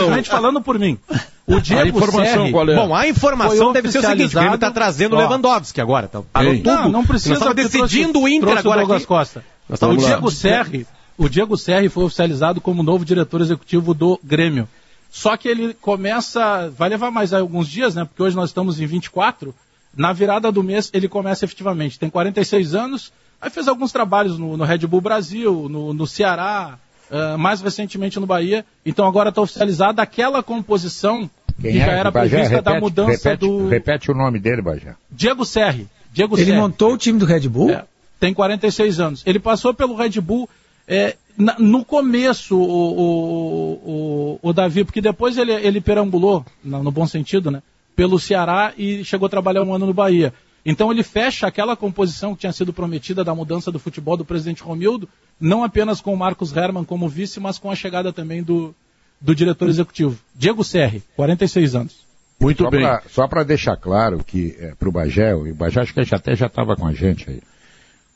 [0.00, 0.98] simplesmente falando por mim.
[1.46, 2.74] O Diego a informação Serri, qual é?
[2.74, 6.08] Bom, a informação deve ser o seguinte, o Grêmio tá trazendo o Lewandowski agora.
[6.08, 6.62] Tá, tudo.
[6.64, 7.38] Não, não precisa.
[7.38, 9.44] Nós decidindo trouxe, o Inter agora o Douglas Costa.
[9.68, 10.86] o Diego Serri,
[11.18, 14.66] o Diego Serri foi oficializado como novo diretor executivo do Grêmio.
[15.10, 18.04] Só que ele começa, vai levar mais alguns dias, né?
[18.04, 19.54] Porque hoje nós estamos em 24.
[19.96, 21.98] Na virada do mês ele começa efetivamente.
[21.98, 26.78] Tem 46 anos, aí fez alguns trabalhos no, no Red Bull Brasil, no, no Ceará,
[27.14, 28.64] uh, mais recentemente no Bahia.
[28.84, 31.30] Então agora está oficializada aquela composição
[31.60, 31.86] Quem que é?
[31.86, 33.68] já era Bajé, prevista repete, da mudança repete, do.
[33.68, 34.94] Repete o nome dele, Bajé.
[35.10, 35.86] Diego Serri.
[36.12, 36.58] Diego ele Serri.
[36.58, 37.70] montou o time do Red Bull?
[37.70, 37.84] É,
[38.18, 39.22] tem 46 anos.
[39.24, 40.48] Ele passou pelo Red Bull
[40.86, 46.82] é, na, no começo, o, o, o, o, Davi, porque depois ele, ele perambulou, no,
[46.82, 47.62] no bom sentido, né?
[47.96, 50.34] Pelo Ceará e chegou a trabalhar um ano no Bahia.
[50.64, 54.62] Então ele fecha aquela composição que tinha sido prometida da mudança do futebol do presidente
[54.62, 55.08] Romildo,
[55.38, 58.74] não apenas com o Marcos Herman como vice, mas com a chegada também do,
[59.20, 60.18] do diretor executivo.
[60.34, 62.04] Diego Serri, 46 anos.
[62.40, 62.80] Muito só bem.
[62.80, 66.34] Pra, só para deixar claro que é, para o Bagé, o Bagé acho que até
[66.34, 67.42] já estava com a gente aí.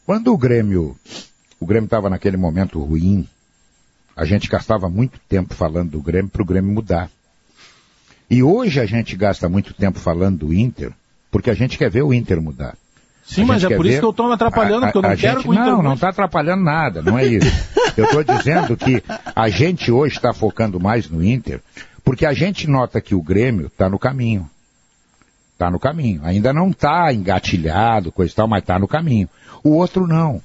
[0.06, 0.96] Quando o Grêmio
[1.60, 3.26] o Grêmio estava naquele momento ruim.
[4.16, 7.10] A gente gastava muito tempo falando do Grêmio para o Grêmio mudar.
[8.30, 10.92] E hoje a gente gasta muito tempo falando do Inter,
[11.30, 12.74] porque a gente quer ver o Inter mudar.
[13.24, 13.90] Sim, mas é por ver...
[13.90, 15.42] isso que eu estou me atrapalhando, a, a, porque eu não quero gente...
[15.42, 17.68] que o Inter Não, não está atrapalhando nada, não é isso.
[17.96, 19.02] eu estou dizendo que
[19.36, 21.60] a gente hoje está focando mais no Inter,
[22.02, 24.48] porque a gente nota que o Grêmio está no caminho.
[25.52, 26.20] Está no caminho.
[26.24, 29.28] Ainda não está engatilhado, coisa e tal, mas está no caminho.
[29.62, 30.40] O outro não.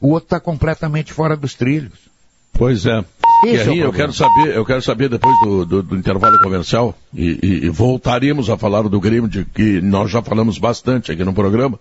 [0.00, 2.08] O outro está completamente fora dos trilhos.
[2.52, 3.04] Pois é.
[3.42, 7.38] Guerrinha, é eu quero saber, eu quero saber depois do, do, do intervalo comercial e,
[7.42, 11.32] e, e, voltaremos a falar do Grêmio, de que nós já falamos bastante aqui no
[11.32, 11.78] programa,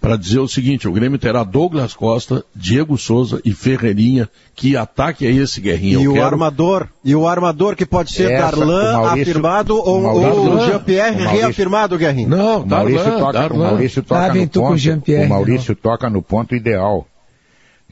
[0.00, 4.28] para dizer o seguinte: o Grêmio terá Douglas Costa, Diego Souza e Ferreirinha.
[4.56, 5.98] Que ataque é esse, Guerrinha?
[5.98, 6.26] E eu o quero...
[6.26, 11.26] armador, e o armador que pode ser Essa, Darlan Maurício, afirmado ou o, o Jean-Pierre
[11.26, 12.28] reafirmado, Guerrinha.
[12.28, 13.56] Não, o Maurício Darlan, toca, Darlan.
[13.56, 15.24] O Maurício toca ah, no ponto.
[15.24, 17.06] O Maurício toca no ponto ideal.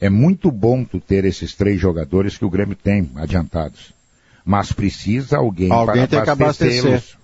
[0.03, 3.93] É muito bom tu ter esses três jogadores que o Grêmio tem adiantados.
[4.43, 7.17] Mas precisa alguém, alguém para abastecê-los.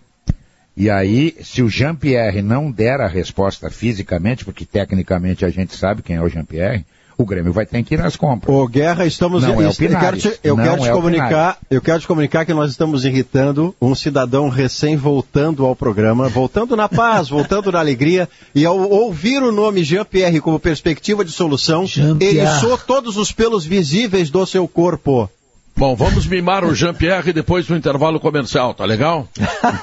[0.77, 6.01] E aí, se o Jean-Pierre não der a resposta fisicamente, porque tecnicamente a gente sabe
[6.01, 6.85] quem é o Jean-Pierre,
[7.19, 8.55] o Grêmio vai ter que ir nas compras.
[8.55, 9.43] Ô, Guerra, estamos...
[9.43, 12.45] Não é o eu quero te, eu quero te é comunicar, eu quero te comunicar
[12.45, 17.79] que nós estamos irritando um cidadão recém voltando ao programa, voltando na paz, voltando na
[17.79, 21.83] alegria, e ao ouvir o nome Jean-Pierre como perspectiva de solução,
[22.21, 25.29] eriçou todos os pelos visíveis do seu corpo.
[25.75, 29.27] Bom, vamos mimar o Jean-Pierre depois do intervalo comercial, tá legal?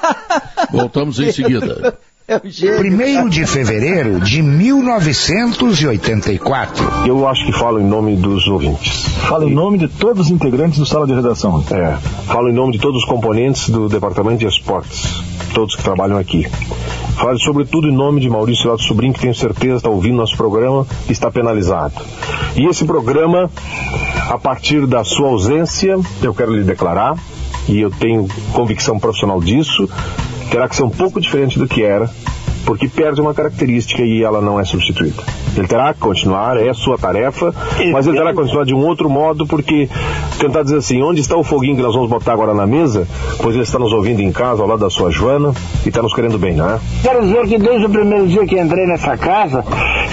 [0.71, 1.99] Voltamos em seguida.
[2.29, 6.85] É Primeiro de fevereiro de 1984.
[7.05, 9.05] Eu acho que falo em nome dos ouvintes.
[9.29, 11.63] Falo em nome de todos os integrantes do sala de redação.
[11.71, 11.95] É.
[12.25, 15.23] Falo em nome de todos os componentes do departamento de esportes,
[15.53, 16.45] todos que trabalham aqui.
[17.15, 20.85] Falo sobretudo em nome de Maurício Lato Sobrinho, que tenho certeza está ouvindo nosso programa
[21.07, 21.95] e está penalizado.
[22.57, 23.49] E esse programa,
[24.29, 27.15] a partir da sua ausência, eu quero lhe declarar,
[27.69, 29.87] e eu tenho convicção profissional disso,
[30.49, 32.09] terá que ser um pouco diferente do que era,
[32.65, 35.23] porque perde uma característica e ela não é substituída.
[35.55, 37.55] Ele terá que continuar, é sua tarefa,
[37.93, 39.89] mas ele terá que continuar de um outro modo, porque
[40.37, 43.07] tentar dizer assim, onde está o foguinho que nós vamos botar agora na mesa?
[43.41, 45.53] Pois ele está nos ouvindo em casa, ao lado da sua Joana,
[45.85, 46.79] e está nos querendo bem, não é?
[47.01, 49.63] Quero dizer que desde o primeiro dia que entrei nessa casa,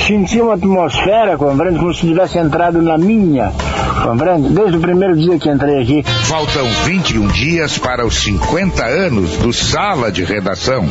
[0.07, 3.53] senti uma atmosfera, compreende, como se tivesse entrado na minha,
[4.05, 4.49] compreende?
[4.51, 6.03] Desde o primeiro dia que entrei aqui.
[6.03, 10.85] Faltam 21 dias para os 50 anos do Sala de Redação.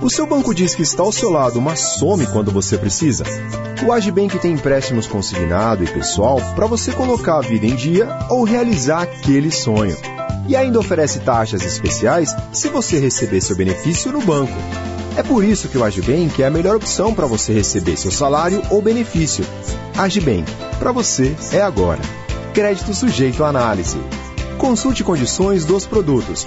[0.00, 3.24] O seu banco diz que está ao seu lado, mas some quando você precisa.
[3.84, 8.44] O Agibank tem empréstimos consignado e pessoal para você colocar a vida em dia ou
[8.44, 9.96] realizar aquele sonho.
[10.46, 14.52] E ainda oferece taxas especiais se você receber seu benefício no banco.
[15.16, 18.62] É por isso que o Agibank é a melhor opção para você receber seu salário
[18.68, 19.44] ou benefício.
[19.96, 20.50] Agibank,
[20.80, 22.00] para você é agora.
[22.52, 23.96] Crédito sujeito à análise.
[24.58, 26.44] Consulte condições dos produtos.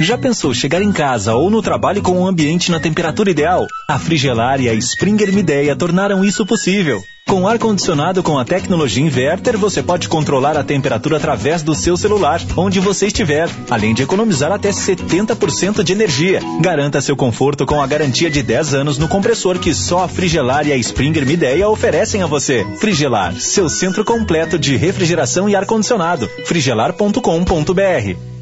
[0.00, 3.66] Já pensou chegar em casa ou no trabalho com um ambiente na temperatura ideal?
[3.88, 7.00] A Frigelar e a Springer Mideia tornaram isso possível.
[7.26, 12.40] Com ar-condicionado com a tecnologia inverter, você pode controlar a temperatura através do seu celular,
[12.56, 16.40] onde você estiver, além de economizar até 70% de energia.
[16.60, 20.66] Garanta seu conforto com a garantia de 10 anos no compressor que só a Frigelar
[20.66, 22.66] e a Springer Mideia oferecem a você.
[22.78, 26.28] Frigelar, seu centro completo de refrigeração e ar-condicionado.
[26.44, 28.33] frigelar.com.br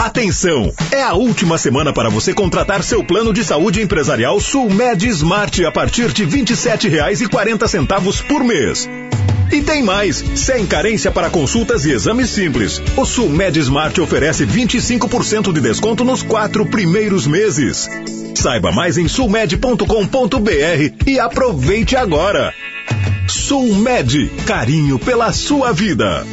[0.00, 0.72] Atenção!
[0.90, 5.70] É a última semana para você contratar seu plano de saúde empresarial Sulmed Smart a
[5.70, 8.88] partir de R$ 27,40 por mês.
[9.52, 12.82] E tem mais, sem carência para consultas e exames simples.
[12.96, 17.86] O Sulmed Smart oferece 25% de desconto nos quatro primeiros meses.
[18.34, 19.84] Saiba mais em sulmed.com.br
[21.06, 22.54] e aproveite agora.
[23.28, 26.24] Sulmed, carinho pela sua vida.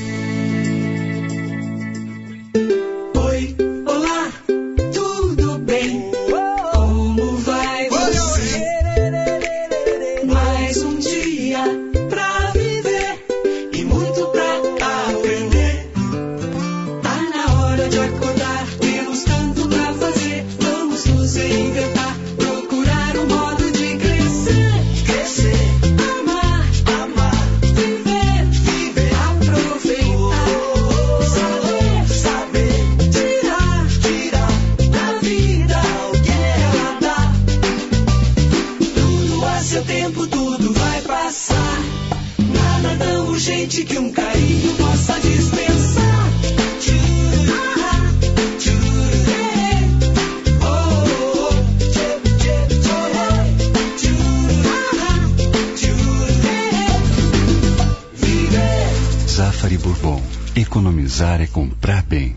[60.57, 62.35] Economizar é comprar bem.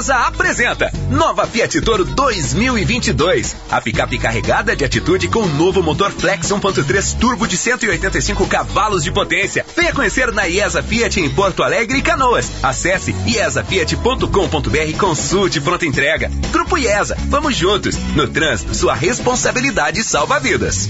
[0.00, 3.54] IESA apresenta Nova Fiat Toro 2022.
[3.70, 9.04] A picape carregada de atitude com o novo motor Flex 1.3 turbo de 185 cavalos
[9.04, 9.64] de potência.
[9.76, 12.50] Venha conhecer na IESA Fiat em Porto Alegre e Canoas.
[12.62, 16.30] Acesse iesafiat.com.br e consulte pronta entrega.
[16.50, 17.96] Grupo IESA, vamos juntos.
[18.16, 20.88] No trânsito, sua responsabilidade salva vidas.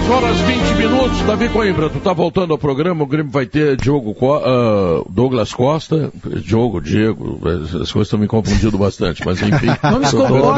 [0.00, 3.76] Duas horas 20 minutos, Davi Coimbra, tu tá voltando ao programa, o Grêmio vai ter
[3.76, 6.10] Diogo, uh, Douglas Costa,
[6.42, 9.66] Diogo, Diego, as coisas estão me confundindo bastante, mas enfim.
[9.82, 10.54] Nomes como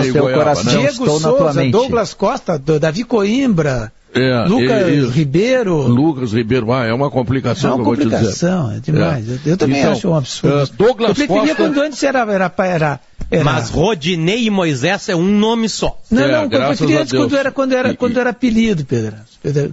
[0.64, 0.70] né?
[0.70, 5.82] Diego Souza, Douglas Costa, Davi Coimbra, é, Lucas e, e, Ribeiro.
[5.82, 8.46] Lucas Ribeiro, ah, é uma complicação é uma que eu vou te dizer.
[8.76, 9.28] é demais.
[9.28, 9.32] É.
[9.32, 10.62] Eu, eu, também então, acho um absurdo.
[10.62, 11.56] Uh, Douglas eu preferia Costa...
[11.56, 13.44] quando antes era, era, era era...
[13.44, 15.98] Mas Rodinei e Moisés é um nome só.
[16.10, 19.16] Não, é, não, eu preferi antes quando era, quando, era, e, quando era apelido, Pedro.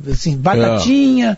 [0.10, 1.38] Assim, Batatinha,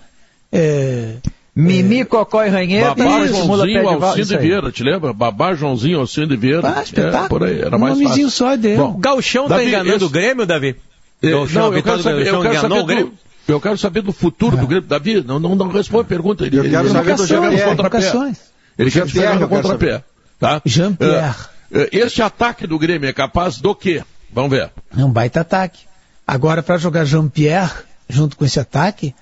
[0.51, 1.15] é.
[1.55, 2.95] Mimi, Cocó e Ranheta.
[2.95, 5.13] Babá Joãozinho Alcindo Vieira, te lembra?
[5.13, 6.75] Babá Joãozinho Alcindo Vieira.
[6.77, 7.25] Ah, espetáculo.
[7.25, 8.45] É, por aí, era mais um nomezinho fácil.
[8.45, 8.77] só é dele.
[8.77, 10.05] Bom, Galchão tá enganando esse...
[10.05, 10.75] o Grêmio, Davi?
[11.21, 13.13] É, não, eu quero saber, eu quero saber do,
[13.47, 14.87] eu quero saber do futuro do Grêmio.
[14.87, 16.45] Davi, não, não, não responde a pergunta.
[16.45, 18.33] Ele, eu quero ele saber do contra-pé.
[18.77, 20.03] Ele quer jogar contra-pé.
[20.39, 20.61] Tá?
[20.65, 21.49] Jean-Pierre.
[21.71, 24.03] Uh, este ataque do Grêmio é capaz do quê?
[24.33, 24.71] Vamos ver.
[24.97, 25.81] É um baita ataque.
[26.25, 27.71] Agora, para jogar Jean-Pierre
[28.09, 29.13] junto com esse ataque,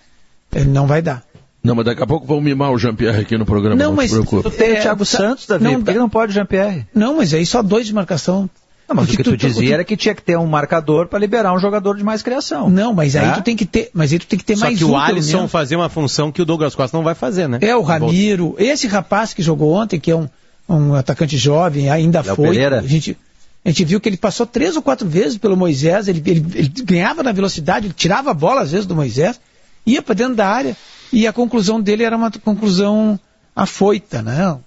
[0.53, 1.23] ele não vai dar.
[1.63, 4.11] Não, mas daqui a pouco vão mimar o Jean-Pierre aqui no programa, não, não mas,
[4.11, 6.87] Tu tem é, o Thiago Santos, Davi, não, por que não pode Jean-Pierre?
[6.95, 8.49] Não, mas aí só dois de marcação.
[8.89, 11.07] Não, mas o que tu, tu dizia tu, era que tinha que ter um marcador
[11.07, 12.71] para liberar um jogador de mais criação.
[12.71, 13.31] Não, mas aí é?
[13.33, 14.97] tu tem que ter, mas aí tu tem que ter Só mais que um, o
[14.97, 17.59] Alisson fazer uma função que o Douglas Costa não vai fazer, né?
[17.61, 20.27] É o Ramiro, esse rapaz que jogou ontem, que é um,
[20.67, 22.49] um atacante jovem, ainda Léo foi.
[22.49, 22.79] Pereira.
[22.79, 23.15] A gente,
[23.63, 26.73] a gente viu que ele passou três ou quatro vezes pelo Moisés, ele, ele, ele
[26.83, 29.39] ganhava na velocidade, ele tirava a bola às vezes do Moisés,
[29.85, 30.75] ia para dentro da área,
[31.13, 33.19] e a conclusão dele era uma conclusão
[33.55, 34.57] afoita, né?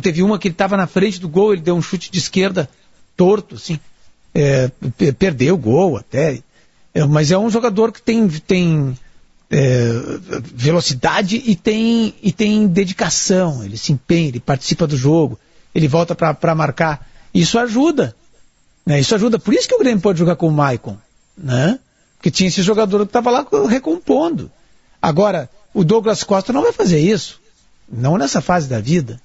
[0.00, 2.68] Teve uma que ele estava na frente do gol, ele deu um chute de esquerda
[3.16, 3.78] torto, assim,
[4.34, 4.70] é,
[5.18, 6.40] perdeu o gol até.
[6.94, 8.98] É, mas é um jogador que tem, tem
[9.50, 9.90] é,
[10.54, 15.38] velocidade e tem, e tem dedicação, ele se empenha, ele participa do jogo,
[15.74, 17.06] ele volta para marcar.
[17.32, 18.14] Isso ajuda.
[18.84, 19.00] Né?
[19.00, 19.38] Isso ajuda.
[19.38, 20.96] Por isso que o Grêmio pode jogar com o Maicon.
[21.36, 21.78] Né?
[22.16, 24.50] Porque tinha esse jogador que estava lá recompondo.
[25.02, 27.40] Agora, o Douglas Costa não vai fazer isso.
[27.88, 29.20] Não nessa fase da vida.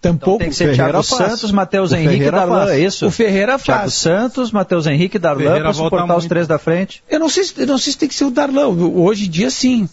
[0.00, 3.06] Tampouco então tem que ser Thiago Santos, Matheus Henrique e Darlan, é isso?
[3.06, 3.64] O Ferreira faz.
[3.64, 6.18] Thiago Santos, Matheus Henrique e Darlan para suportar muito.
[6.18, 7.02] os três da frente.
[7.08, 8.68] Eu não sei, eu não sei se tem que ser o Darlan.
[8.68, 9.88] Hoje em dia sim,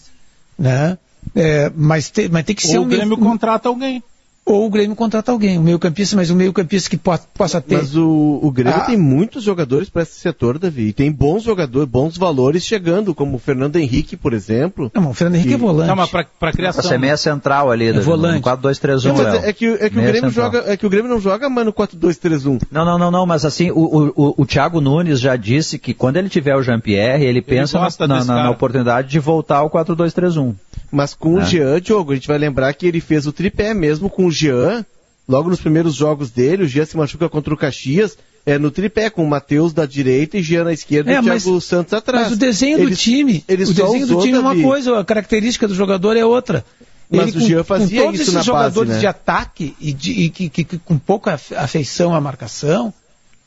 [0.58, 0.98] né?
[1.34, 2.86] É, mas, te, mas tem que ser Ou um.
[2.86, 4.02] O Grêmio contrata alguém.
[4.46, 7.76] Ou o Grêmio contrata alguém, um meio-campista, mas um meio-campista que po possa ter.
[7.76, 8.84] Mas o, o Grêmio ah.
[8.84, 10.88] tem muitos jogadores para esse setor, Davi.
[10.88, 14.90] E tem bons jogadores, bons valores chegando, como o Fernando Henrique, por exemplo.
[14.94, 15.54] Não, o Fernando Henrique e...
[15.54, 15.88] é volante.
[15.88, 16.82] Não, mas para criação.
[16.82, 18.42] Você é meia central ali, é Davi, volante.
[18.42, 19.42] 4-2-3-1.
[19.44, 21.72] É, é, que, é, que o Grêmio joga, é que o Grêmio não joga, mano,
[21.72, 22.60] 4-2-3-1.
[22.70, 26.18] Não, não, não, não, mas assim, o, o, o Thiago Nunes já disse que quando
[26.18, 30.54] ele tiver o Jean-Pierre, ele, ele pensa na, na, na, oportunidade de voltar ao 4-2-3-1.
[30.90, 31.42] Mas com é.
[31.42, 34.30] o Jean, Diogo, a gente vai lembrar que ele fez o tripé mesmo com o
[34.34, 34.84] Jean
[35.26, 39.08] Logo nos primeiros jogos dele, o Jean se machuca contra o Caxias, é, no tripé,
[39.08, 42.24] com o Matheus da direita e Jean na esquerda é, e o Thiago Santos atrás.
[42.24, 45.74] Mas o desenho do time, o desenho do time é uma coisa, a característica do
[45.74, 46.64] jogador é outra.
[47.08, 49.00] Mas Ele, o Jean fazia com todos isso esses jogadores base, né?
[49.00, 52.92] de ataque e, de, e que, que, que, com pouca afeição à marcação,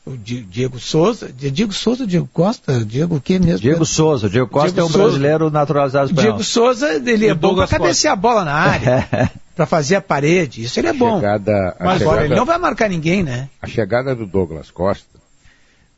[0.04, 3.60] o Diego Souza, Diego Souza, Diego Costa, Diego o que mesmo?
[3.60, 6.32] Diego Souza, Diego Costa Diego é um Souza, brasileiro naturalizado espanhol.
[6.32, 9.30] Diego Souza, ele é bom para cabecear a bola na área.
[9.58, 10.62] para fazer a parede.
[10.62, 11.16] Isso ele é bom.
[11.16, 13.50] Chegada, Mas agora ele não vai marcar ninguém, né?
[13.60, 15.18] A chegada do Douglas Costa,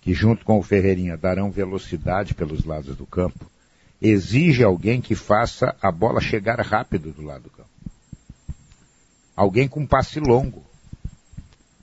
[0.01, 3.45] que junto com o Ferreirinha darão velocidade pelos lados do campo,
[4.01, 7.69] exige alguém que faça a bola chegar rápido do lado do campo.
[9.37, 10.65] Alguém com passe longo.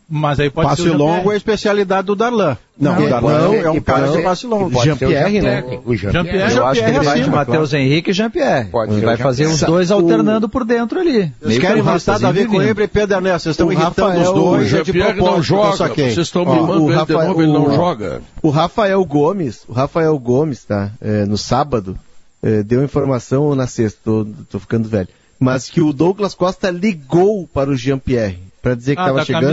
[0.10, 2.58] Mas aí pode passe ser longo é a especialidade do Darlan.
[2.80, 4.82] Não, não o Darlan é um cara de passe longo.
[4.82, 5.64] Jean-Pierre, né?
[5.84, 6.56] O Jean-Pierre.
[6.56, 8.70] Eu acho que ele vai de Matheus Henrique e Jean-Pierre.
[8.90, 11.32] Ele vai fazer os dois alternando por dentro ali.
[11.42, 13.44] Vocês querem irritar Davi Coimbra e Pedro Ernesto.
[13.44, 14.64] Vocês estão irritando os dois.
[14.64, 15.88] O Jean-Pierre não joga.
[15.90, 18.22] Vocês estão ele de novo, ele não joga.
[18.42, 20.92] O Rafael Gomes, o Rafael Gomes, tá?
[21.02, 21.98] É, no sábado,
[22.42, 25.10] é, deu informação na sexta, tô, tô ficando velho.
[25.40, 29.45] Mas que o Douglas Costa ligou para o Jean-Pierre para dizer que estava ah, chegando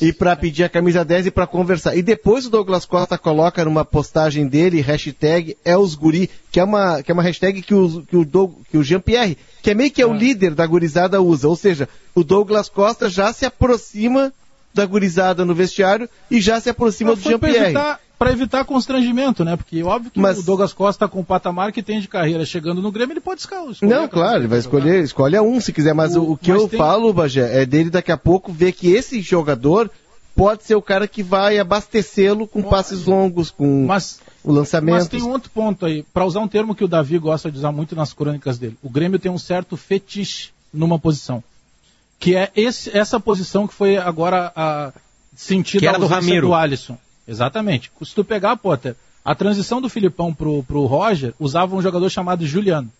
[0.00, 1.94] e para pedir a camisa 10 e para conversar.
[1.96, 6.64] E depois o Douglas Costa coloca numa postagem dele hashtag é os guri, que é
[6.64, 9.70] uma que é uma hashtag que o que o, Doug, que o Jean Pierre, que
[9.70, 13.10] é meio que é, é o líder da gurizada usa, ou seja, o Douglas Costa
[13.10, 14.32] já se aproxima
[14.72, 17.74] da gurizada no vestiário e já se aproxima do Jean Pierre
[18.18, 19.56] para evitar constrangimento, né?
[19.56, 20.38] Porque óbvio que Mas...
[20.38, 23.40] o Douglas Costa com o patamar que tem de carreira chegando no Grêmio, ele pode
[23.40, 23.76] escolher.
[23.82, 26.62] Não, claro, ele vai escolher, escolhe a um se quiser, mas o, o que mas
[26.62, 26.78] eu tem...
[26.78, 29.90] falo, Bagé, é dele daqui a pouco ver que esse jogador
[30.34, 34.94] pode ser o cara que vai abastecê-lo com passes longos, com mas, o lançamento.
[34.94, 37.58] Mas tem um outro ponto aí, para usar um termo que o Davi gosta de
[37.58, 38.76] usar muito nas crônicas dele.
[38.82, 41.42] O Grêmio tem um certo fetiche numa posição,
[42.18, 44.92] que é esse, essa posição que foi agora a
[45.36, 46.48] sentida que era do Ramiro.
[46.48, 46.98] do Alisson.
[47.26, 47.90] Exatamente.
[48.02, 48.94] Se tu pegar, Potter,
[49.24, 52.90] a transição do Filipão pro, pro Roger usava um jogador chamado Juliano.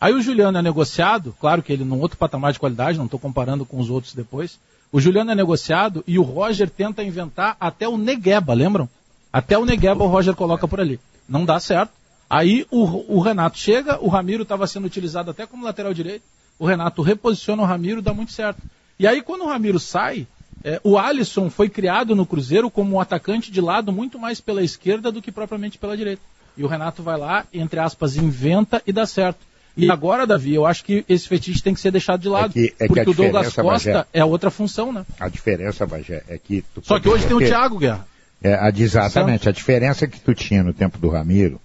[0.00, 3.18] Aí o Juliano é negociado, claro que ele num outro patamar de qualidade, não estou
[3.18, 4.58] comparando com os outros depois.
[4.92, 8.88] O Juliano é negociado e o Roger tenta inventar até o Negueba, lembram?
[9.32, 11.00] Até o Negueba o Roger coloca por ali.
[11.28, 11.90] Não dá certo.
[12.30, 16.22] Aí o, o Renato chega, o Ramiro estava sendo utilizado até como lateral direito.
[16.58, 18.62] O Renato reposiciona o Ramiro, dá muito certo.
[18.98, 20.26] E aí quando o Ramiro sai,
[20.64, 24.62] é, o Alisson foi criado no Cruzeiro como um atacante de lado muito mais pela
[24.62, 26.22] esquerda do que propriamente pela direita.
[26.56, 29.40] E o Renato vai lá, entre aspas, inventa e dá certo.
[29.76, 32.50] E agora, Davi, eu acho que esse fetiche tem que ser deixado de lado.
[32.50, 35.04] É que, é porque o Douglas Costa Bagé, é outra função, né?
[35.18, 36.64] A diferença, Bagé, é que.
[36.82, 38.06] Só que hoje tem o Thiago Guerra.
[38.42, 39.48] É, a, exatamente.
[39.48, 41.60] A diferença que tu tinha no tempo do Ramiro,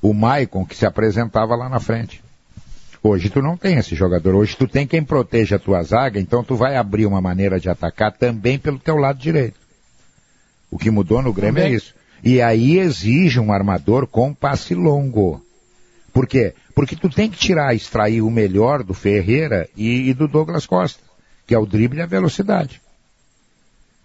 [0.00, 2.22] o Maicon que se apresentava lá na frente.
[3.02, 4.34] Hoje tu não tem esse jogador.
[4.34, 7.68] Hoje tu tem quem proteja a tua zaga, então tu vai abrir uma maneira de
[7.68, 9.58] atacar também pelo teu lado direito.
[10.70, 11.74] O que mudou no Grêmio é também.
[11.74, 11.94] é isso.
[12.22, 15.44] E aí exige um armador com passe longo.
[16.12, 16.54] Por quê?
[16.74, 21.02] Porque tu tem que tirar, extrair o melhor do Ferreira e, e do Douglas Costa,
[21.46, 22.80] que é o drible e a velocidade.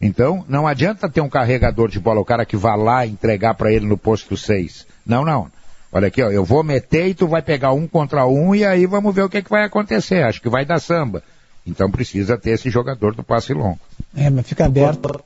[0.02, 3.72] Então, não adianta ter um carregador de bola, o cara que vá lá entregar para
[3.72, 4.88] ele no posto 6.
[5.06, 5.52] Não, não.
[5.92, 8.86] Olha aqui, ó, eu vou meter e tu vai pegar um contra um e aí
[8.86, 10.24] vamos ver o que, é que vai acontecer.
[10.24, 11.24] Acho que vai dar samba.
[11.66, 13.80] Então precisa ter esse jogador do passe longo.
[14.16, 15.22] É, mas fica aberto.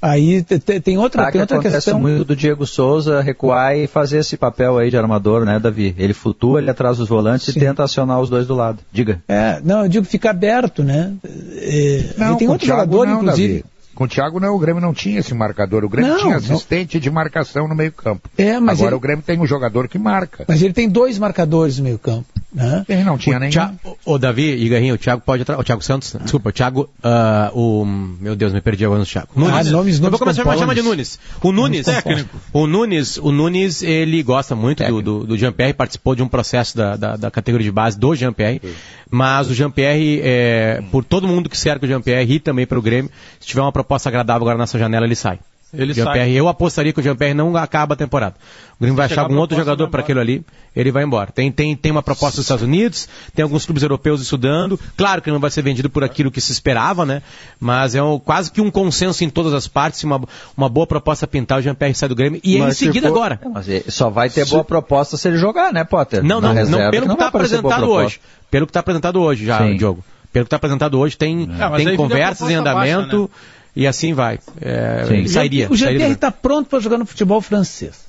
[0.00, 1.98] Aí tem outra, tá, tem outra acontece questão.
[1.98, 5.94] muito do Diego Souza recuar e fazer esse papel aí de armador, né, Davi?
[5.98, 7.58] Ele flutua, ele atrás dos volantes Sim.
[7.58, 8.78] e tenta acionar os dois do lado.
[8.92, 9.22] Diga.
[9.26, 11.14] É, não, eu digo fica aberto, né?
[11.24, 13.62] É, não, tem outro jogador, não, inclusive.
[13.62, 13.75] Davi.
[13.96, 15.82] Com o Thiago não, o Grêmio não tinha esse marcador.
[15.82, 17.00] O Grêmio não, tinha assistente não.
[17.00, 18.28] de marcação no meio campo.
[18.36, 18.96] É, mas Agora ele...
[18.96, 20.44] o Grêmio tem um jogador que marca.
[20.46, 22.26] Mas ele tem dois marcadores no meio campo.
[22.56, 22.86] Né?
[22.88, 23.52] Ele não tinha o nenhum.
[23.52, 27.58] Thiago, o Davi e Garrinho, o Thiago pode o Thiago Santos, desculpa, o Thiago, uh,
[27.58, 29.28] o, meu Deus, me perdi agora no Thiago.
[29.36, 29.52] Nunes.
[29.52, 31.18] Ah, nomes, nomes Eu vou começar a chamar de Nunes.
[31.42, 32.34] O Nunes, técnico.
[32.54, 36.74] O Nunes, o Nunes, ele gosta muito do, do, do Jean-Pierre, participou de um processo
[36.74, 38.62] da, da, da, categoria de base do Jean-Pierre,
[39.10, 42.82] mas o Jean-Pierre, é, por todo mundo que cerca o Jean-Pierre e também para o
[42.82, 45.38] Grêmio, se tiver uma proposta agradável agora nessa janela, ele sai.
[45.74, 48.36] Ele Jean-Pierre, eu apostaria que o Jean-Pierre não acaba a temporada.
[48.78, 50.44] O Grêmio vai achar algum outro jogador para aquilo ali,
[50.74, 51.32] ele vai embora.
[51.32, 54.78] Tem, tem, tem uma proposta dos Estados Unidos, tem alguns clubes europeus estudando.
[54.96, 57.20] Claro que não vai ser vendido por aquilo que se esperava, né?
[57.58, 60.22] Mas é um, quase que um consenso em todas as partes, uma,
[60.56, 62.40] uma boa proposta pintar o Jean-Pierre sai do Grêmio.
[62.44, 63.16] E em seguida for...
[63.16, 63.40] agora.
[63.52, 64.52] Mas só vai ter se...
[64.52, 66.22] boa proposta se ele jogar, né, Potter?
[66.22, 68.20] Não, não, reserva, não pelo que está apresentado hoje.
[68.50, 69.76] Pelo que está apresentado hoje já, Sim.
[69.76, 70.04] Diogo.
[70.32, 73.22] Pelo que está apresentado hoje, tem, é, tem conversas em andamento.
[73.22, 73.56] Baixa, né?
[73.76, 74.38] E assim vai.
[74.60, 75.70] É, sairia.
[75.70, 78.06] O Jean-Pierre está pronto para jogar no futebol francês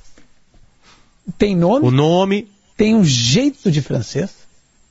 [1.36, 1.86] tem nome.
[1.86, 2.48] O nome.
[2.76, 4.30] Tem um jeito de francês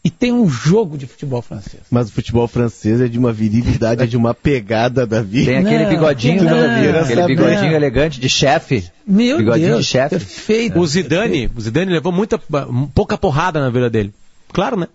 [0.03, 1.83] e tem um jogo de futebol francês.
[1.89, 5.51] Mas o futebol francês é de uma virilidade, é de uma pegada da vida.
[5.51, 8.83] Tem aquele bigodinho, não, não, aquele bigodinho elegante de chefe.
[9.05, 10.15] Meu bigodinho Deus, de chefe.
[10.17, 10.77] Perfeito.
[10.77, 12.37] O Zidane, o Zidane levou muita,
[12.93, 14.13] pouca porrada na vida dele.
[14.51, 14.87] Claro, né?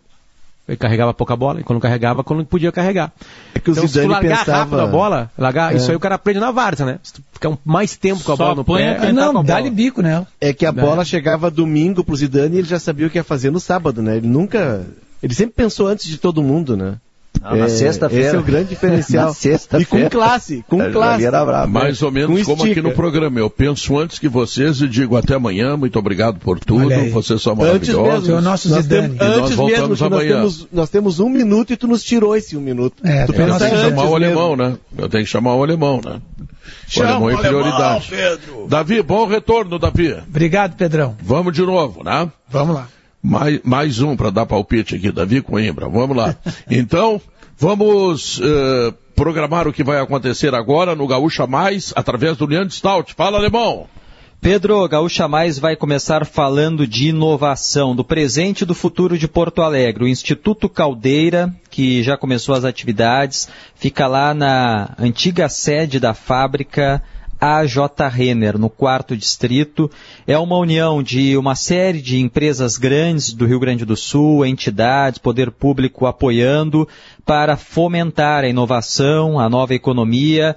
[0.66, 3.12] Ele carregava pouca bola, e quando carregava, quando podia carregar.
[3.54, 4.58] É que o então, Zidane se tu largar pensava...
[4.58, 5.76] rápido a bola, largar, é.
[5.76, 6.98] isso aí o cara aprende na várzea, né?
[7.02, 9.12] Se tu ficar mais tempo com a Só bola no pé...
[9.12, 10.24] Não, dá-lhe bico né?
[10.40, 13.24] É que a bola chegava domingo pro Zidane e ele já sabia o que ia
[13.24, 14.16] fazer no sábado, né?
[14.16, 14.86] Ele nunca...
[15.20, 16.96] Ele sempre pensou antes de todo mundo, né?
[17.42, 18.26] Não, na é, sexta-feira.
[18.26, 19.34] Esse é o grande diferencial.
[19.80, 21.28] e com classe, com classe.
[21.28, 23.40] Bravo, Mais ou menos como aqui no programa.
[23.40, 25.76] Eu penso antes que vocês e digo até amanhã.
[25.76, 26.88] Muito obrigado por tudo.
[27.10, 28.14] Vocês são maravilhosos.
[28.14, 29.18] Antes mesmo, o nosso nós Zidane.
[29.18, 30.42] Tem, antes nós mesmo, amanhã.
[30.42, 33.04] Nós temos, nós temos um minuto e tu nos tirou esse um minuto.
[33.04, 34.76] É, tu eu tenho que chamar o alemão, né?
[34.96, 36.20] Eu tenho que chamar o alemão, né?
[36.96, 38.08] O alemão é prioridade.
[38.08, 38.66] Pedro.
[38.68, 40.16] Davi, bom retorno, Davi.
[40.28, 41.16] Obrigado, Pedrão.
[41.20, 42.30] Vamos de novo, né?
[42.48, 42.88] Vamos lá.
[43.22, 45.88] Mais, mais um para dar palpite aqui, Davi Coimbra.
[45.88, 46.36] Vamos lá.
[46.68, 47.20] Então,
[47.62, 53.14] Vamos uh, programar o que vai acontecer agora no Gaúcha Mais, através do Leandro Stout.
[53.14, 53.86] Fala, alemão!
[54.40, 59.62] Pedro, Gaúcha Mais vai começar falando de inovação, do presente e do futuro de Porto
[59.62, 60.02] Alegre.
[60.02, 67.00] O Instituto Caldeira, que já começou as atividades, fica lá na antiga sede da fábrica
[67.42, 67.76] AJ
[68.08, 69.90] Renner, no quarto distrito.
[70.28, 75.18] É uma união de uma série de empresas grandes do Rio Grande do Sul, entidades,
[75.18, 76.88] poder público apoiando
[77.26, 80.54] para fomentar a inovação, a nova economia,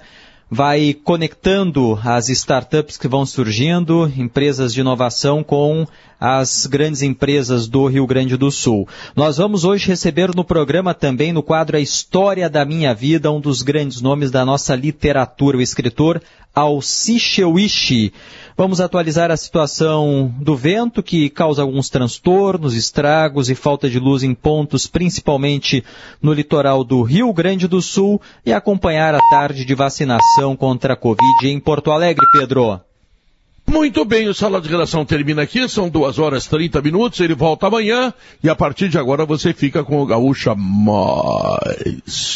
[0.50, 5.86] vai conectando as startups que vão surgindo, empresas de inovação com
[6.20, 8.88] as grandes empresas do Rio Grande do Sul.
[9.14, 13.40] Nós vamos hoje receber no programa também, no quadro A História da Minha Vida, um
[13.40, 16.22] dos grandes nomes da nossa literatura, o escritor
[16.54, 18.12] Alci Cheuishi.
[18.58, 24.22] Vamos atualizar a situação do vento, que causa alguns transtornos, estragos e falta de luz
[24.22, 25.84] em pontos, principalmente
[26.22, 30.96] no litoral do Rio Grande do Sul, e acompanhar a tarde de vacinação contra a
[30.96, 32.80] Covid em Porto Alegre, Pedro.
[33.66, 37.66] Muito bem, o Sala de Redação termina aqui, são duas horas 30 minutos, ele volta
[37.66, 42.34] amanhã, e a partir de agora você fica com o Gaúcha Mais.